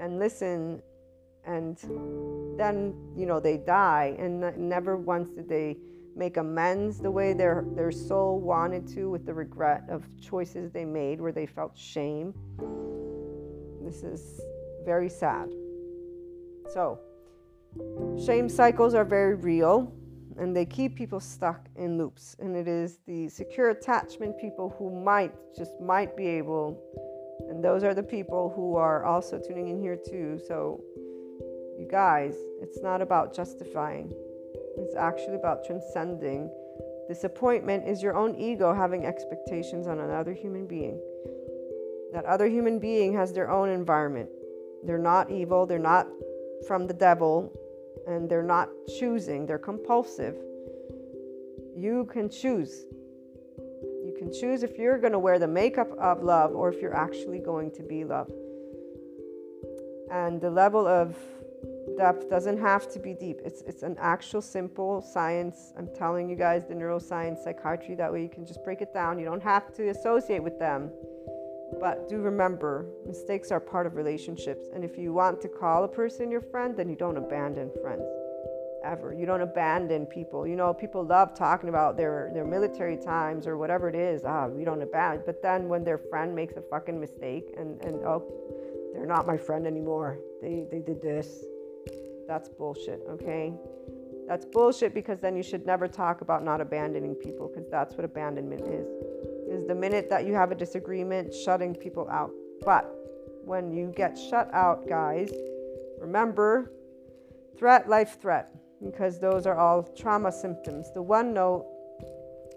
[0.00, 0.82] and listen.
[1.46, 1.76] And
[2.56, 4.16] then, you know, they die.
[4.18, 5.76] And never once did they
[6.16, 10.84] make amends the way their, their soul wanted to with the regret of choices they
[10.84, 12.32] made where they felt shame.
[13.82, 14.40] This is
[14.84, 15.52] very sad.
[16.72, 16.98] So,
[18.24, 19.92] shame cycles are very real.
[20.38, 22.36] and they keep people stuck in loops.
[22.40, 26.80] And it is the secure attachment people who might, just might be able,
[27.48, 30.40] and those are the people who are also tuning in here too.
[30.46, 30.80] So,
[31.78, 34.12] you guys, it's not about justifying,
[34.76, 36.50] it's actually about transcending.
[37.08, 41.00] Disappointment is your own ego having expectations on another human being.
[42.12, 44.28] That other human being has their own environment.
[44.84, 46.06] They're not evil, they're not
[46.66, 47.52] from the devil,
[48.06, 48.68] and they're not
[48.98, 50.36] choosing, they're compulsive.
[51.76, 52.84] You can choose.
[53.58, 56.96] You can choose if you're going to wear the makeup of love or if you're
[56.96, 58.30] actually going to be love.
[60.10, 61.16] And the level of
[61.96, 63.40] depth doesn't have to be deep.
[63.44, 65.72] It's it's an actual simple science.
[65.78, 69.18] I'm telling you guys the neuroscience, psychiatry that way you can just break it down.
[69.18, 70.90] You don't have to associate with them.
[71.80, 74.68] But do remember, mistakes are part of relationships.
[74.74, 78.04] And if you want to call a person your friend, then you don't abandon friends.
[78.84, 79.14] Ever.
[79.14, 80.46] You don't abandon people.
[80.46, 84.24] You know, people love talking about their, their military times or whatever it is.
[84.26, 85.22] Ah, we don't abandon.
[85.24, 88.22] But then when their friend makes a fucking mistake and, and oh,
[88.92, 90.18] they're not my friend anymore.
[90.42, 91.44] They, they did this.
[92.26, 93.52] That's bullshit, okay?
[94.26, 98.04] That's bullshit because then you should never talk about not abandoning people because that's what
[98.04, 98.86] abandonment is
[99.54, 102.30] is the minute that you have a disagreement, shutting people out.
[102.64, 102.90] But
[103.44, 105.30] when you get shut out, guys,
[106.00, 106.72] remember
[107.58, 108.50] threat, life threat,
[108.82, 110.90] because those are all trauma symptoms.
[110.92, 111.66] The one note,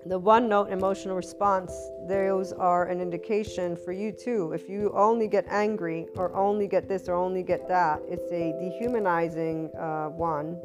[0.10, 1.72] the one note emotional response,
[2.08, 4.52] those are an indication for you too.
[4.54, 8.54] If you only get angry or only get this or only get that, it's a
[8.60, 10.62] dehumanizing uh, one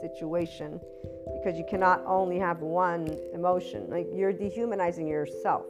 [0.00, 0.80] situation
[1.38, 3.86] because you cannot only have one emotion.
[3.88, 5.66] Like you're dehumanizing yourself.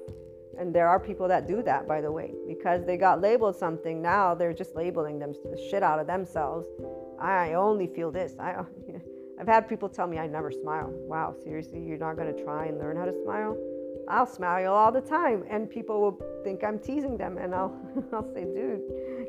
[0.59, 4.01] And there are people that do that, by the way, because they got labeled something.
[4.01, 6.67] Now they're just labeling them the shit out of themselves.
[7.21, 8.35] I only feel this.
[8.39, 8.65] I,
[9.41, 10.91] I've had people tell me I never smile.
[10.93, 13.57] Wow, seriously, you're not going to try and learn how to smile?
[14.09, 17.75] I'll smile all the time, and people will think I'm teasing them, and I'll,
[18.13, 18.83] I'll say, dude,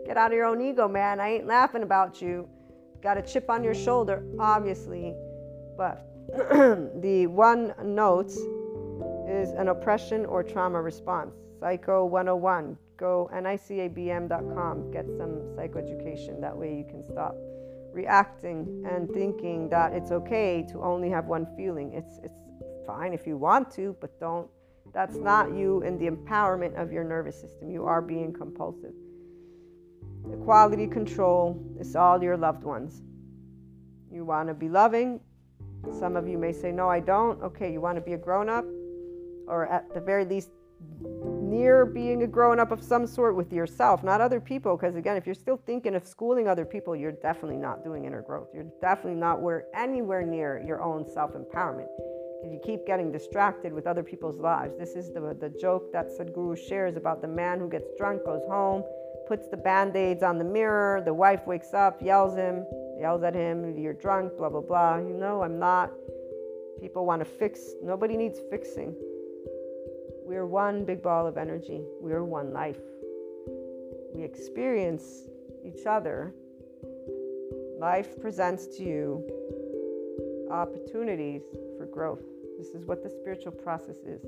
[0.05, 1.19] get out of your own ego, man.
[1.19, 2.47] I ain't laughing about you.
[3.01, 5.15] Got a chip on your shoulder, obviously,
[5.77, 6.07] but
[7.01, 8.31] the one note
[9.27, 11.35] is an oppression or trauma response.
[11.59, 12.77] Psycho 101.
[12.97, 16.39] Go nicabm.com, get some psychoeducation.
[16.41, 17.35] That way you can stop
[17.95, 21.93] reacting and thinking that it's okay to only have one feeling.
[21.93, 22.39] It's it's
[22.85, 24.47] fine if you want to, but don't
[24.93, 27.69] that's not you in the empowerment of your nervous system.
[27.69, 28.93] You are being compulsive.
[30.29, 33.01] The quality control is all your loved ones.
[34.11, 35.19] You want to be loving,
[35.93, 37.41] some of you may say, No, I don't.
[37.43, 38.65] Okay, you want to be a grown up,
[39.47, 40.49] or at the very least,
[41.41, 44.75] near being a grown up of some sort with yourself, not other people.
[44.75, 48.21] Because again, if you're still thinking of schooling other people, you're definitely not doing inner
[48.21, 48.49] growth.
[48.53, 51.87] You're definitely not where anywhere near your own self empowerment.
[52.43, 56.55] You keep getting distracted with other people's lives, this is the, the joke that Sadhguru
[56.55, 58.83] shares about the man who gets drunk, goes home,
[59.27, 62.63] puts the band aids on the mirror, the wife wakes up, yells him,
[62.99, 64.97] yells at him, You're drunk, blah, blah, blah.
[64.97, 65.91] You know, I'm not.
[66.79, 67.59] People want to fix.
[67.81, 68.95] Nobody needs fixing.
[70.25, 72.81] We're one big ball of energy, we're one life.
[74.15, 75.29] We experience
[75.63, 76.33] each other.
[77.79, 81.43] Life presents to you opportunities
[81.77, 82.23] for growth.
[82.57, 84.21] This is what the spiritual process is.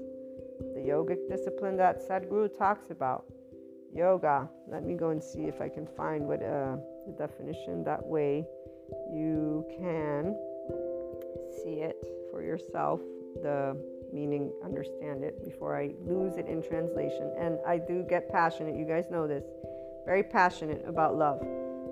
[0.76, 3.26] The yogic discipline that Sadhguru talks about.
[3.91, 4.48] Yoga.
[4.69, 6.76] Let me go and see if I can find what uh,
[7.07, 7.84] the definition.
[7.84, 8.45] That way
[9.11, 10.36] you can
[11.64, 11.98] see it
[12.30, 12.99] for yourself,
[13.41, 13.76] the
[14.13, 17.34] meaning, understand it before I lose it in translation.
[17.38, 19.45] And I do get passionate, you guys know this,
[20.05, 21.39] very passionate about love,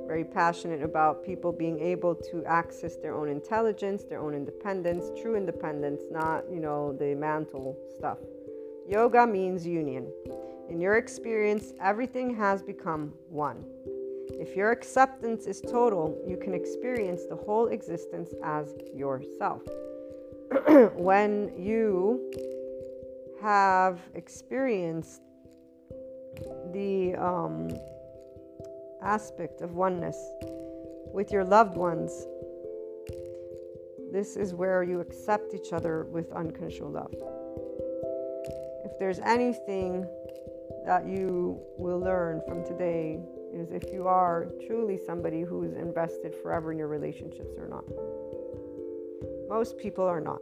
[0.08, 5.36] very passionate about people being able to access their own intelligence, their own independence, true
[5.36, 8.20] independence, not, you know, the mantle stuff.
[8.88, 10.12] Yoga means union.
[10.70, 13.66] In your experience, everything has become one.
[14.40, 19.62] If your acceptance is total, you can experience the whole existence as yourself.
[20.96, 22.32] when you
[23.42, 25.22] have experienced
[26.74, 27.70] the um,
[29.02, 30.18] aspect of oneness
[31.14, 32.12] with your loved ones,
[34.12, 37.14] this is where you accept each other with unconditional love.
[38.86, 40.06] If there's anything
[40.86, 43.20] that you will learn from today
[43.54, 47.84] is if you are truly somebody who's invested forever in your relationships or not.
[49.50, 50.40] Most people are not.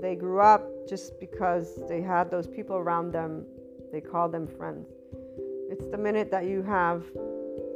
[0.00, 3.44] They grew up just because they had those people around them,
[3.92, 4.88] they call them friends.
[5.70, 7.04] It's the minute that you have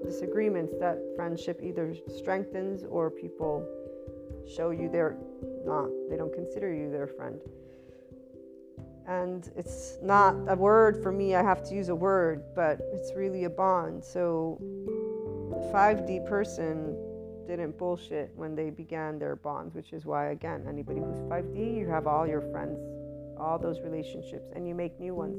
[0.03, 3.67] disagreements that friendship either strengthens or people
[4.49, 5.17] show you they're
[5.65, 7.41] not, they don't consider you their friend.
[9.07, 13.13] And it's not a word for me, I have to use a word, but it's
[13.15, 14.05] really a bond.
[14.05, 14.59] So
[15.51, 16.97] the 5D person
[17.47, 21.89] didn't bullshit when they began their bonds, which is why, again, anybody who's 5D, you
[21.89, 22.79] have all your friends,
[23.39, 25.37] all those relationships, and you make new ones.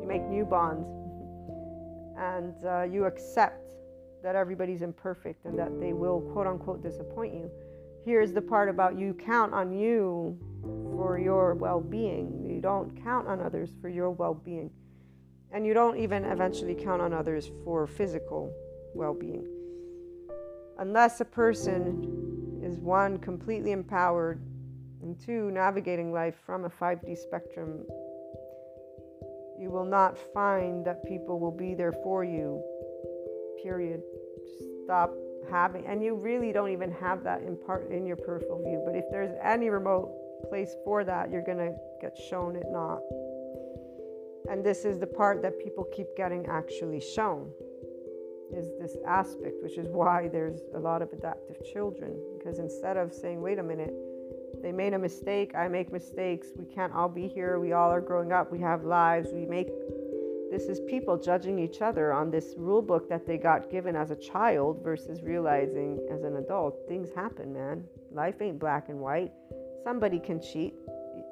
[0.00, 0.88] You make new bonds.
[2.18, 3.62] And uh, you accept
[4.22, 7.50] that everybody's imperfect and that they will, quote unquote, disappoint you.
[8.04, 10.38] Here's the part about you count on you
[10.96, 12.46] for your well being.
[12.48, 14.70] You don't count on others for your well being.
[15.52, 18.52] And you don't even eventually count on others for physical
[18.94, 19.46] well being.
[20.80, 24.40] Unless a person is one, completely empowered,
[25.02, 27.84] and two, navigating life from a 5D spectrum,
[29.60, 32.62] you will not find that people will be there for you.
[33.62, 34.00] Period.
[34.84, 35.12] Stop
[35.50, 38.82] having, and you really don't even have that in part in your peripheral view.
[38.86, 40.10] But if there's any remote
[40.48, 43.00] place for that, you're gonna get shown it not.
[44.50, 47.52] And this is the part that people keep getting actually shown
[48.52, 52.16] is this aspect, which is why there's a lot of adaptive children.
[52.36, 53.94] Because instead of saying, wait a minute,
[54.62, 58.00] they made a mistake, I make mistakes, we can't all be here, we all are
[58.00, 59.68] growing up, we have lives, we make
[60.50, 64.10] this is people judging each other on this rule book that they got given as
[64.10, 67.84] a child versus realizing as an adult things happen, man.
[68.10, 69.30] Life ain't black and white.
[69.84, 70.74] Somebody can cheat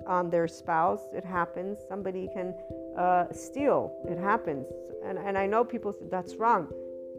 [0.06, 1.78] on their spouse, it happens.
[1.88, 2.54] Somebody can
[2.96, 4.66] uh, steal, it happens.
[5.04, 6.68] And, and I know people say that's wrong.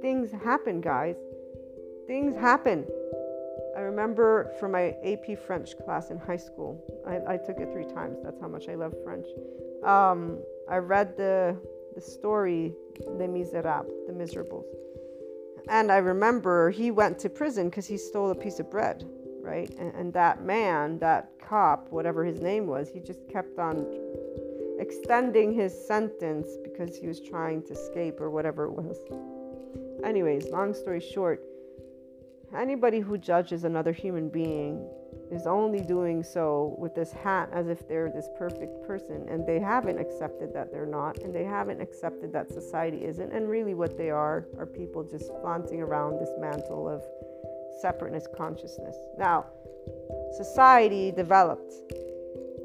[0.02, 1.16] Things happen, guys.
[2.08, 2.86] Things happen.
[3.78, 7.86] I remember for my AP French class in high school, I, I took it three
[7.86, 8.18] times.
[8.24, 9.28] That's how much I love French.
[9.84, 10.40] Um,
[10.70, 11.58] I read the
[11.96, 12.74] the story
[13.08, 14.66] Les Miserables, the Miserables.
[15.70, 19.04] And I remember he went to prison because he stole a piece of bread,
[19.42, 19.70] right?
[19.78, 23.86] And, and that man, that cop, whatever his name was, he just kept on
[24.80, 28.98] extending his sentence because he was trying to escape or whatever it was.
[30.04, 31.42] Anyways, long story short,
[32.56, 34.88] anybody who judges another human being
[35.32, 39.60] is only doing so with this hat as if they're this perfect person and they
[39.60, 43.96] haven't accepted that they're not and they haven't accepted that society isn't and really what
[43.98, 47.04] they are are people just flaunting around this mantle of
[47.82, 48.96] separateness consciousness.
[49.18, 49.46] Now
[50.38, 51.74] society developed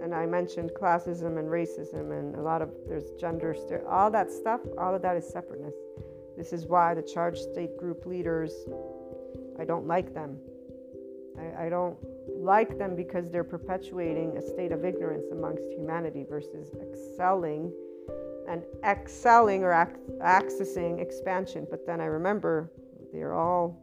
[0.02, 3.56] and i mentioned classism and racism and a lot of there's gender
[3.89, 5.74] all that stuff all of that is separateness
[6.36, 8.52] this is why the charged state group leaders
[9.59, 10.39] i don't like them
[11.39, 11.97] I, I don't
[12.28, 17.73] like them because they're perpetuating a state of ignorance amongst humanity versus excelling
[18.48, 21.66] and excelling or ac- accessing expansion.
[21.70, 22.70] But then I remember
[23.12, 23.81] they're all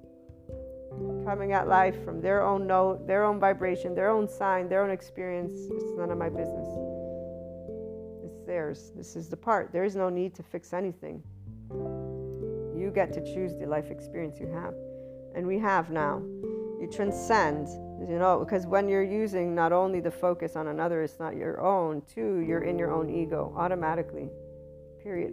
[1.26, 4.92] coming at life from their own note, their own vibration, their own sign, their own
[4.92, 5.58] experience.
[5.72, 6.68] It's none of my business.
[8.26, 8.92] It's theirs.
[8.96, 9.72] This is the part.
[9.72, 11.24] There is no need to fix anything.
[12.92, 14.74] You get to choose the life experience you have.
[15.34, 16.22] And we have now.
[16.82, 17.70] You transcend
[18.10, 21.62] you know because when you're using not only the focus on another it's not your
[21.62, 24.28] own too you're in your own ego automatically
[25.02, 25.32] period.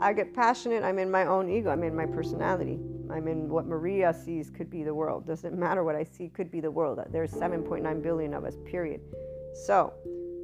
[0.00, 2.80] I get passionate i'm in my own ego i'm in my personality.
[3.08, 5.28] I'm in what maria sees could be the world.
[5.28, 6.98] Doesn't matter what i see could be the world.
[7.12, 9.00] There's 7.9 billion of us period.
[9.66, 9.92] So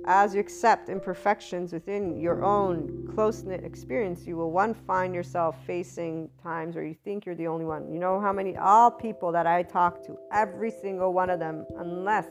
[0.06, 5.56] as you accept imperfections within your own close knit experience, you will one find yourself
[5.66, 7.92] facing times where you think you're the only one.
[7.92, 11.64] You know how many, all people that I talk to, every single one of them,
[11.78, 12.26] unless,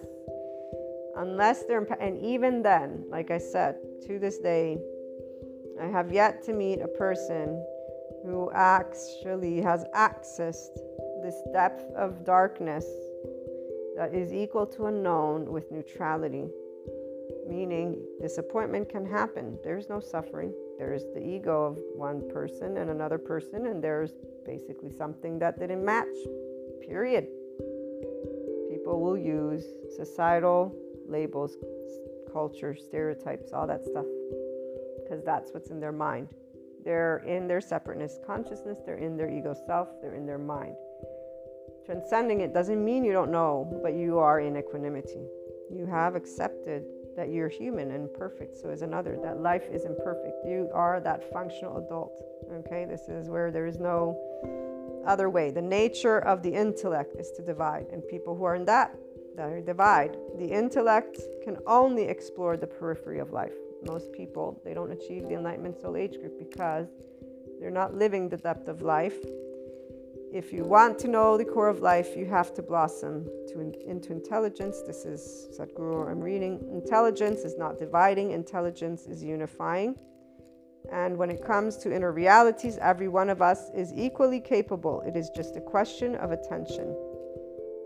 [1.15, 3.77] unless they're, and even then, like I said,
[4.07, 4.77] to this day,
[5.81, 7.63] I have yet to meet a person
[8.25, 10.77] who actually has accessed
[11.23, 12.85] this depth of darkness
[13.95, 16.49] that is equal to a known with neutrality
[17.47, 19.57] meaning disappointment can happen.
[19.63, 20.53] There's no suffering.
[20.77, 24.13] There's the ego of one person and another person, and there's
[24.45, 26.07] basically something that didn't match,
[26.81, 27.27] period.
[28.69, 29.63] People will use
[29.95, 30.75] societal
[31.07, 31.57] labels,
[32.31, 34.05] culture, stereotypes, all that stuff,
[35.03, 36.29] because that's what's in their mind.
[36.83, 40.75] They're in their separateness consciousness, they're in their ego self, they're in their mind.
[41.85, 45.27] Transcending it doesn't mean you don't know, but you are in equanimity.
[45.71, 46.85] You have accepted
[47.15, 48.55] that you're human and perfect.
[48.57, 50.45] So is another that life isn't perfect.
[50.45, 52.21] You are that functional adult.
[52.51, 54.17] Okay, this is where there is no
[55.05, 55.51] other way.
[55.51, 58.95] The nature of the intellect is to divide, and people who are in that
[59.35, 63.53] that are divide, the intellect can only explore the periphery of life.
[63.85, 66.87] Most people they don't achieve the enlightenment soul age group because
[67.59, 69.17] they're not living the depth of life
[70.33, 73.73] if you want to know the core of life, you have to blossom to in,
[73.85, 74.81] into intelligence.
[74.87, 76.65] This is Sadhguru I'm reading.
[76.71, 79.95] Intelligence is not dividing, intelligence is unifying.
[80.89, 85.01] And when it comes to inner realities, every one of us is equally capable.
[85.05, 86.95] It is just a question of attention.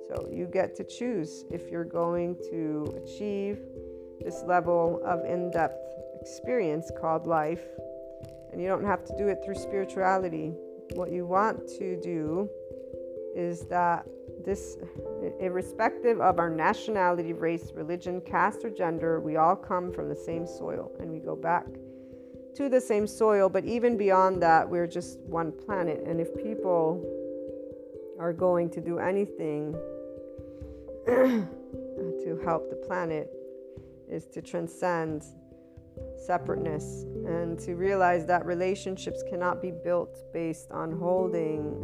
[0.08, 3.60] So you get to choose if you're going to achieve
[4.22, 5.82] this level of in depth
[6.22, 7.64] experience called life.
[8.52, 10.54] And you don't have to do it through spirituality.
[10.94, 12.50] What you want to do
[13.36, 14.06] is that
[14.46, 14.78] this,
[15.40, 20.46] irrespective of our nationality, race, religion, caste, or gender, we all come from the same
[20.48, 21.66] soil and we go back
[22.56, 23.50] to the same soil.
[23.50, 26.04] But even beyond that, we're just one planet.
[26.06, 27.04] And if people
[28.20, 29.74] are going to do anything
[31.06, 33.32] to help the planet,
[34.10, 35.24] is to transcend
[36.26, 41.82] separateness and to realize that relationships cannot be built based on holding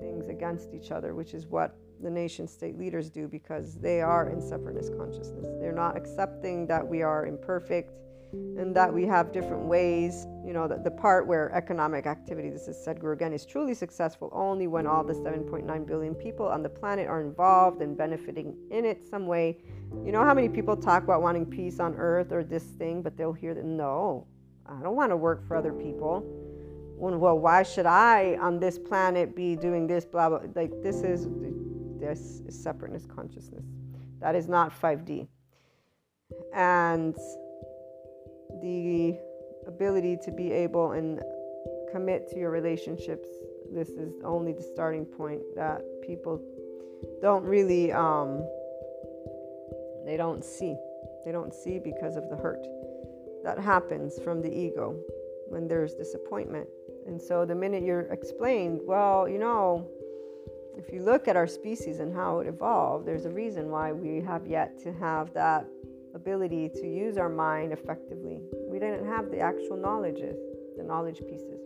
[0.00, 4.30] things against each other, which is what the nation state leaders do because they are
[4.30, 5.46] in separateness consciousness.
[5.60, 7.92] They're not accepting that we are imperfect
[8.32, 10.26] and that we have different ways.
[10.44, 14.30] You know, the, the part where economic activity, this is Sadhguru again, is truly successful
[14.32, 18.84] only when all the 7.9 billion people on the planet are involved and benefiting in
[18.84, 19.58] it some way.
[20.04, 23.16] You know how many people talk about wanting peace on earth or this thing, but
[23.16, 24.26] they'll hear that, no,
[24.66, 26.22] I don't want to work for other people.
[26.96, 30.40] Well, why should I on this planet be doing this, blah, blah.
[30.54, 31.28] Like, this is,
[31.98, 33.64] this is separateness consciousness.
[34.20, 35.26] That is not 5D.
[36.54, 37.16] And
[38.60, 39.18] the
[39.66, 41.20] ability to be able and
[41.92, 43.28] commit to your relationships.
[43.72, 46.40] This is only the starting point that people
[47.22, 48.44] don't really um,
[50.04, 50.76] they don't see.
[51.24, 52.66] They don't see because of the hurt
[53.42, 54.96] that happens from the ego
[55.48, 56.68] when there's disappointment.
[57.06, 59.88] And so the minute you're explained well you know
[60.76, 64.20] if you look at our species and how it evolved there's a reason why we
[64.20, 65.66] have yet to have that
[66.14, 68.40] ability to use our mind effectively.
[68.68, 70.36] We didn't have the actual knowledges,
[70.76, 71.60] the knowledge pieces.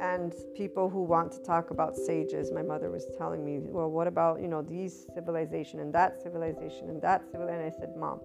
[0.00, 4.06] And people who want to talk about sages, my mother was telling me, well, what
[4.06, 7.64] about, you know, these civilization and that civilization and that civilization?
[7.64, 8.20] And I said, Mom,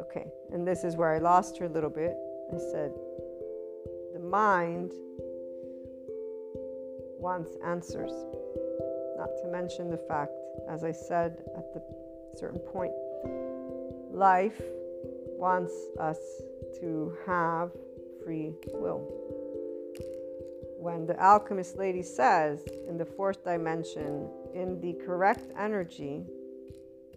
[0.00, 0.26] okay.
[0.52, 2.14] And this is where I lost her a little bit.
[2.54, 2.92] I said,
[4.12, 4.92] the mind
[7.18, 8.12] wants answers,
[9.16, 10.32] not to mention the fact,
[10.68, 11.82] as I said at the
[12.36, 12.92] certain point,
[14.18, 14.60] Life
[15.38, 16.18] wants us
[16.80, 17.70] to have
[18.24, 19.06] free will.
[20.76, 26.24] When the alchemist lady says in the fourth dimension, in the correct energy,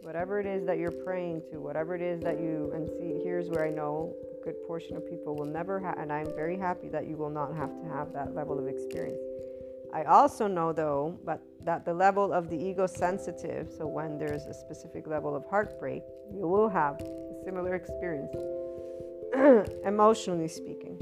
[0.03, 3.49] whatever it is that you're praying to, whatever it is that you, and see, here's
[3.49, 6.88] where I know a good portion of people will never have, and I'm very happy
[6.90, 9.23] that you will not have to have that level of experience.
[9.91, 14.45] I also know, though, but that the level of the ego sensitive, so when there's
[14.45, 18.35] a specific level of heartbreak, you will have a similar experience,
[19.85, 21.01] emotionally speaking.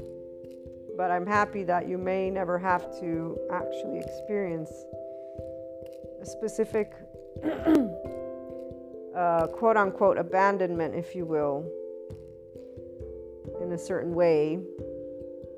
[0.96, 4.70] But I'm happy that you may never have to actually experience
[6.20, 6.92] a specific
[9.16, 11.64] uh, quote unquote abandonment, if you will,
[13.62, 14.58] in a certain way,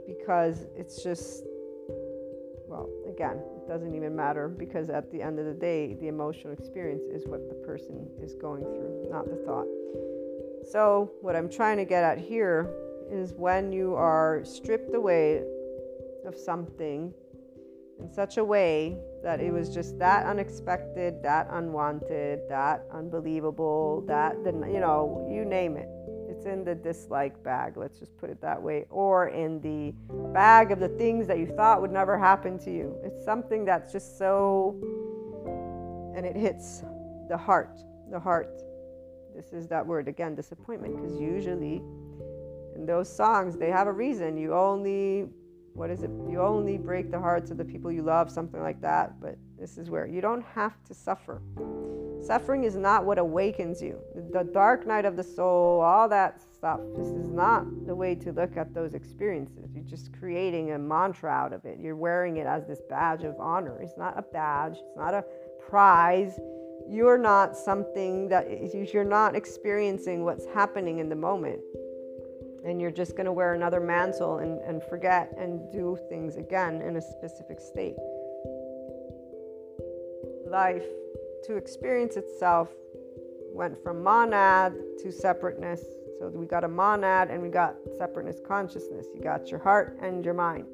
[0.07, 1.45] because it's just
[2.73, 3.39] well, again,
[3.69, 7.49] doesn't even matter because at the end of the day, the emotional experience is what
[7.49, 9.67] the person is going through, not the thought.
[10.71, 12.71] So, what I'm trying to get at here
[13.11, 15.43] is when you are stripped away
[16.25, 17.13] of something
[18.01, 24.37] in such a way that it was just that unexpected, that unwanted, that unbelievable, that,
[24.45, 25.89] you know, you name it
[26.43, 29.95] it's in the dislike bag, let's just put it that way, or in the
[30.33, 32.97] bag of the things that you thought would never happen to you.
[33.05, 34.77] It's something that's just so,
[36.17, 36.83] and it hits
[37.29, 37.79] the heart,
[38.11, 38.61] the heart.
[39.37, 41.81] This is that word again, disappointment, because usually
[42.75, 44.37] in those songs, they have a reason.
[44.37, 45.29] You only,
[45.75, 46.11] what is it?
[46.29, 49.21] You only break the hearts of the people you love, something like that.
[49.21, 51.41] But this is where you don't have to suffer.
[52.23, 53.99] Suffering is not what awakens you.
[54.33, 58.31] The dark night of the soul, all that stuff, this is not the way to
[58.31, 59.71] look at those experiences.
[59.75, 61.79] You're just creating a mantra out of it.
[61.81, 63.81] You're wearing it as this badge of honor.
[63.83, 65.25] It's not a badge, it's not a
[65.69, 66.39] prize.
[66.89, 71.61] You're not something that you're not experiencing what's happening in the moment.
[72.65, 76.83] And you're just going to wear another mantle and, and forget and do things again
[76.83, 77.97] in a specific state.
[80.47, 80.85] Life
[81.45, 82.69] to experience itself
[83.53, 85.83] went from monad to separateness.
[86.19, 89.07] So we got a monad and we got separateness consciousness.
[89.15, 90.67] You got your heart and your mind.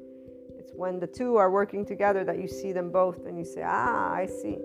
[0.57, 3.63] It's when the two are working together that you see them both and you say,
[3.65, 4.57] ah, I see.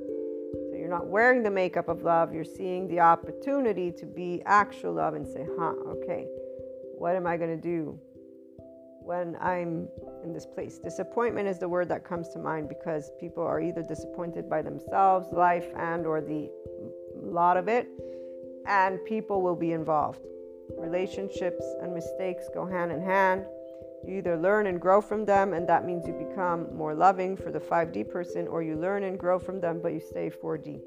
[0.71, 4.95] So you're not wearing the makeup of love, you're seeing the opportunity to be actual
[4.95, 6.27] love and say, huh, okay,
[6.97, 7.99] what am I going to do
[9.03, 9.89] when I'm
[10.25, 10.79] in this place?
[10.79, 15.33] Disappointment is the word that comes to mind because people are either disappointed by themselves,
[15.33, 16.51] life, and or the
[17.15, 17.89] lot of it,
[18.67, 20.21] and people will be involved.
[20.79, 23.45] Relationships and mistakes go hand in hand.
[24.07, 27.51] You either learn and grow from them, and that means you become more loving for
[27.51, 30.81] the 5D person, or you learn and grow from them, but you stay 4D.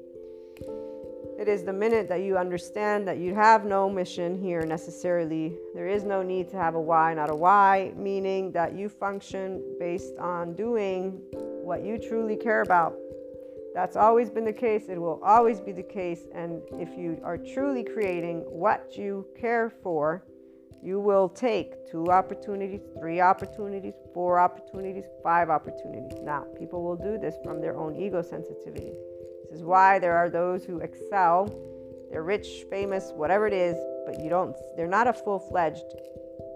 [1.38, 5.56] It is the minute that you understand that you have no mission here necessarily.
[5.72, 9.62] There is no need to have a why, not a why, meaning that you function
[9.78, 11.20] based on doing
[11.62, 12.96] what you truly care about.
[13.72, 14.88] That's always been the case.
[14.88, 16.26] It will always be the case.
[16.34, 20.24] And if you are truly creating what you care for,
[20.82, 26.18] you will take two opportunities, three opportunities, four opportunities, five opportunities.
[26.20, 28.92] Now, people will do this from their own ego sensitivity.
[29.50, 31.46] This is why there are those who excel.
[32.10, 33.76] They're rich, famous, whatever it is,
[34.06, 35.84] but you don't they're not a full-fledged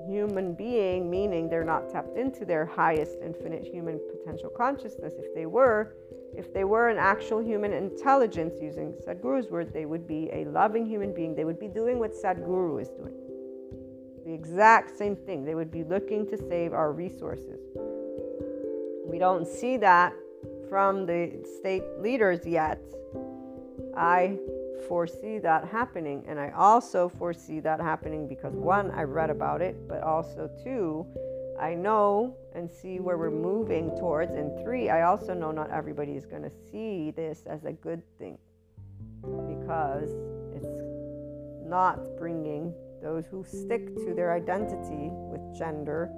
[0.07, 5.15] human being, meaning they're not tapped into their highest infinite human potential consciousness.
[5.19, 5.95] If they were,
[6.37, 10.87] if they were an actual human intelligence using Sadhguru's word, they would be a loving
[10.87, 11.35] human being.
[11.35, 13.15] They would be doing what Sadhguru is doing.
[14.25, 15.45] The exact same thing.
[15.45, 17.61] They would be looking to save our resources.
[19.07, 20.15] We don't see that
[20.73, 22.81] from the state leaders yet.
[23.95, 24.39] I
[24.89, 26.25] foresee that happening.
[26.27, 31.07] And I also foresee that happening because one, I read about it, but also two,
[31.61, 34.35] I know and see where we're moving towards.
[34.35, 38.03] And three, I also know not everybody is going to see this as a good
[38.19, 38.39] thing
[39.21, 40.11] because
[40.57, 40.81] it's
[41.69, 42.73] not bringing
[43.03, 46.11] those who stick to their identity with gender,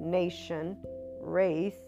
[0.00, 0.78] nation,
[1.20, 1.87] race,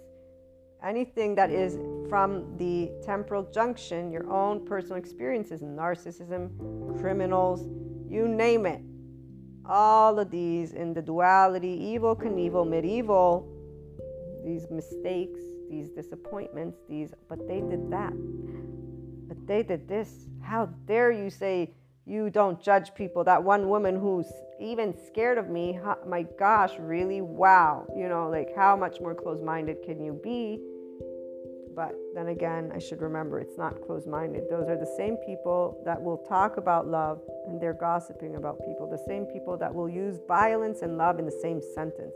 [0.85, 1.78] anything that is
[2.09, 6.51] from the temporal junction, your own personal experiences, narcissism,
[7.01, 7.69] criminals,
[8.09, 8.81] you name it.
[9.65, 13.48] All of these in the duality, Evel Knievel, medieval,
[14.44, 15.40] these mistakes,
[15.70, 18.12] these disappointments, these, but they did that.
[19.28, 20.27] But they did this.
[20.43, 21.70] How dare you say
[22.07, 23.23] you don't judge people?
[23.23, 24.27] That one woman who's
[24.61, 27.20] even scared of me, my gosh, really?
[27.20, 27.87] Wow.
[27.97, 30.61] You know, like how much more closed minded can you be?
[31.74, 34.45] But then again, I should remember it's not closed minded.
[34.51, 38.89] Those are the same people that will talk about love and they're gossiping about people,
[38.91, 42.15] the same people that will use violence and love in the same sentence.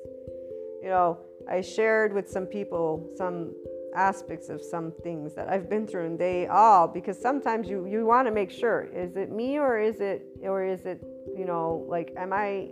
[0.83, 1.19] You know,
[1.49, 3.55] I shared with some people some
[3.95, 8.05] aspects of some things that I've been through and they all because sometimes you you
[8.05, 11.01] want to make sure is it me or is it or is it
[11.37, 12.71] you know like am I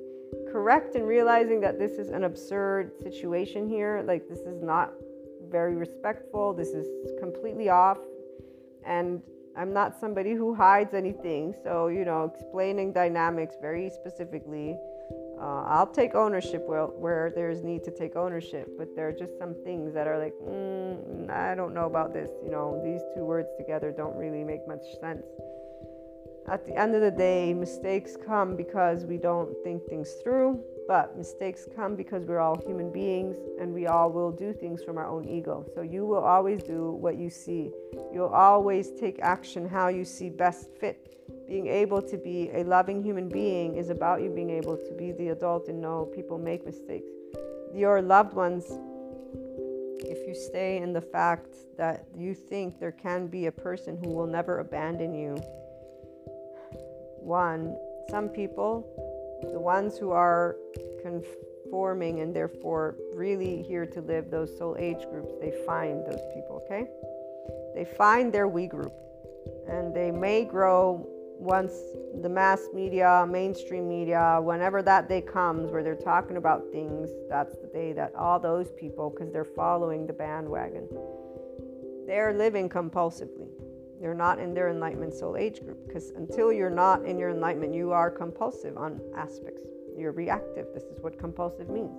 [0.50, 4.92] correct in realizing that this is an absurd situation here like this is not
[5.52, 6.54] very respectful.
[6.54, 6.88] This is
[7.20, 7.98] completely off.
[8.84, 9.22] And
[9.56, 11.54] I'm not somebody who hides anything.
[11.62, 14.76] So, you know, explaining dynamics very specifically.
[15.42, 19.36] Uh, I'll take ownership where, where there's need to take ownership, but there are just
[19.40, 22.30] some things that are like, mm, I don't know about this.
[22.44, 25.26] You know, these two words together don't really make much sense.
[26.48, 30.62] At the end of the day, mistakes come because we don't think things through.
[30.88, 34.98] But mistakes come because we're all human beings and we all will do things from
[34.98, 35.64] our own ego.
[35.74, 37.70] So you will always do what you see.
[38.12, 41.11] You'll always take action how you see best fit.
[41.52, 45.12] Being able to be a loving human being is about you being able to be
[45.12, 47.10] the adult and know people make mistakes.
[47.74, 48.64] Your loved ones,
[49.98, 54.08] if you stay in the fact that you think there can be a person who
[54.08, 55.34] will never abandon you,
[57.20, 57.76] one,
[58.08, 58.88] some people
[59.52, 60.56] the ones who are
[61.02, 66.62] conforming and therefore really here to live, those soul age groups, they find those people,
[66.64, 66.88] okay?
[67.74, 68.94] They find their we group
[69.68, 71.06] and they may grow
[71.42, 71.72] once
[72.22, 77.56] the mass media, mainstream media, whenever that day comes where they're talking about things, that's
[77.58, 80.88] the day that all those people, because they're following the bandwagon,
[82.06, 83.48] they're living compulsively.
[84.00, 87.74] They're not in their enlightenment soul age group because until you're not in your enlightenment,
[87.74, 89.64] you are compulsive on aspects.
[89.98, 90.66] You're reactive.
[90.72, 91.98] This is what compulsive means.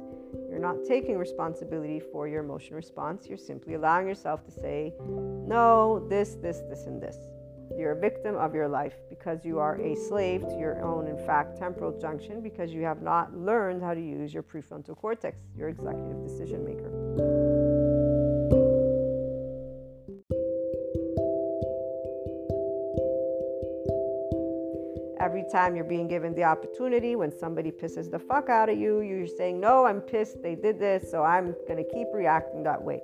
[0.50, 3.28] You're not taking responsibility for your emotion response.
[3.28, 7.18] You're simply allowing yourself to say, no, this, this, this, and this.
[7.78, 11.18] You're a victim of your life because you are a slave to your own, in
[11.26, 15.70] fact, temporal junction because you have not learned how to use your prefrontal cortex, your
[15.70, 17.64] executive decision maker.
[25.34, 29.02] every time you're being given the opportunity, when somebody pisses the fuck out of you,
[29.02, 33.02] you're saying, No, I'm pissed, they did this, so I'm gonna keep reacting that way.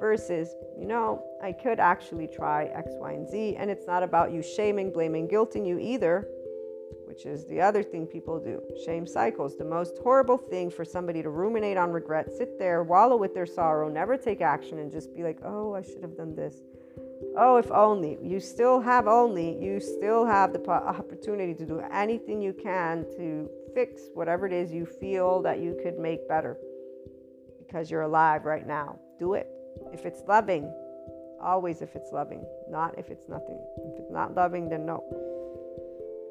[0.00, 4.32] Versus, you know, I could actually try X, Y, and Z, and it's not about
[4.32, 6.26] you shaming, blaming, guilting you either,
[7.04, 8.62] which is the other thing people do.
[8.84, 9.56] Shame cycles.
[9.56, 13.46] The most horrible thing for somebody to ruminate on regret, sit there, wallow with their
[13.46, 16.62] sorrow, never take action, and just be like, Oh, I should have done this
[17.36, 18.18] Oh, if only.
[18.22, 23.48] You still have only, you still have the opportunity to do anything you can to
[23.74, 26.56] fix whatever it is you feel that you could make better
[27.58, 28.98] because you're alive right now.
[29.18, 29.48] Do it.
[29.92, 30.72] If it's loving,
[31.42, 33.58] always if it's loving, not if it's nothing.
[33.78, 35.04] If it's not loving, then no.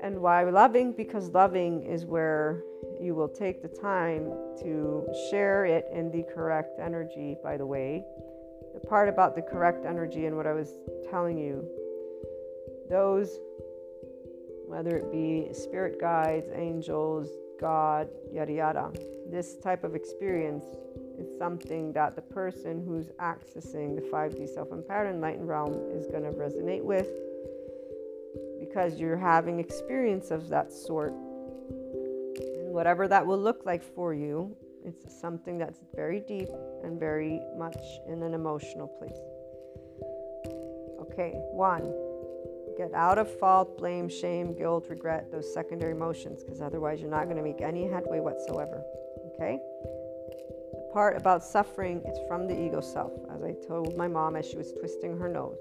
[0.01, 0.93] And why loving?
[0.93, 2.63] Because loving is where
[3.01, 4.31] you will take the time
[4.61, 8.03] to share it in the correct energy, by the way,
[8.73, 10.79] the part about the correct energy and what I was
[11.09, 11.67] telling you,
[12.89, 13.39] those,
[14.67, 17.29] whether it be spirit guides, angels,
[17.59, 18.91] God, yada yada,
[19.29, 20.65] this type of experience
[21.19, 26.23] is something that the person who's accessing the 5D self empowered enlightened realm is going
[26.23, 27.07] to resonate with
[28.59, 31.11] because you're having experience of that sort.
[31.11, 34.55] And whatever that will look like for you,
[34.85, 36.49] it's something that's very deep
[36.83, 39.17] and very much in an emotional place.
[41.01, 41.93] Okay, one,
[42.77, 47.25] get out of fault, blame, shame, guilt, regret, those secondary emotions, because otherwise you're not
[47.25, 48.81] going to make any headway whatsoever.
[49.33, 49.59] Okay?
[50.93, 54.57] Part about suffering, it's from the ego self, as I told my mom as she
[54.57, 55.57] was twisting her nose.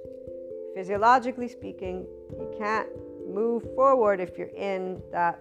[0.75, 2.89] Physiologically speaking, you can't
[3.29, 5.41] move forward if you're in that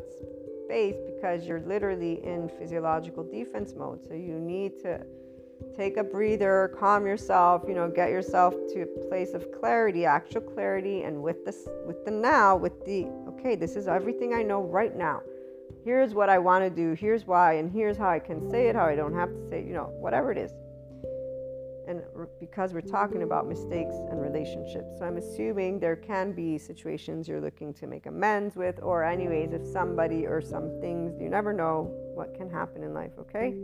[0.65, 4.05] space because you're literally in physiological defense mode.
[4.05, 5.05] So you need to
[5.75, 10.41] take a breather, calm yourself, you know, get yourself to a place of clarity, actual
[10.41, 14.61] clarity, and with this with the now, with the okay, this is everything I know
[14.61, 15.21] right now.
[15.83, 18.75] Here's what I want to do, here's why, and here's how I can say it,
[18.75, 20.51] how I don't have to say, you know, whatever it is.
[21.87, 22.01] And
[22.41, 27.39] because we're talking about mistakes and relationships, so I'm assuming there can be situations you're
[27.39, 31.89] looking to make amends with, or, anyways, if somebody or some things, you never know
[32.13, 33.55] what can happen in life, okay?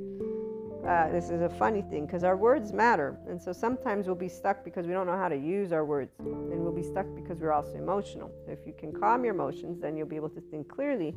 [0.88, 3.18] Uh, this is a funny thing because our words matter.
[3.27, 6.11] And so sometimes we'll be stuck because we don't know how to use our words.
[6.19, 8.31] And we'll be stuck because we're also emotional.
[8.45, 11.15] So if you can calm your emotions, then you'll be able to think clearly.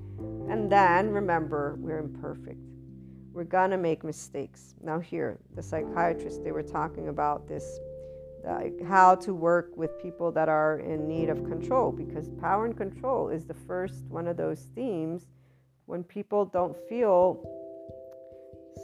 [0.48, 2.60] And then remember, we're imperfect
[3.32, 4.74] we're going to make mistakes.
[4.82, 7.78] Now, here, the psychiatrists, they were talking about this
[8.46, 12.76] like how to work with people that are in need of control because power and
[12.76, 15.26] control is the first one of those themes
[15.86, 17.42] when people don't feel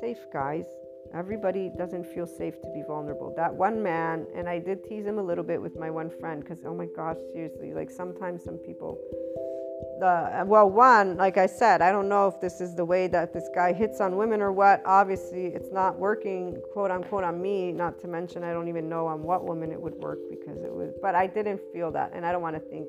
[0.01, 0.66] safe, guys.
[1.14, 3.35] Everybody doesn't feel safe to be vulnerable.
[3.36, 6.43] That one man, and I did tease him a little bit with my one friend
[6.43, 8.98] because, oh my gosh, seriously, like sometimes some people
[9.98, 13.32] the well one like i said i don't know if this is the way that
[13.32, 17.73] this guy hits on women or what obviously it's not working quote unquote on me
[17.73, 20.73] not to mention i don't even know on what woman it would work because it
[20.73, 22.89] was but i didn't feel that and i don't want to think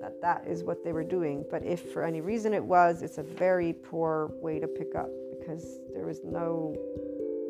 [0.00, 3.18] that that is what they were doing but if for any reason it was it's
[3.18, 5.10] a very poor way to pick up
[5.48, 6.76] because there was no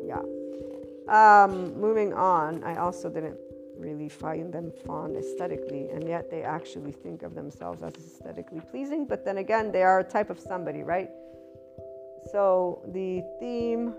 [0.05, 0.23] yeah
[1.13, 3.37] um moving on i also didn't
[3.77, 9.05] really find them fun aesthetically, and yet they actually think of themselves as aesthetically pleasing.
[9.05, 11.09] But then again, they are a type of somebody, right?
[12.29, 13.93] So the theme,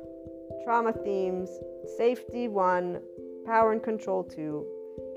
[0.64, 1.48] trauma themes,
[1.97, 3.01] safety one,
[3.47, 4.66] power and control two,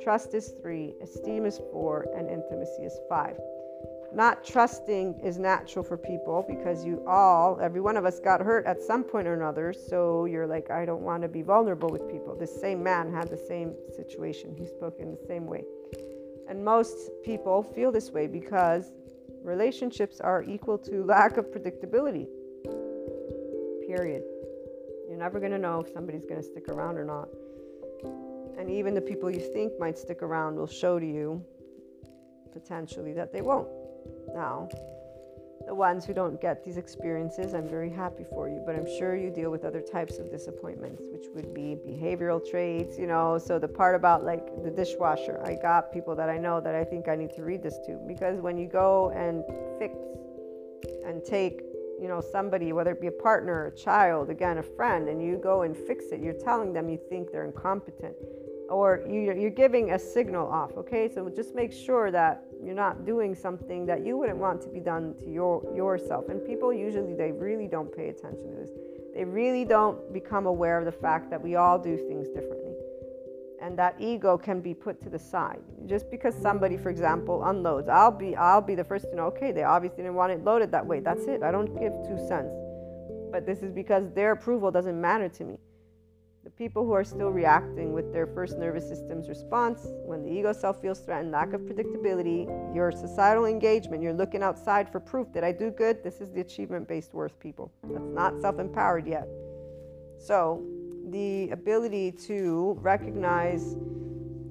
[0.02, 3.38] trust is three, esteem is four, and intimacy is five
[4.16, 8.66] not trusting is natural for people because you all, every one of us got hurt
[8.66, 9.74] at some point or another.
[9.74, 12.36] So you're like, I don't want to be vulnerable with people.
[12.36, 14.56] This same man had the same situation.
[14.56, 15.64] He spoke in the same way.
[16.48, 18.92] And most people feel this way because
[19.44, 22.28] relationships are equal to lack of predictability.
[23.88, 24.24] Period.
[25.10, 27.30] You're never going to know if somebody's going to stick around or not.
[28.60, 31.44] And even the people you think might stick around will show to you
[32.52, 33.68] potentially that they won't.
[34.34, 34.70] Now,
[35.66, 39.16] the ones who don't get these experiences, I'm very happy for you, but I'm sure
[39.16, 43.38] you deal with other types of disappointments, which would be behavioral traits, you know.
[43.38, 46.84] So, the part about like the dishwasher, I got people that I know that I
[46.84, 49.44] think I need to read this to because when you go and
[49.80, 49.96] fix
[51.06, 51.62] and take,
[52.02, 55.38] you know, somebody, whether it be a partner, a child, again, a friend, and you
[55.38, 58.16] go and fix it, you're telling them you think they're incompetent
[58.74, 61.08] or you're giving a signal off, okay?
[61.14, 64.80] So, just make sure that you're not doing something that you wouldn't want to be
[64.80, 66.30] done to your yourself.
[66.30, 68.70] And people usually they really don't pay attention to this.
[69.14, 72.74] They really don't become aware of the fact that we all do things differently.
[73.62, 75.62] And that ego can be put to the side.
[75.86, 79.52] Just because somebody for example unloads i'll be i'll be the first to know okay
[79.52, 81.00] they obviously didn't want it loaded that way.
[81.00, 81.44] That's it.
[81.44, 82.56] I don't give two cents.
[83.32, 85.58] But this is because their approval doesn't matter to me
[86.64, 90.82] people who are still reacting with their first nervous system's response when the ego self
[90.82, 92.40] feels threatened lack of predictability
[92.74, 96.40] your societal engagement you're looking outside for proof that i do good this is the
[96.40, 97.70] achievement based worth people.
[97.84, 99.28] That's not self-empowered yet.
[100.18, 100.64] So
[101.10, 103.76] the ability to recognize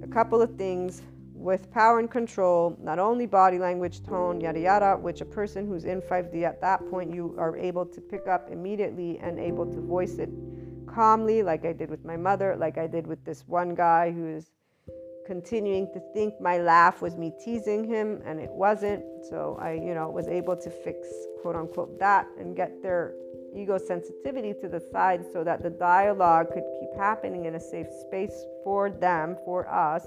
[0.02, 1.00] a couple of things
[1.34, 5.86] with power and control, not only body language, tone, yada yada, which a person who's
[5.86, 9.80] in 5D at that point you are able to pick up immediately and able to
[9.80, 10.28] voice it
[10.94, 14.50] calmly, like I did with my mother, like I did with this one guy who's
[15.26, 19.04] continuing to think my laugh was me teasing him and it wasn't.
[19.28, 21.08] So I, you know, was able to fix
[21.40, 23.14] quote unquote that and get their
[23.54, 27.88] ego sensitivity to the side so that the dialogue could keep happening in a safe
[28.06, 30.06] space for them, for us.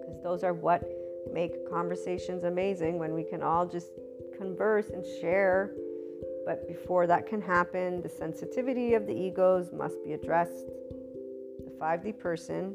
[0.00, 0.82] Because those are what
[1.32, 3.88] make conversations amazing when we can all just
[4.36, 5.72] converse and share.
[6.46, 10.66] But before that can happen, the sensitivity of the egos must be addressed.
[11.64, 12.74] The 5D person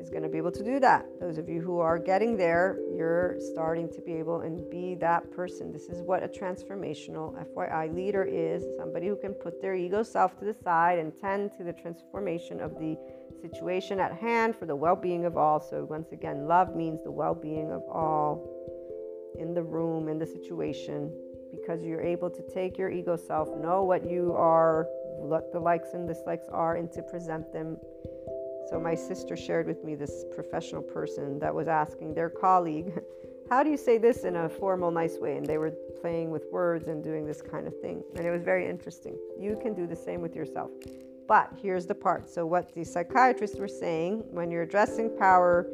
[0.00, 1.06] is going to be able to do that.
[1.20, 5.30] Those of you who are getting there, you're starting to be able and be that
[5.32, 5.72] person.
[5.72, 10.38] This is what a transformational FYI leader is somebody who can put their ego self
[10.38, 12.96] to the side and tend to the transformation of the
[13.40, 15.60] situation at hand for the well being of all.
[15.60, 18.48] So, once again, love means the well being of all
[19.38, 21.12] in the room, in the situation,
[21.52, 24.88] because you're able to take your ego self, know what you are,
[25.18, 27.76] what the likes and dislikes are, and to present them
[28.72, 32.98] so, my sister shared with me this professional person that was asking their colleague,
[33.50, 35.36] How do you say this in a formal, nice way?
[35.36, 38.02] And they were playing with words and doing this kind of thing.
[38.16, 39.14] And it was very interesting.
[39.38, 40.70] You can do the same with yourself.
[41.28, 42.30] But here's the part.
[42.30, 45.66] So, what the psychiatrists were saying when you're addressing power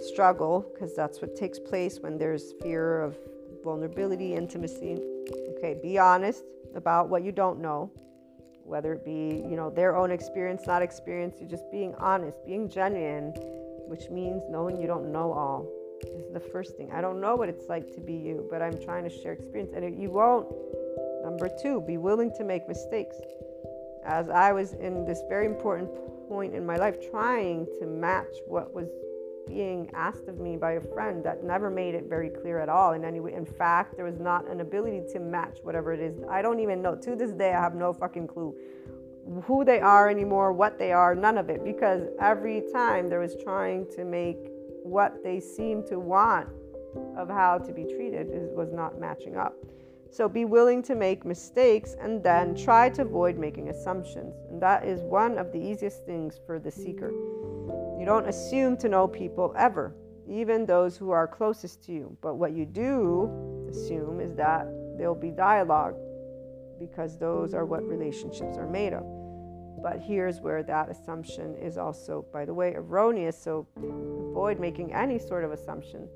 [0.00, 3.16] struggle, because that's what takes place when there's fear of
[3.62, 4.98] vulnerability, intimacy,
[5.56, 6.44] okay, be honest
[6.74, 7.90] about what you don't know
[8.64, 12.68] whether it be you know their own experience not experience you're just being honest being
[12.68, 13.34] genuine
[13.92, 15.68] which means knowing you don't know all.
[16.00, 16.90] This is the first thing.
[16.92, 19.72] I don't know what it's like to be you but i'm trying to share experience.
[19.74, 20.48] And you won't.
[21.22, 23.16] Number two be willing to make mistakes.
[24.04, 25.90] As i was in this very important
[26.28, 28.88] point in my life trying to match what was
[29.46, 32.92] being asked of me by a friend that never made it very clear at all
[32.92, 33.32] in any way.
[33.32, 36.16] In fact, there was not an ability to match whatever it is.
[36.30, 36.94] I don't even know.
[36.96, 38.54] To this day, I have no fucking clue
[39.44, 41.64] who they are anymore, what they are, none of it.
[41.64, 44.38] Because every time there was trying to make
[44.82, 46.48] what they seem to want
[47.16, 49.54] of how to be treated is, was not matching up.
[50.10, 54.34] So be willing to make mistakes and then try to avoid making assumptions.
[54.50, 57.12] And that is one of the easiest things for the seeker.
[58.02, 59.94] You don't assume to know people ever,
[60.28, 62.16] even those who are closest to you.
[62.20, 63.30] But what you do
[63.70, 64.66] assume is that
[64.98, 65.94] there'll be dialogue
[66.80, 69.04] because those are what relationships are made of.
[69.80, 73.40] But here's where that assumption is also, by the way, erroneous.
[73.40, 76.08] So avoid making any sort of assumption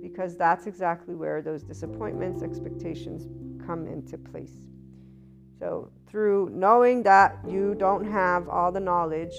[0.00, 3.26] because that's exactly where those disappointments, expectations
[3.66, 4.68] come into place.
[5.58, 9.34] So, through knowing that you don't have all the knowledge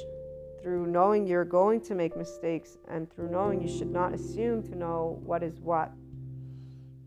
[0.65, 4.75] through knowing you're going to make mistakes and through knowing you should not assume to
[4.75, 5.91] know what is what,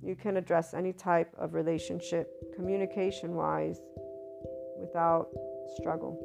[0.01, 3.81] you can address any type of relationship communication wise
[4.79, 5.27] without
[5.77, 6.17] struggle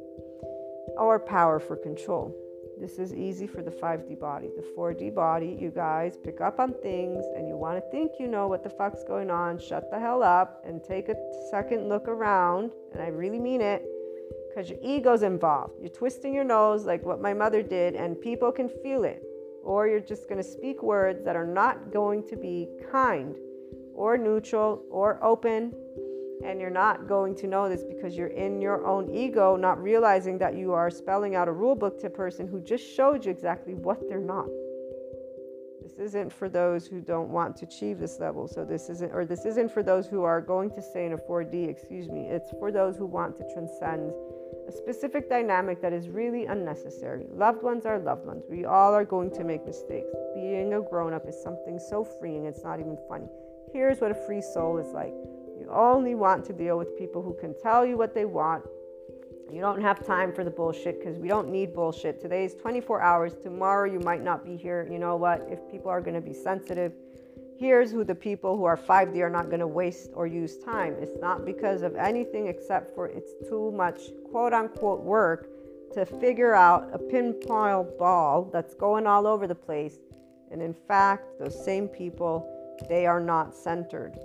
[0.95, 2.31] or power for control.
[2.79, 4.51] This is easy for the 5D body.
[4.55, 8.27] The 4D body, you guys pick up on things and you want to think you
[8.27, 9.57] know what the fuck's going on.
[9.57, 11.15] Shut the hell up and take a
[11.49, 12.69] second look around.
[12.91, 13.83] And I really mean it
[14.53, 15.73] because your ego's involved.
[15.79, 19.23] You're twisting your nose like what my mother did, and people can feel it.
[19.63, 23.35] Or you're just going to speak words that are not going to be kind
[23.95, 25.73] or neutral or open.
[26.45, 30.37] And you're not going to know this because you're in your own ego, not realizing
[30.39, 33.31] that you are spelling out a rule book to a person who just showed you
[33.31, 34.47] exactly what they're not.
[35.81, 38.47] This isn't for those who don't want to achieve this level.
[38.47, 41.17] So this isn't, or this isn't for those who are going to stay in a
[41.17, 42.27] 4D, excuse me.
[42.27, 44.11] It's for those who want to transcend
[44.67, 47.25] a specific dynamic that is really unnecessary.
[47.31, 48.43] Loved ones are loved ones.
[48.49, 50.09] We all are going to make mistakes.
[50.33, 53.27] Being a grown up is something so freeing, it's not even funny.
[53.71, 55.13] Here's what a free soul is like
[55.59, 58.63] you only want to deal with people who can tell you what they want.
[59.51, 62.19] You don't have time for the bullshit because we don't need bullshit.
[62.19, 63.35] Today is 24 hours.
[63.41, 64.87] Tomorrow you might not be here.
[64.91, 65.45] You know what?
[65.49, 66.93] If people are going to be sensitive,
[67.63, 70.97] here's who the people who are 5D are not going to waste or use time.
[70.99, 75.47] It's not because of anything except for it's too much quote unquote work
[75.93, 79.95] to figure out a pinpoint ball that's going all over the place.
[80.51, 82.45] And in fact, those same people,
[82.89, 84.19] they are not centered.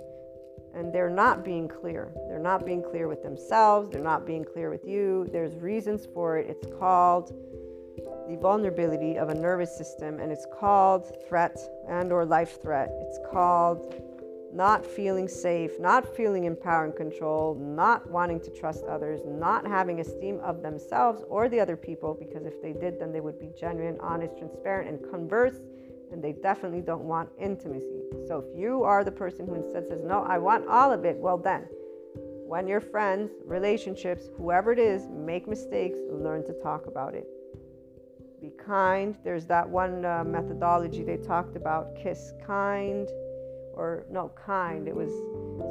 [0.75, 2.11] And they're not being clear.
[2.27, 3.89] They're not being clear with themselves.
[3.89, 5.29] They're not being clear with you.
[5.31, 6.47] There's reasons for it.
[6.49, 7.33] It's called
[8.29, 11.57] the vulnerability of a nervous system and it's called threat
[11.89, 12.89] and or life threat.
[13.01, 13.95] It's called
[14.53, 19.65] not feeling safe, not feeling in power and control, not wanting to trust others, not
[19.65, 23.39] having esteem of themselves or the other people, because if they did, then they would
[23.39, 25.57] be genuine, honest, transparent, and converse,
[26.11, 28.01] and they definitely don't want intimacy.
[28.27, 31.17] So if you are the person who instead says, No, I want all of it,
[31.17, 31.67] well, then,
[32.47, 37.27] when your friends, relationships, whoever it is, make mistakes, learn to talk about it.
[38.41, 39.17] Be kind.
[39.23, 43.09] There's that one uh, methodology they talked about kiss kind
[43.73, 44.87] or no kind.
[44.87, 45.09] It was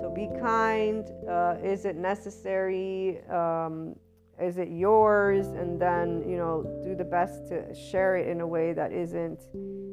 [0.01, 3.97] so be kind uh, is it necessary um,
[4.40, 5.47] is it yours?
[5.49, 9.40] And then you know do the best to share it in a way that isn't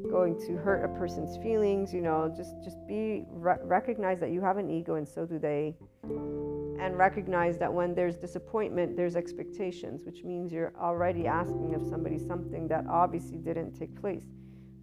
[0.10, 4.39] going to hurt a person's feelings you know just just be re- recognize that you
[4.39, 5.76] have an ego and so do they
[6.80, 12.18] and recognize that when there's disappointment there's expectations which means you're already asking of somebody
[12.18, 14.26] something that obviously didn't take place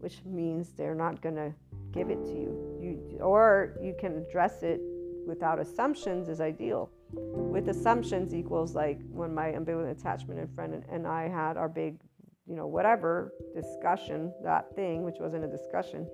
[0.02, 1.54] which means they're not going to
[1.92, 2.78] give it to you.
[2.80, 3.18] you.
[3.20, 4.80] Or you can address it
[5.26, 6.90] without assumptions is ideal.
[7.12, 12.00] With assumptions equals like when my ambivalent attachment and friend and I had our big,
[12.48, 16.08] you know, whatever discussion, that thing, which wasn't a discussion,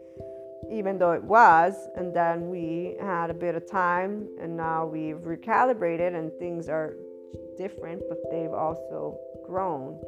[0.71, 1.75] even though it was.
[1.97, 6.95] And then we had a bit of time and now we've recalibrated and things are
[7.57, 10.01] different, but they've also grown.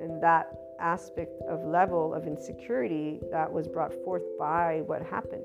[0.00, 5.44] And that aspect of level of insecurity that was brought forth by what happened,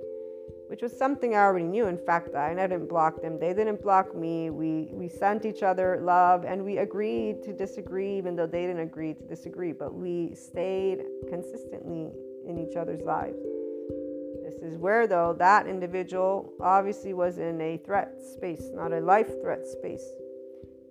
[0.68, 1.88] which was something I already knew.
[1.88, 4.50] In fact, I didn't block them; they didn't block me.
[4.50, 8.82] We we sent each other love, and we agreed to disagree, even though they didn't
[8.82, 9.72] agree to disagree.
[9.72, 11.00] But we stayed
[11.30, 12.12] consistently
[12.46, 13.40] in each other's lives.
[14.60, 19.30] This is where, though, that individual obviously was in a threat space, not a life
[19.42, 20.06] threat space.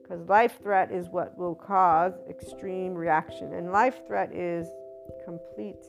[0.02, 4.66] Because life threat is what will cause extreme reaction and life threat is
[5.24, 5.84] complete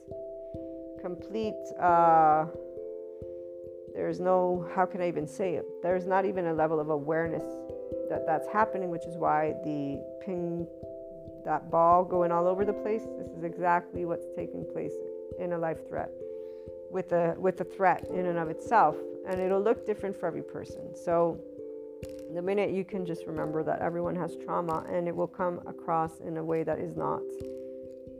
[1.02, 2.46] complete uh,
[3.96, 5.66] there's no how can i even say it?
[5.82, 7.44] There's not even a level of awareness
[8.10, 10.68] that that's happening which is why the ping
[11.44, 14.94] that ball going all over the place this is exactly what's taking place
[15.40, 16.12] in a life threat
[16.92, 18.96] with a with a threat in and of itself
[19.28, 20.96] and it'll look different for every person.
[20.96, 21.40] So
[22.34, 26.20] the minute you can just remember that everyone has trauma and it will come across
[26.20, 27.22] in a way that is not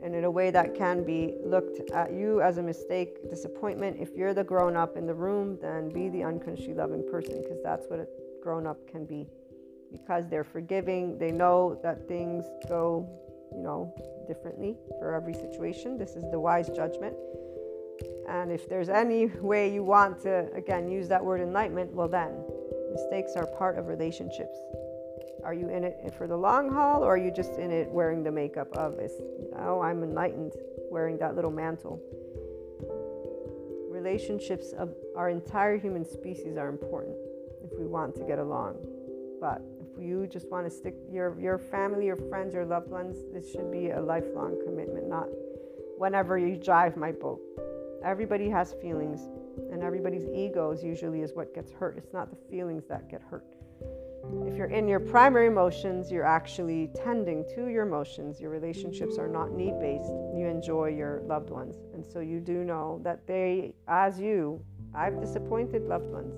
[0.02, 3.96] and in a way that can be looked at you as a mistake disappointment.
[4.00, 7.62] If you're the grown up in the room then be the unconsciously loving person because
[7.62, 8.06] that's what a
[8.42, 9.26] grown up can be.
[9.90, 13.08] Because they're forgiving they know that things go
[13.52, 13.92] you know
[14.26, 15.98] differently for every situation.
[15.98, 17.16] This is the wise judgment
[18.28, 22.44] and if there's any way you want to again use that word enlightenment well then
[22.92, 24.58] Mistakes are part of relationships.
[25.44, 28.22] Are you in it for the long haul or are you just in it wearing
[28.22, 28.98] the makeup of?
[29.58, 30.52] Oh, I'm enlightened
[30.90, 32.00] wearing that little mantle.
[33.90, 37.16] Relationships of our entire human species are important
[37.64, 38.76] if we want to get along.
[39.40, 43.16] But if you just want to stick your your family, your friends, your loved ones,
[43.32, 45.28] this should be a lifelong commitment, not
[45.96, 47.40] whenever you drive my boat.
[48.04, 49.28] Everybody has feelings
[49.70, 51.96] and everybody's egos usually is what gets hurt.
[51.96, 53.44] It's not the feelings that get hurt.
[54.46, 58.40] If you're in your primary emotions, you're actually tending to your emotions.
[58.40, 60.10] Your relationships are not need based.
[60.36, 61.76] You enjoy your loved ones.
[61.94, 64.64] And so you do know that they, as you,
[64.94, 66.34] I've disappointed loved ones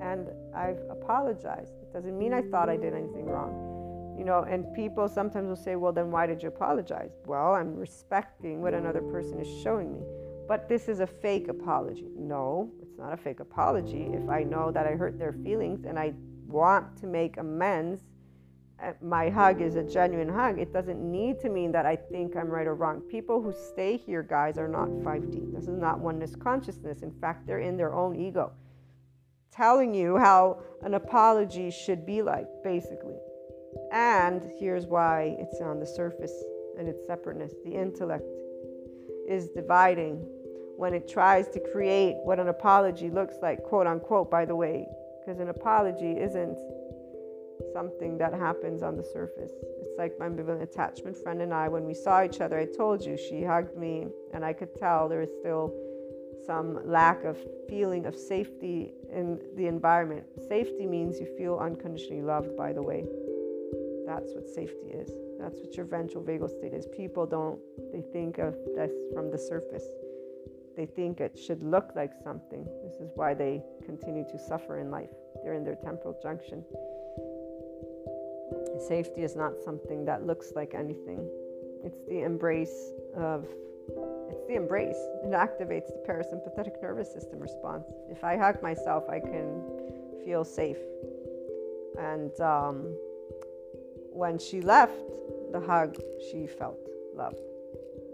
[0.00, 1.74] and I've apologized.
[1.82, 4.16] It doesn't mean I thought I did anything wrong.
[4.18, 7.12] You know, and people sometimes will say, well, then why did you apologize?
[7.26, 10.00] Well, I'm respecting what another person is showing me
[10.50, 12.08] but this is a fake apology.
[12.18, 14.08] No, it's not a fake apology.
[14.12, 16.12] If I know that I hurt their feelings and I
[16.48, 18.00] want to make amends,
[18.82, 20.58] uh, my hug is a genuine hug.
[20.58, 23.00] It doesn't need to mean that I think I'm right or wrong.
[23.02, 25.54] People who stay here, guys, are not 5D.
[25.54, 27.02] This is not oneness consciousness.
[27.02, 28.50] In fact, they're in their own ego,
[29.52, 33.18] telling you how an apology should be like, basically.
[33.92, 36.34] And here's why it's on the surface
[36.76, 37.52] and its separateness.
[37.64, 38.24] The intellect
[39.28, 40.26] is dividing
[40.80, 44.86] when it tries to create what an apology looks like, quote unquote, by the way,
[45.20, 46.56] because an apology isn't
[47.74, 49.52] something that happens on the surface.
[49.82, 53.04] It's like my ambivalent attachment friend and I, when we saw each other, I told
[53.04, 55.70] you she hugged me, and I could tell there was still
[56.46, 57.36] some lack of
[57.68, 60.24] feeling of safety in the environment.
[60.48, 63.04] Safety means you feel unconditionally loved, by the way.
[64.06, 65.10] That's what safety is.
[65.38, 66.86] That's what your ventral vagal state is.
[66.86, 67.60] People don't,
[67.92, 69.84] they think of this from the surface.
[70.76, 72.64] They think it should look like something.
[72.84, 75.10] This is why they continue to suffer in life.
[75.42, 76.64] They're in their temporal junction.
[78.88, 81.28] Safety is not something that looks like anything.
[81.84, 83.46] It's the embrace of
[84.30, 84.98] it's the embrace.
[85.24, 87.86] It activates the parasympathetic nervous system response.
[88.08, 89.62] If I hug myself, I can
[90.24, 90.78] feel safe.
[91.98, 92.96] And um,
[94.12, 94.94] when she left
[95.52, 95.96] the hug,
[96.30, 96.78] she felt
[97.14, 97.36] love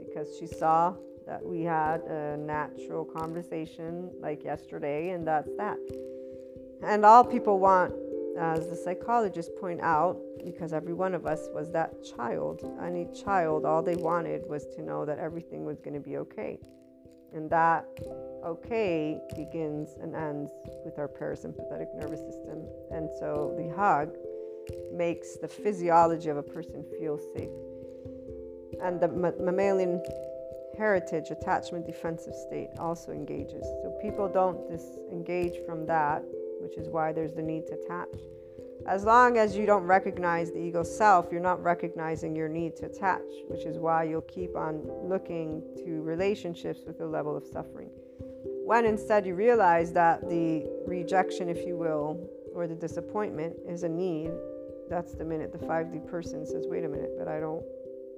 [0.06, 0.94] because she saw
[1.26, 5.78] that we had a natural conversation like yesterday, and that's that.
[6.82, 7.92] And all people want,
[8.38, 13.64] as the psychologists point out, because every one of us was that child, any child,
[13.64, 16.58] all they wanted was to know that everything was going to be okay.
[17.34, 17.84] And that
[18.44, 20.52] okay begins and ends
[20.84, 22.64] with our parasympathetic nervous system.
[22.92, 24.14] And so the hug
[24.92, 27.50] makes the physiology of a person feel safe.
[28.82, 30.02] And the mammalian
[30.76, 33.62] heritage attachment defensive state also engages.
[33.82, 36.22] So people don't disengage from that,
[36.60, 38.20] which is why there's the need to attach.
[38.86, 42.86] As long as you don't recognize the ego self, you're not recognizing your need to
[42.86, 47.90] attach, which is why you'll keep on looking to relationships with a level of suffering.
[48.64, 53.88] When instead you realize that the rejection, if you will, or the disappointment is a
[53.88, 54.30] need,
[54.88, 57.64] that's the minute the 5D person says, wait a minute, but I don't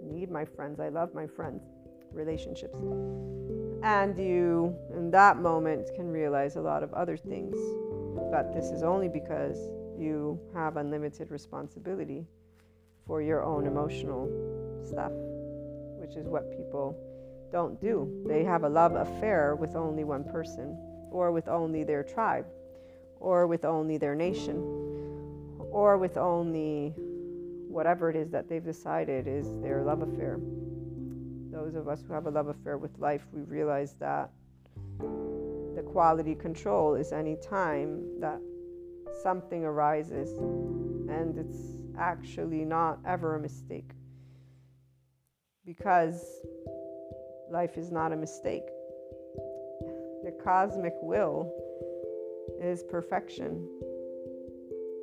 [0.03, 0.81] need my friends.
[0.81, 1.63] I love my friends
[2.19, 2.79] relationships.
[3.83, 7.57] And you, in that moment, can realize a lot of other things.
[8.31, 9.57] But this is only because
[9.97, 12.27] you have unlimited responsibility
[13.07, 14.29] for your own emotional
[14.85, 15.13] stuff,
[16.01, 16.97] which is what people
[17.51, 18.23] don't do.
[18.27, 20.77] They have a love affair with only one person,
[21.11, 22.47] or with only their tribe,
[23.21, 24.59] or with only their nation,
[25.71, 26.93] or with only
[27.69, 30.39] whatever it is that they've decided is their love affair
[31.59, 34.31] those of us who have a love affair with life, we realize that
[35.75, 38.41] the quality control is any time that
[39.23, 43.91] something arises and it's actually not ever a mistake.
[45.67, 46.23] Because
[47.51, 48.67] life is not a mistake.
[50.25, 51.53] The cosmic will
[52.63, 53.69] is perfection.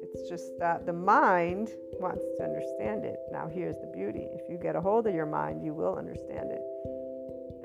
[0.03, 3.17] It's just that the mind wants to understand it.
[3.31, 6.51] Now, here's the beauty if you get a hold of your mind, you will understand
[6.51, 6.61] it.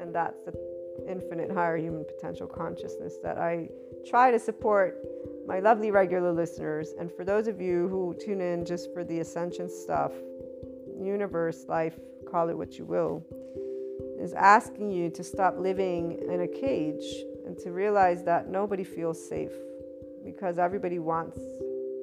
[0.00, 0.52] And that's the
[1.08, 3.68] infinite higher human potential consciousness that I
[4.06, 4.98] try to support
[5.46, 6.94] my lovely regular listeners.
[6.98, 10.12] And for those of you who tune in just for the ascension stuff,
[10.98, 11.98] universe, life,
[12.30, 13.24] call it what you will,
[14.20, 19.28] is asking you to stop living in a cage and to realize that nobody feels
[19.28, 19.52] safe
[20.24, 21.38] because everybody wants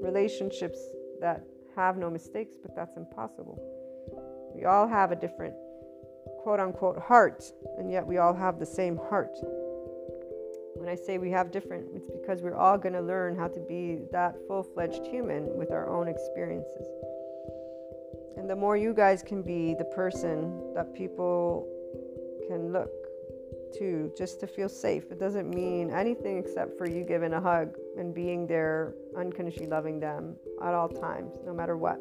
[0.01, 0.79] relationships
[1.21, 1.45] that
[1.77, 3.57] have no mistakes, but that's impossible.
[4.53, 5.53] We all have a different
[6.39, 7.43] quote unquote heart,
[7.77, 9.37] and yet we all have the same heart.
[10.75, 13.59] When I say we have different, it's because we're all going to learn how to
[13.59, 16.87] be that full fledged human with our own experiences.
[18.37, 21.67] And the more you guys can be the person that people
[22.47, 22.91] can look
[23.77, 25.11] to just to feel safe.
[25.11, 29.99] It doesn't mean anything except for you giving a hug and being there, unconditionally loving
[29.99, 31.99] them at all times, no matter what.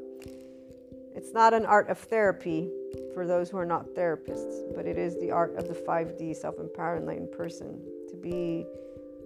[1.14, 2.70] It's not an art of therapy
[3.14, 6.58] for those who are not therapists, but it is the art of the 5D self
[6.58, 7.80] empowered enlightened person.
[8.10, 8.66] To be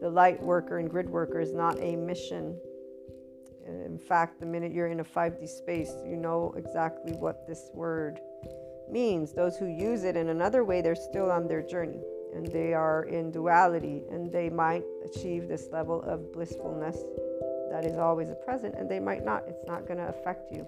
[0.01, 2.57] the light worker and grid worker is not a mission.
[3.67, 8.21] In fact, the minute you're in a 5D space, you know exactly what this word
[8.89, 9.33] means.
[9.33, 12.01] Those who use it in another way, they're still on their journey
[12.35, 16.97] and they are in duality and they might achieve this level of blissfulness
[17.71, 19.45] that is always present and they might not.
[19.47, 20.67] It's not going to affect you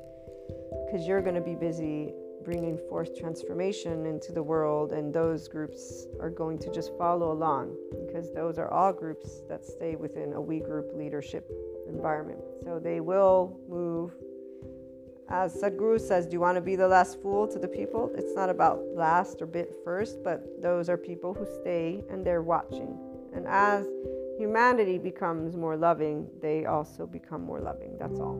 [0.87, 2.13] because you're going to be busy
[2.45, 7.77] bringing forth transformation into the world and those groups are going to just follow along
[8.07, 11.49] because those are all groups that stay within a we group leadership
[11.89, 12.41] environment.
[12.65, 14.13] So they will move
[15.33, 18.13] as Sadhguru says, do you want to be the last fool to the people?
[18.15, 22.43] It's not about last or bit first, but those are people who stay and they're
[22.43, 22.99] watching.
[23.35, 23.87] And as
[24.39, 27.97] humanity becomes more loving, they also become more loving.
[27.99, 28.37] That's all.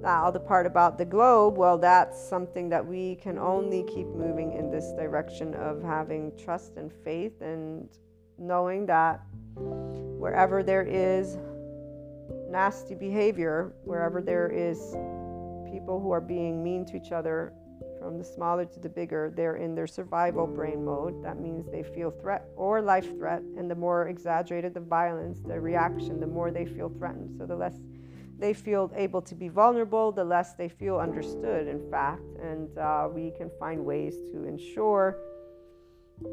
[0.00, 4.54] Now, the part about the globe, well, that's something that we can only keep moving
[4.54, 7.86] in this direction of having trust and faith and
[8.38, 9.20] knowing that
[9.56, 11.36] wherever there is
[12.48, 14.96] nasty behavior, wherever there is
[15.70, 17.52] people who are being mean to each other
[17.98, 21.22] from the smaller to the bigger, they're in their survival brain mode.
[21.22, 23.42] That means they feel threat or life threat.
[23.56, 27.36] And the more exaggerated the violence, the reaction, the more they feel threatened.
[27.38, 27.74] So the less
[28.38, 32.22] they feel able to be vulnerable, the less they feel understood, in fact.
[32.40, 35.18] And uh, we can find ways to ensure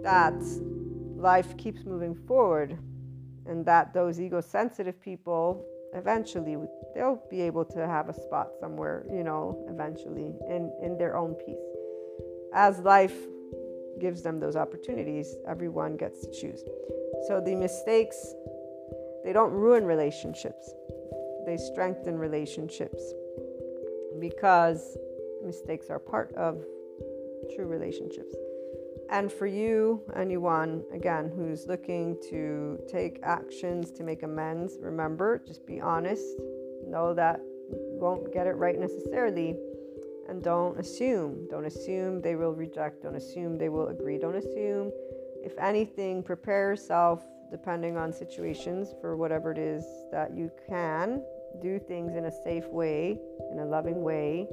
[0.03, 0.39] that
[1.15, 2.77] life keeps moving forward
[3.47, 6.57] and that those ego sensitive people eventually
[6.93, 11.33] they'll be able to have a spot somewhere you know eventually in in their own
[11.35, 11.65] peace.
[12.53, 13.17] As life
[13.99, 16.63] gives them those opportunities everyone gets to choose.
[17.27, 18.35] So the mistakes
[19.23, 20.69] they don't ruin relationships.
[21.47, 23.01] They strengthen relationships
[24.19, 24.97] because
[25.43, 26.63] mistakes are part of
[27.55, 28.35] true relationships
[29.09, 35.65] and for you, anyone, again, who's looking to take actions to make amends, remember, just
[35.65, 36.23] be honest.
[36.87, 39.57] Know that you won't get it right necessarily.
[40.27, 41.47] And don't assume.
[41.49, 43.03] Don't assume they will reject.
[43.03, 44.17] Don't assume they will agree.
[44.17, 44.91] Don't assume.
[45.43, 51.23] If anything, prepare yourself, depending on situations, for whatever it is that you can.
[51.61, 53.19] Do things in a safe way,
[53.51, 54.47] in a loving way,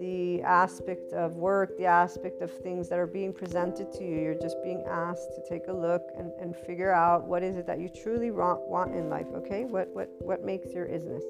[0.00, 4.20] the aspect of work, the aspect of things that are being presented to you.
[4.20, 7.66] You're just being asked to take a look and, and figure out what is it
[7.66, 9.64] that you truly want in life, okay?
[9.64, 11.22] What, what, what makes your isness?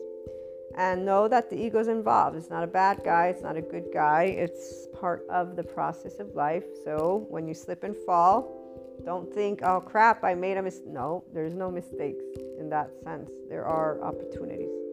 [0.77, 2.36] And know that the ego is involved.
[2.36, 6.19] It's not a bad guy, it's not a good guy, it's part of the process
[6.19, 6.65] of life.
[6.85, 8.61] So when you slip and fall,
[9.05, 10.86] don't think, oh crap, I made a mistake.
[10.86, 12.24] No, there's no mistakes
[12.59, 13.31] in that sense.
[13.49, 14.84] There are opportunities.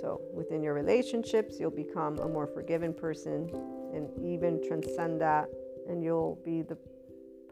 [0.00, 3.50] So, within your relationships, you'll become a more forgiving person
[3.92, 5.48] and even transcend that,
[5.88, 6.76] and you'll be the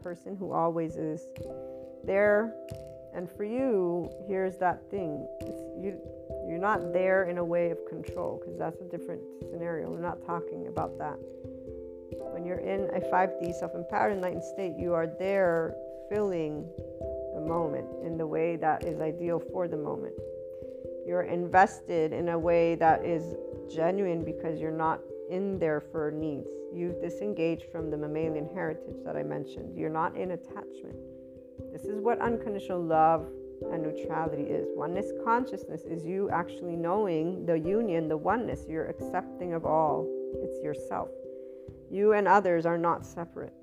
[0.01, 1.27] person who always is
[2.05, 2.53] there.
[3.13, 5.27] And for you, here's that thing
[5.81, 5.99] you,
[6.47, 9.21] you're not there in a way of control because that's a different
[9.51, 9.89] scenario.
[9.89, 11.17] We're not talking about that.
[12.31, 15.75] When you're in a 5D self empowered enlightened state, you are there
[16.09, 16.65] filling
[17.33, 20.13] the moment in the way that is ideal for the moment
[21.07, 23.35] you're invested in a way that is
[23.73, 26.49] genuine because you're not in there for needs.
[26.73, 29.77] You've disengaged from the mammalian heritage that I mentioned.
[29.77, 30.97] You're not in attachment.
[31.71, 33.25] This is what unconditional love
[33.71, 34.67] and neutrality is.
[34.75, 38.65] Oneness consciousness is you actually knowing the union, the oneness.
[38.67, 40.05] You're accepting of all,
[40.35, 41.07] it's yourself.
[41.89, 43.53] You and others are not separate.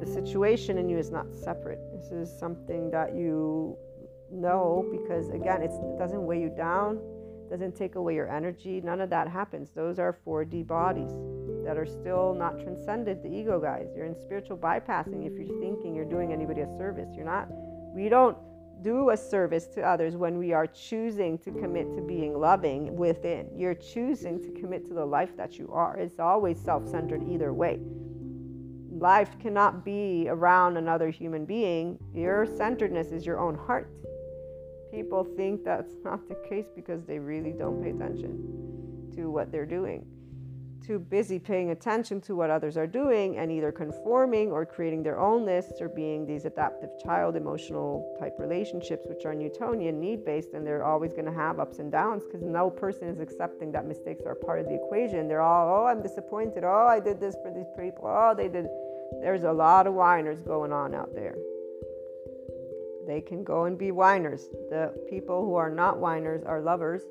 [0.00, 1.78] The situation in you is not separate.
[1.92, 3.76] This is something that you
[4.32, 6.98] no, because again, it doesn't weigh you down,
[7.50, 8.80] doesn't take away your energy.
[8.80, 9.70] None of that happens.
[9.70, 11.12] Those are 4D bodies
[11.64, 13.88] that are still not transcended the ego guys.
[13.96, 17.08] You're in spiritual bypassing if you're thinking you're doing anybody a service.
[17.14, 17.48] You're not.
[17.94, 18.36] We don't
[18.82, 23.48] do a service to others when we are choosing to commit to being loving within.
[23.56, 25.96] You're choosing to commit to the life that you are.
[25.96, 27.80] It's always self centered either way.
[28.90, 31.98] Life cannot be around another human being.
[32.14, 33.90] Your centeredness is your own heart
[34.94, 39.66] people think that's not the case because they really don't pay attention to what they're
[39.66, 40.06] doing.
[40.86, 45.18] Too busy paying attention to what others are doing and either conforming or creating their
[45.18, 50.52] own lists or being these adaptive child emotional type relationships, which are Newtonian, need based,
[50.52, 53.86] and they're always going to have ups and downs because no person is accepting that
[53.86, 55.26] mistakes are part of the equation.
[55.26, 56.64] They're all, oh, I'm disappointed.
[56.64, 58.04] Oh, I did this for these people.
[58.06, 58.66] Oh, they did.
[59.22, 61.34] There's a lot of whiners going on out there.
[63.06, 64.48] They can go and be whiners.
[64.70, 67.02] The people who are not whiners are lovers.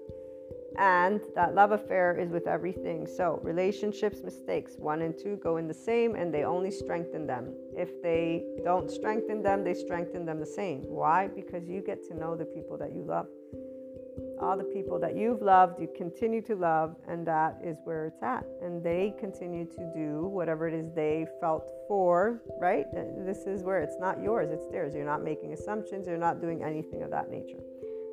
[0.78, 3.06] And that love affair is with everything.
[3.06, 7.54] So, relationships, mistakes, one and two go in the same and they only strengthen them.
[7.78, 10.82] If they don't strengthen them, they strengthen them the same.
[10.82, 11.28] Why?
[11.28, 13.28] Because you get to know the people that you love
[14.44, 18.22] all the people that you've loved, you continue to love, and that is where it's
[18.22, 18.46] at.
[18.62, 22.86] And they continue to do whatever it is they felt for, right?
[23.26, 24.94] This is where it's not yours, it's theirs.
[24.94, 27.60] You're not making assumptions, you're not doing anything of that nature.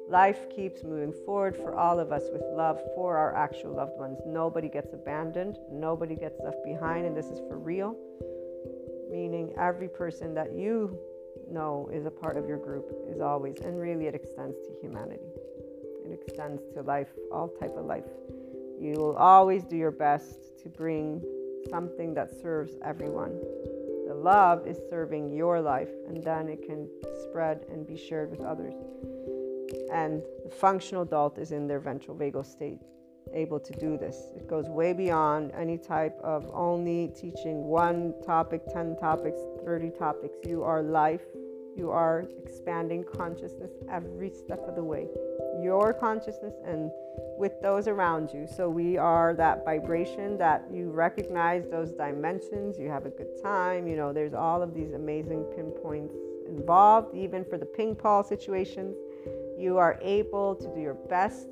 [0.09, 4.19] Life keeps moving forward for all of us with love for our actual loved ones.
[4.25, 7.97] Nobody gets abandoned, nobody gets left behind, and this is for real.
[9.11, 10.97] Meaning, every person that you
[11.51, 15.30] know is a part of your group is always, and really it extends to humanity
[16.11, 18.05] extends to life, all type of life.
[18.81, 21.23] You will always do your best to bring
[21.69, 23.39] something that serves everyone.
[24.07, 26.89] The love is serving your life, and then it can
[27.23, 28.75] spread and be shared with others.
[29.93, 32.81] And the functional adult is in their ventral vagal state,
[33.35, 34.17] able to do this.
[34.35, 40.39] It goes way beyond any type of only teaching one topic, 10 topics, 30 topics.
[40.45, 41.23] You are life.
[41.77, 45.07] You are expanding consciousness every step of the way
[45.63, 46.91] your consciousness and
[47.39, 48.47] with those around you.
[48.47, 53.89] So we are that vibration that you recognize those dimensions, you have a good time.
[53.89, 56.15] You know, there's all of these amazing pinpoints
[56.47, 58.97] involved, even for the ping pong situations.
[59.59, 61.49] You are able to do your best.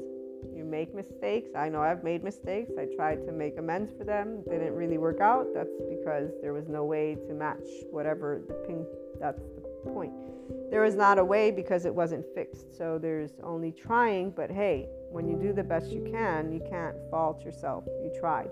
[0.55, 1.51] You make mistakes.
[1.57, 2.73] I know I've made mistakes.
[2.79, 4.43] I tried to make amends for them.
[4.47, 5.49] They Didn't really work out.
[5.55, 8.87] That's because there was no way to match whatever the ping.
[9.21, 9.63] That's the
[9.93, 10.13] point.
[10.71, 12.77] There was not a way because it wasn't fixed.
[12.77, 14.31] So there's only trying.
[14.31, 17.85] But hey, when you do the best you can, you can't fault yourself.
[17.87, 18.51] You tried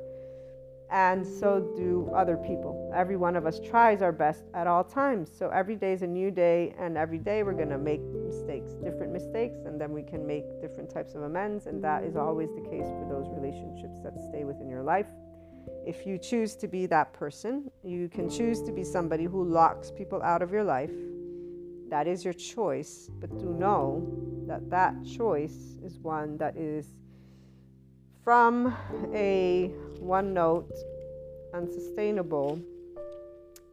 [0.90, 2.92] and so do other people.
[2.94, 5.30] Every one of us tries our best at all times.
[5.36, 8.72] So every day is a new day, and every day we're going to make mistakes,
[8.84, 11.66] different mistakes, and then we can make different types of amends.
[11.66, 15.08] And that is always the case for those relationships that stay within your life.
[15.84, 19.90] If you choose to be that person, you can choose to be somebody who locks
[19.90, 20.90] people out of your life.
[21.90, 24.06] That is your choice, but do know
[24.46, 26.86] that that choice is one that is
[28.24, 28.76] from
[29.14, 29.68] a
[30.00, 30.72] one note
[31.54, 32.60] unsustainable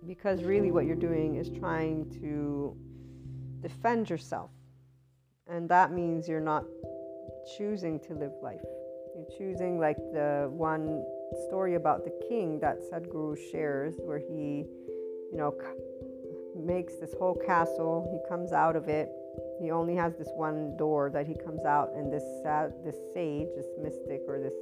[0.06, 2.76] because really what you're doing is trying to
[3.62, 4.52] defend yourself.
[5.48, 6.66] And that means you're not
[7.58, 8.62] choosing to live life.
[9.16, 11.04] You're choosing, like the one
[11.48, 14.66] story about the king that Sadhguru shares, where he,
[15.32, 15.52] you know,
[16.64, 19.10] makes this whole castle, he comes out of it
[19.60, 22.24] he only has this one door that he comes out, and this
[22.84, 24.54] this sage, this mystic, or this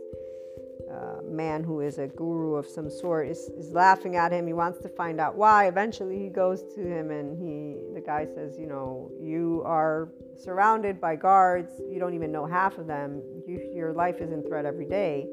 [0.91, 4.48] uh, man who is a guru of some sort is, is laughing at him.
[4.48, 5.68] He wants to find out why.
[5.68, 11.02] Eventually, he goes to him, and he the guy says, "You know, you are surrounded
[11.02, 11.72] by guards.
[11.90, 13.22] You don't even know half of them.
[13.48, 15.28] You, your life is in threat every day."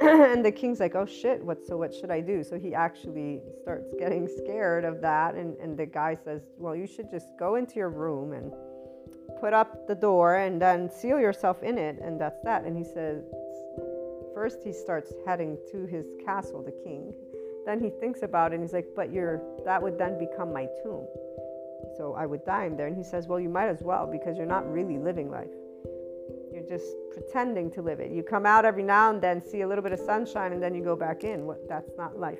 [0.34, 1.44] and the king's like, "Oh shit!
[1.44, 1.66] What?
[1.66, 5.76] So what should I do?" So he actually starts getting scared of that, and and
[5.78, 8.52] the guy says, "Well, you should just go into your room and."
[9.40, 12.64] put up the door and then seal yourself in it, and that's that.
[12.64, 13.24] And he says,
[14.34, 17.12] first he starts heading to his castle, the king.
[17.66, 20.66] Then he thinks about it and he's like, but you're, that would then become my
[20.82, 21.06] tomb.
[21.96, 22.86] So I would die in there.
[22.86, 25.50] And he says, well, you might as well because you're not really living life.
[26.70, 28.12] Just pretending to live it.
[28.12, 30.72] You come out every now and then, see a little bit of sunshine, and then
[30.72, 31.44] you go back in.
[31.44, 32.38] What, that's not life.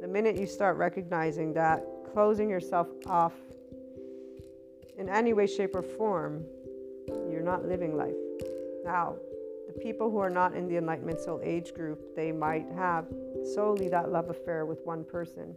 [0.00, 3.34] The minute you start recognizing that, closing yourself off
[4.98, 6.44] in any way, shape, or form,
[7.30, 8.16] you're not living life.
[8.84, 9.14] Now,
[9.68, 13.06] the people who are not in the Enlightenment Soul Age group, they might have
[13.54, 15.54] solely that love affair with one person,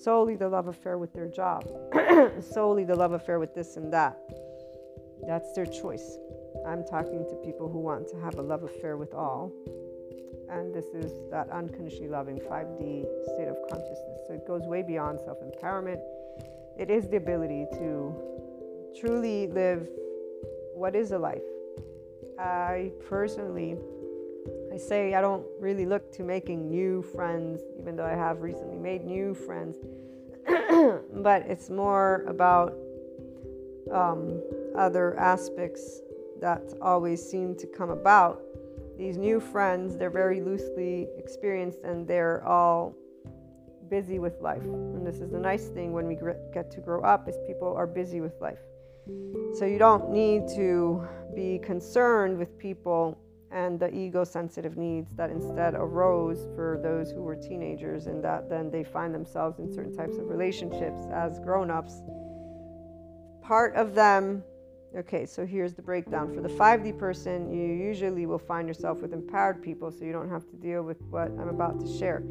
[0.00, 1.68] solely the love affair with their job,
[2.40, 4.16] solely the love affair with this and that.
[5.26, 6.18] That's their choice.
[6.66, 9.52] I'm talking to people who want to have a love affair with all.
[10.48, 14.20] And this is that unconditionally loving 5D state of consciousness.
[14.26, 16.00] So it goes way beyond self empowerment.
[16.78, 18.14] It is the ability to
[18.98, 19.88] truly live
[20.74, 21.42] what is a life.
[22.38, 23.76] I personally,
[24.72, 28.76] I say I don't really look to making new friends, even though I have recently
[28.76, 29.76] made new friends.
[30.46, 32.76] but it's more about
[33.92, 34.42] um,
[34.76, 36.00] other aspects
[36.40, 38.42] that always seem to come about.
[38.98, 42.94] These new friends, they're very loosely experienced and they're all
[43.88, 44.62] busy with life.
[44.62, 46.16] And this is the nice thing when we
[46.52, 48.58] get to grow up is people are busy with life.
[49.54, 53.18] So you don't need to be concerned with people
[53.50, 58.48] and the ego sensitive needs that instead arose for those who were teenagers and that
[58.48, 62.02] then they find themselves in certain types of relationships as grown ups.
[63.42, 64.42] Part of them,
[64.96, 66.34] okay, so here's the breakdown.
[66.34, 70.30] For the 5D person, you usually will find yourself with empowered people so you don't
[70.30, 72.22] have to deal with what I'm about to share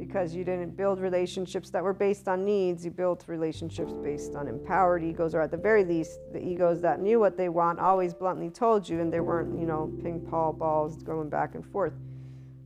[0.00, 2.84] because you didn't build relationships that were based on needs.
[2.84, 7.00] You built relationships based on empowered egos, or at the very least, the egos that
[7.00, 10.58] knew what they want always bluntly told you, and they weren't, you know, ping pong
[10.58, 11.92] balls going back and forth.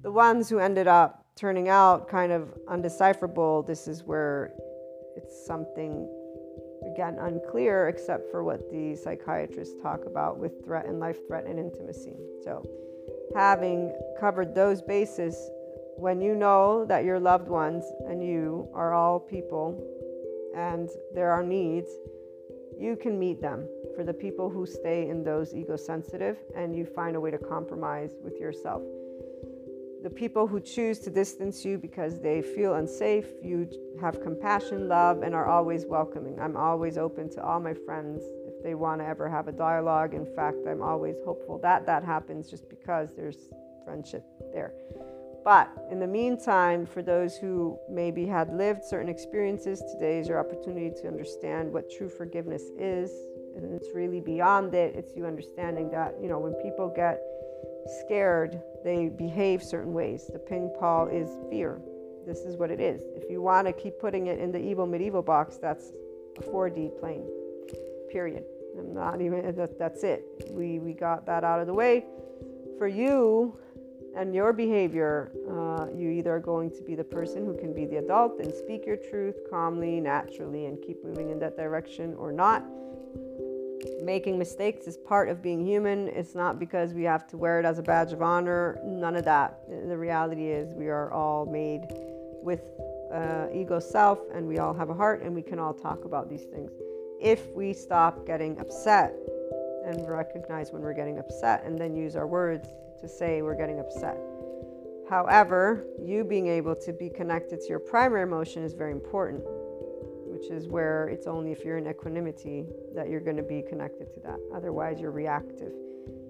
[0.02, 4.52] The ones who ended up turning out kind of undecipherable, this is where
[5.16, 6.08] it's something,
[6.94, 11.58] again, unclear, except for what the psychiatrists talk about with threat and life threat and
[11.58, 12.14] intimacy.
[12.44, 12.64] So,
[13.34, 15.50] having covered those bases,
[15.96, 19.66] when you know that your loved ones and you are all people
[20.56, 21.90] and there are needs,
[22.78, 26.84] you can meet them for the people who stay in those ego sensitive and you
[26.84, 28.82] find a way to compromise with yourself.
[30.04, 33.66] The people who choose to distance you because they feel unsafe, you
[34.02, 36.38] have compassion, love, and are always welcoming.
[36.38, 40.12] I'm always open to all my friends if they want to ever have a dialogue.
[40.12, 43.48] In fact, I'm always hopeful that that happens just because there's
[43.86, 44.74] friendship there.
[45.42, 50.38] But in the meantime, for those who maybe had lived certain experiences, today is your
[50.38, 53.10] opportunity to understand what true forgiveness is.
[53.56, 54.94] And it's really beyond it.
[54.96, 57.22] It's you understanding that, you know, when people get
[58.04, 60.30] scared, they behave certain ways.
[60.32, 61.80] The ping pong is fear.
[62.26, 63.02] This is what it is.
[63.14, 65.92] If you want to keep putting it in the evil medieval box, that's
[66.38, 67.26] a 4D plane,
[68.10, 68.44] period.
[68.78, 70.24] I'm not even, that, that's it.
[70.50, 72.04] We, we got that out of the way
[72.78, 73.56] for you
[74.16, 77.84] and your behavior, uh, you either are going to be the person who can be
[77.84, 82.30] the adult and speak your truth calmly, naturally, and keep moving in that direction, or
[82.30, 82.64] not.
[84.02, 86.08] Making mistakes is part of being human.
[86.08, 88.78] It's not because we have to wear it as a badge of honor.
[88.84, 89.60] None of that.
[89.68, 91.82] The reality is, we are all made
[92.42, 92.62] with
[93.12, 96.28] uh, ego self, and we all have a heart, and we can all talk about
[96.28, 96.72] these things.
[97.20, 99.14] If we stop getting upset
[99.86, 102.68] and recognize when we're getting upset, and then use our words
[103.00, 104.18] to say we're getting upset.
[105.08, 109.44] However, you being able to be connected to your primary emotion is very important,
[110.44, 114.12] which is where it's only if you're in equanimity that you're going to be connected
[114.12, 114.38] to that.
[114.54, 115.72] Otherwise, you're reactive.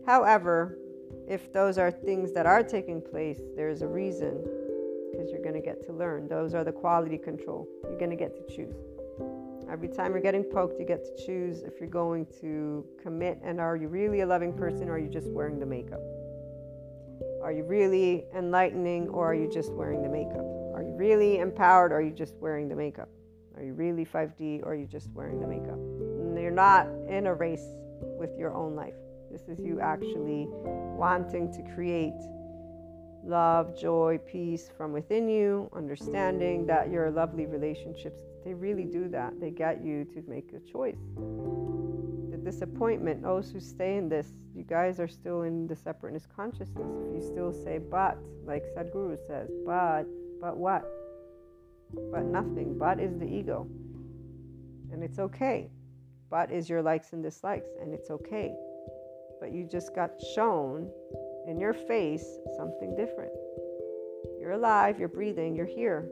[0.07, 0.79] However,
[1.29, 4.45] if those are things that are taking place, there's a reason
[5.11, 6.29] because you're going to get to learn.
[6.29, 7.67] Those are the quality control.
[7.83, 8.77] You're going to get to choose.
[9.69, 13.61] Every time you're getting poked, you get to choose if you're going to commit and
[13.61, 16.03] are you really a loving person or are you just wearing the makeup?
[17.43, 20.45] Are you really enlightening or are you just wearing the makeup?
[20.75, 23.09] Are you really empowered or are you just wearing the makeup?
[23.65, 25.79] You really 5D or you're you just wearing the makeup?
[25.79, 27.65] And you're not in a race
[28.19, 28.95] with your own life.
[29.31, 32.13] This is you actually wanting to create
[33.25, 39.41] love, joy, peace from within you, understanding that your lovely relationships, they really do that.
[39.41, 40.99] They get you to make a choice
[42.31, 46.87] The disappointment, those who stay in this, you guys are still in the separateness consciousness.
[47.09, 50.05] If you still say but, like Sadhguru says, but,
[50.41, 50.85] but what?
[52.11, 52.77] But nothing.
[52.79, 53.67] But is the ego.
[54.93, 55.71] And it's okay.
[56.31, 58.55] But is your likes and dislikes, and it's okay.
[59.41, 60.91] But you just got shown
[61.47, 63.33] in your face something different.
[64.41, 66.09] You're alive, you're breathing, you're here.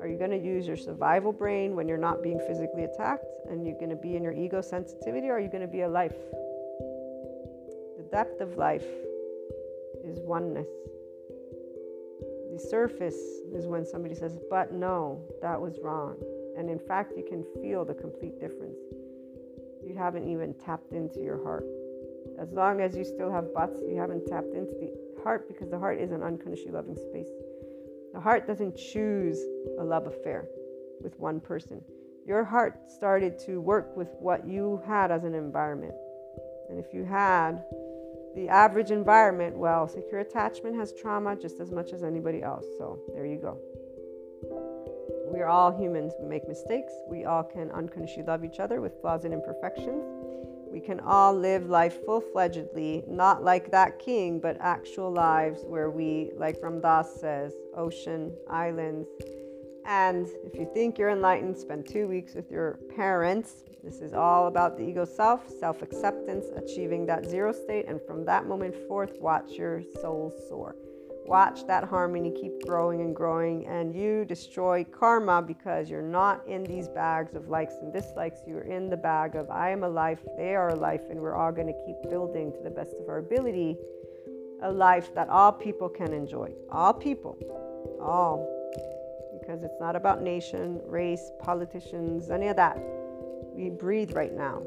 [0.00, 3.66] Are you going to use your survival brain when you're not being physically attacked and
[3.66, 5.88] you're going to be in your ego sensitivity or are you going to be a
[5.88, 6.16] life?
[7.98, 8.86] The depth of life
[10.04, 10.68] is oneness.
[12.68, 16.16] Surface is when somebody says, but no, that was wrong.
[16.56, 18.78] And in fact, you can feel the complete difference.
[19.86, 21.64] You haven't even tapped into your heart.
[22.38, 25.78] As long as you still have buts, you haven't tapped into the heart because the
[25.78, 27.30] heart is an unconditionally loving space.
[28.12, 29.38] The heart doesn't choose
[29.78, 30.46] a love affair
[31.02, 31.80] with one person.
[32.26, 35.94] Your heart started to work with what you had as an environment.
[36.68, 37.64] And if you had
[38.34, 42.64] the average environment, well, secure attachment has trauma just as much as anybody else.
[42.78, 43.58] So there you go.
[45.32, 46.12] We are all humans.
[46.20, 46.92] We make mistakes.
[47.08, 50.02] We all can unconditionally love each other with flaws and imperfections.
[50.70, 55.90] We can all live life full fledgedly, not like that king, but actual lives where
[55.90, 59.08] we, like Ram Dass says, ocean, islands.
[59.84, 63.64] And if you think you're enlightened, spend two weeks with your parents.
[63.82, 67.86] This is all about the ego self, self acceptance, achieving that zero state.
[67.88, 70.76] And from that moment forth, watch your soul soar.
[71.26, 76.64] Watch that harmony keep growing and growing, and you destroy karma because you're not in
[76.64, 78.40] these bags of likes and dislikes.
[78.46, 81.36] You're in the bag of I am a life, they are a life, and we're
[81.36, 83.76] all going to keep building to the best of our ability
[84.62, 86.52] a life that all people can enjoy.
[86.70, 87.38] All people.
[88.00, 88.46] All.
[89.40, 92.76] Because it's not about nation, race, politicians, any of that.
[93.60, 94.62] We breathe right now.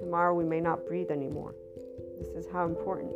[0.00, 1.54] Tomorrow we may not breathe anymore.
[2.18, 3.12] This is how important.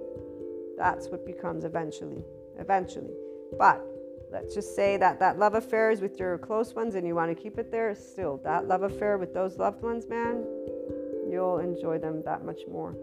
[0.79, 2.23] That's what becomes eventually
[2.61, 3.11] eventually.
[3.59, 3.85] But
[4.31, 7.37] let's just say that that love affair is with your close ones and you want
[7.37, 7.93] to keep it there.
[7.97, 10.45] Still, that love affair with those loved ones, man,
[11.29, 12.95] you'll enjoy them that much more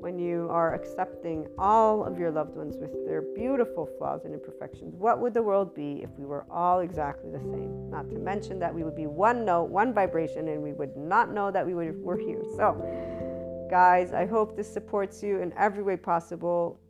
[0.00, 4.94] when you are accepting all of your loved ones with their beautiful flaws and imperfections.
[4.96, 7.90] What would the world be if we were all exactly the same?
[7.90, 11.32] Not to mention that we would be one note, one vibration, and we would not
[11.32, 12.42] know that we were here.
[12.56, 16.80] So, guys, I hope this supports you in every way possible.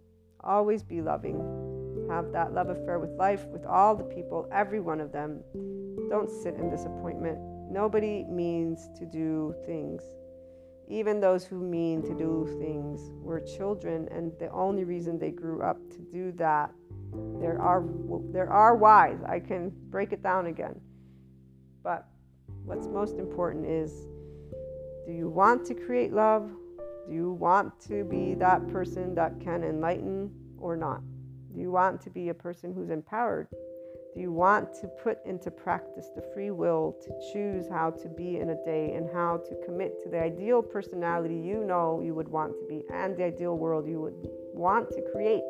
[0.40, 1.66] Always be loving
[2.08, 5.40] have that love affair with life, with all the people, every one of them.
[6.08, 7.38] Don't sit in disappointment.
[7.70, 10.02] Nobody means to do things.
[10.88, 15.62] Even those who mean to do things were children, and the only reason they grew
[15.62, 16.70] up to do that,
[17.40, 17.84] there are
[18.32, 19.18] there are whys.
[19.26, 20.80] I can break it down again.
[21.82, 22.06] But
[22.64, 24.06] what's most important is
[25.06, 26.50] do you want to create love?
[27.06, 31.00] Do you want to be that person that can enlighten or not?
[31.52, 33.48] Do you want to be a person who's empowered?
[34.16, 38.38] Do you want to put into practice the free will to choose how to be
[38.38, 42.28] in a day and how to commit to the ideal personality you know you would
[42.28, 45.42] want to be and the ideal world you would want to create?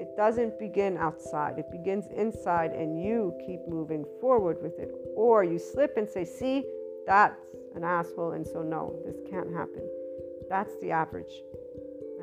[0.00, 4.94] It doesn't begin outside, it begins inside, and you keep moving forward with it.
[5.14, 6.64] Or you slip and say, See,
[7.06, 9.86] that's an asshole, and so no, this can't happen.
[10.48, 11.42] That's the average.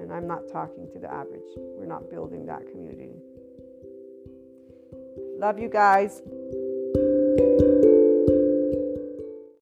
[0.02, 1.46] And I'm not talking to the average.
[1.56, 3.17] We're not building that community.
[5.38, 6.24] Love you guys.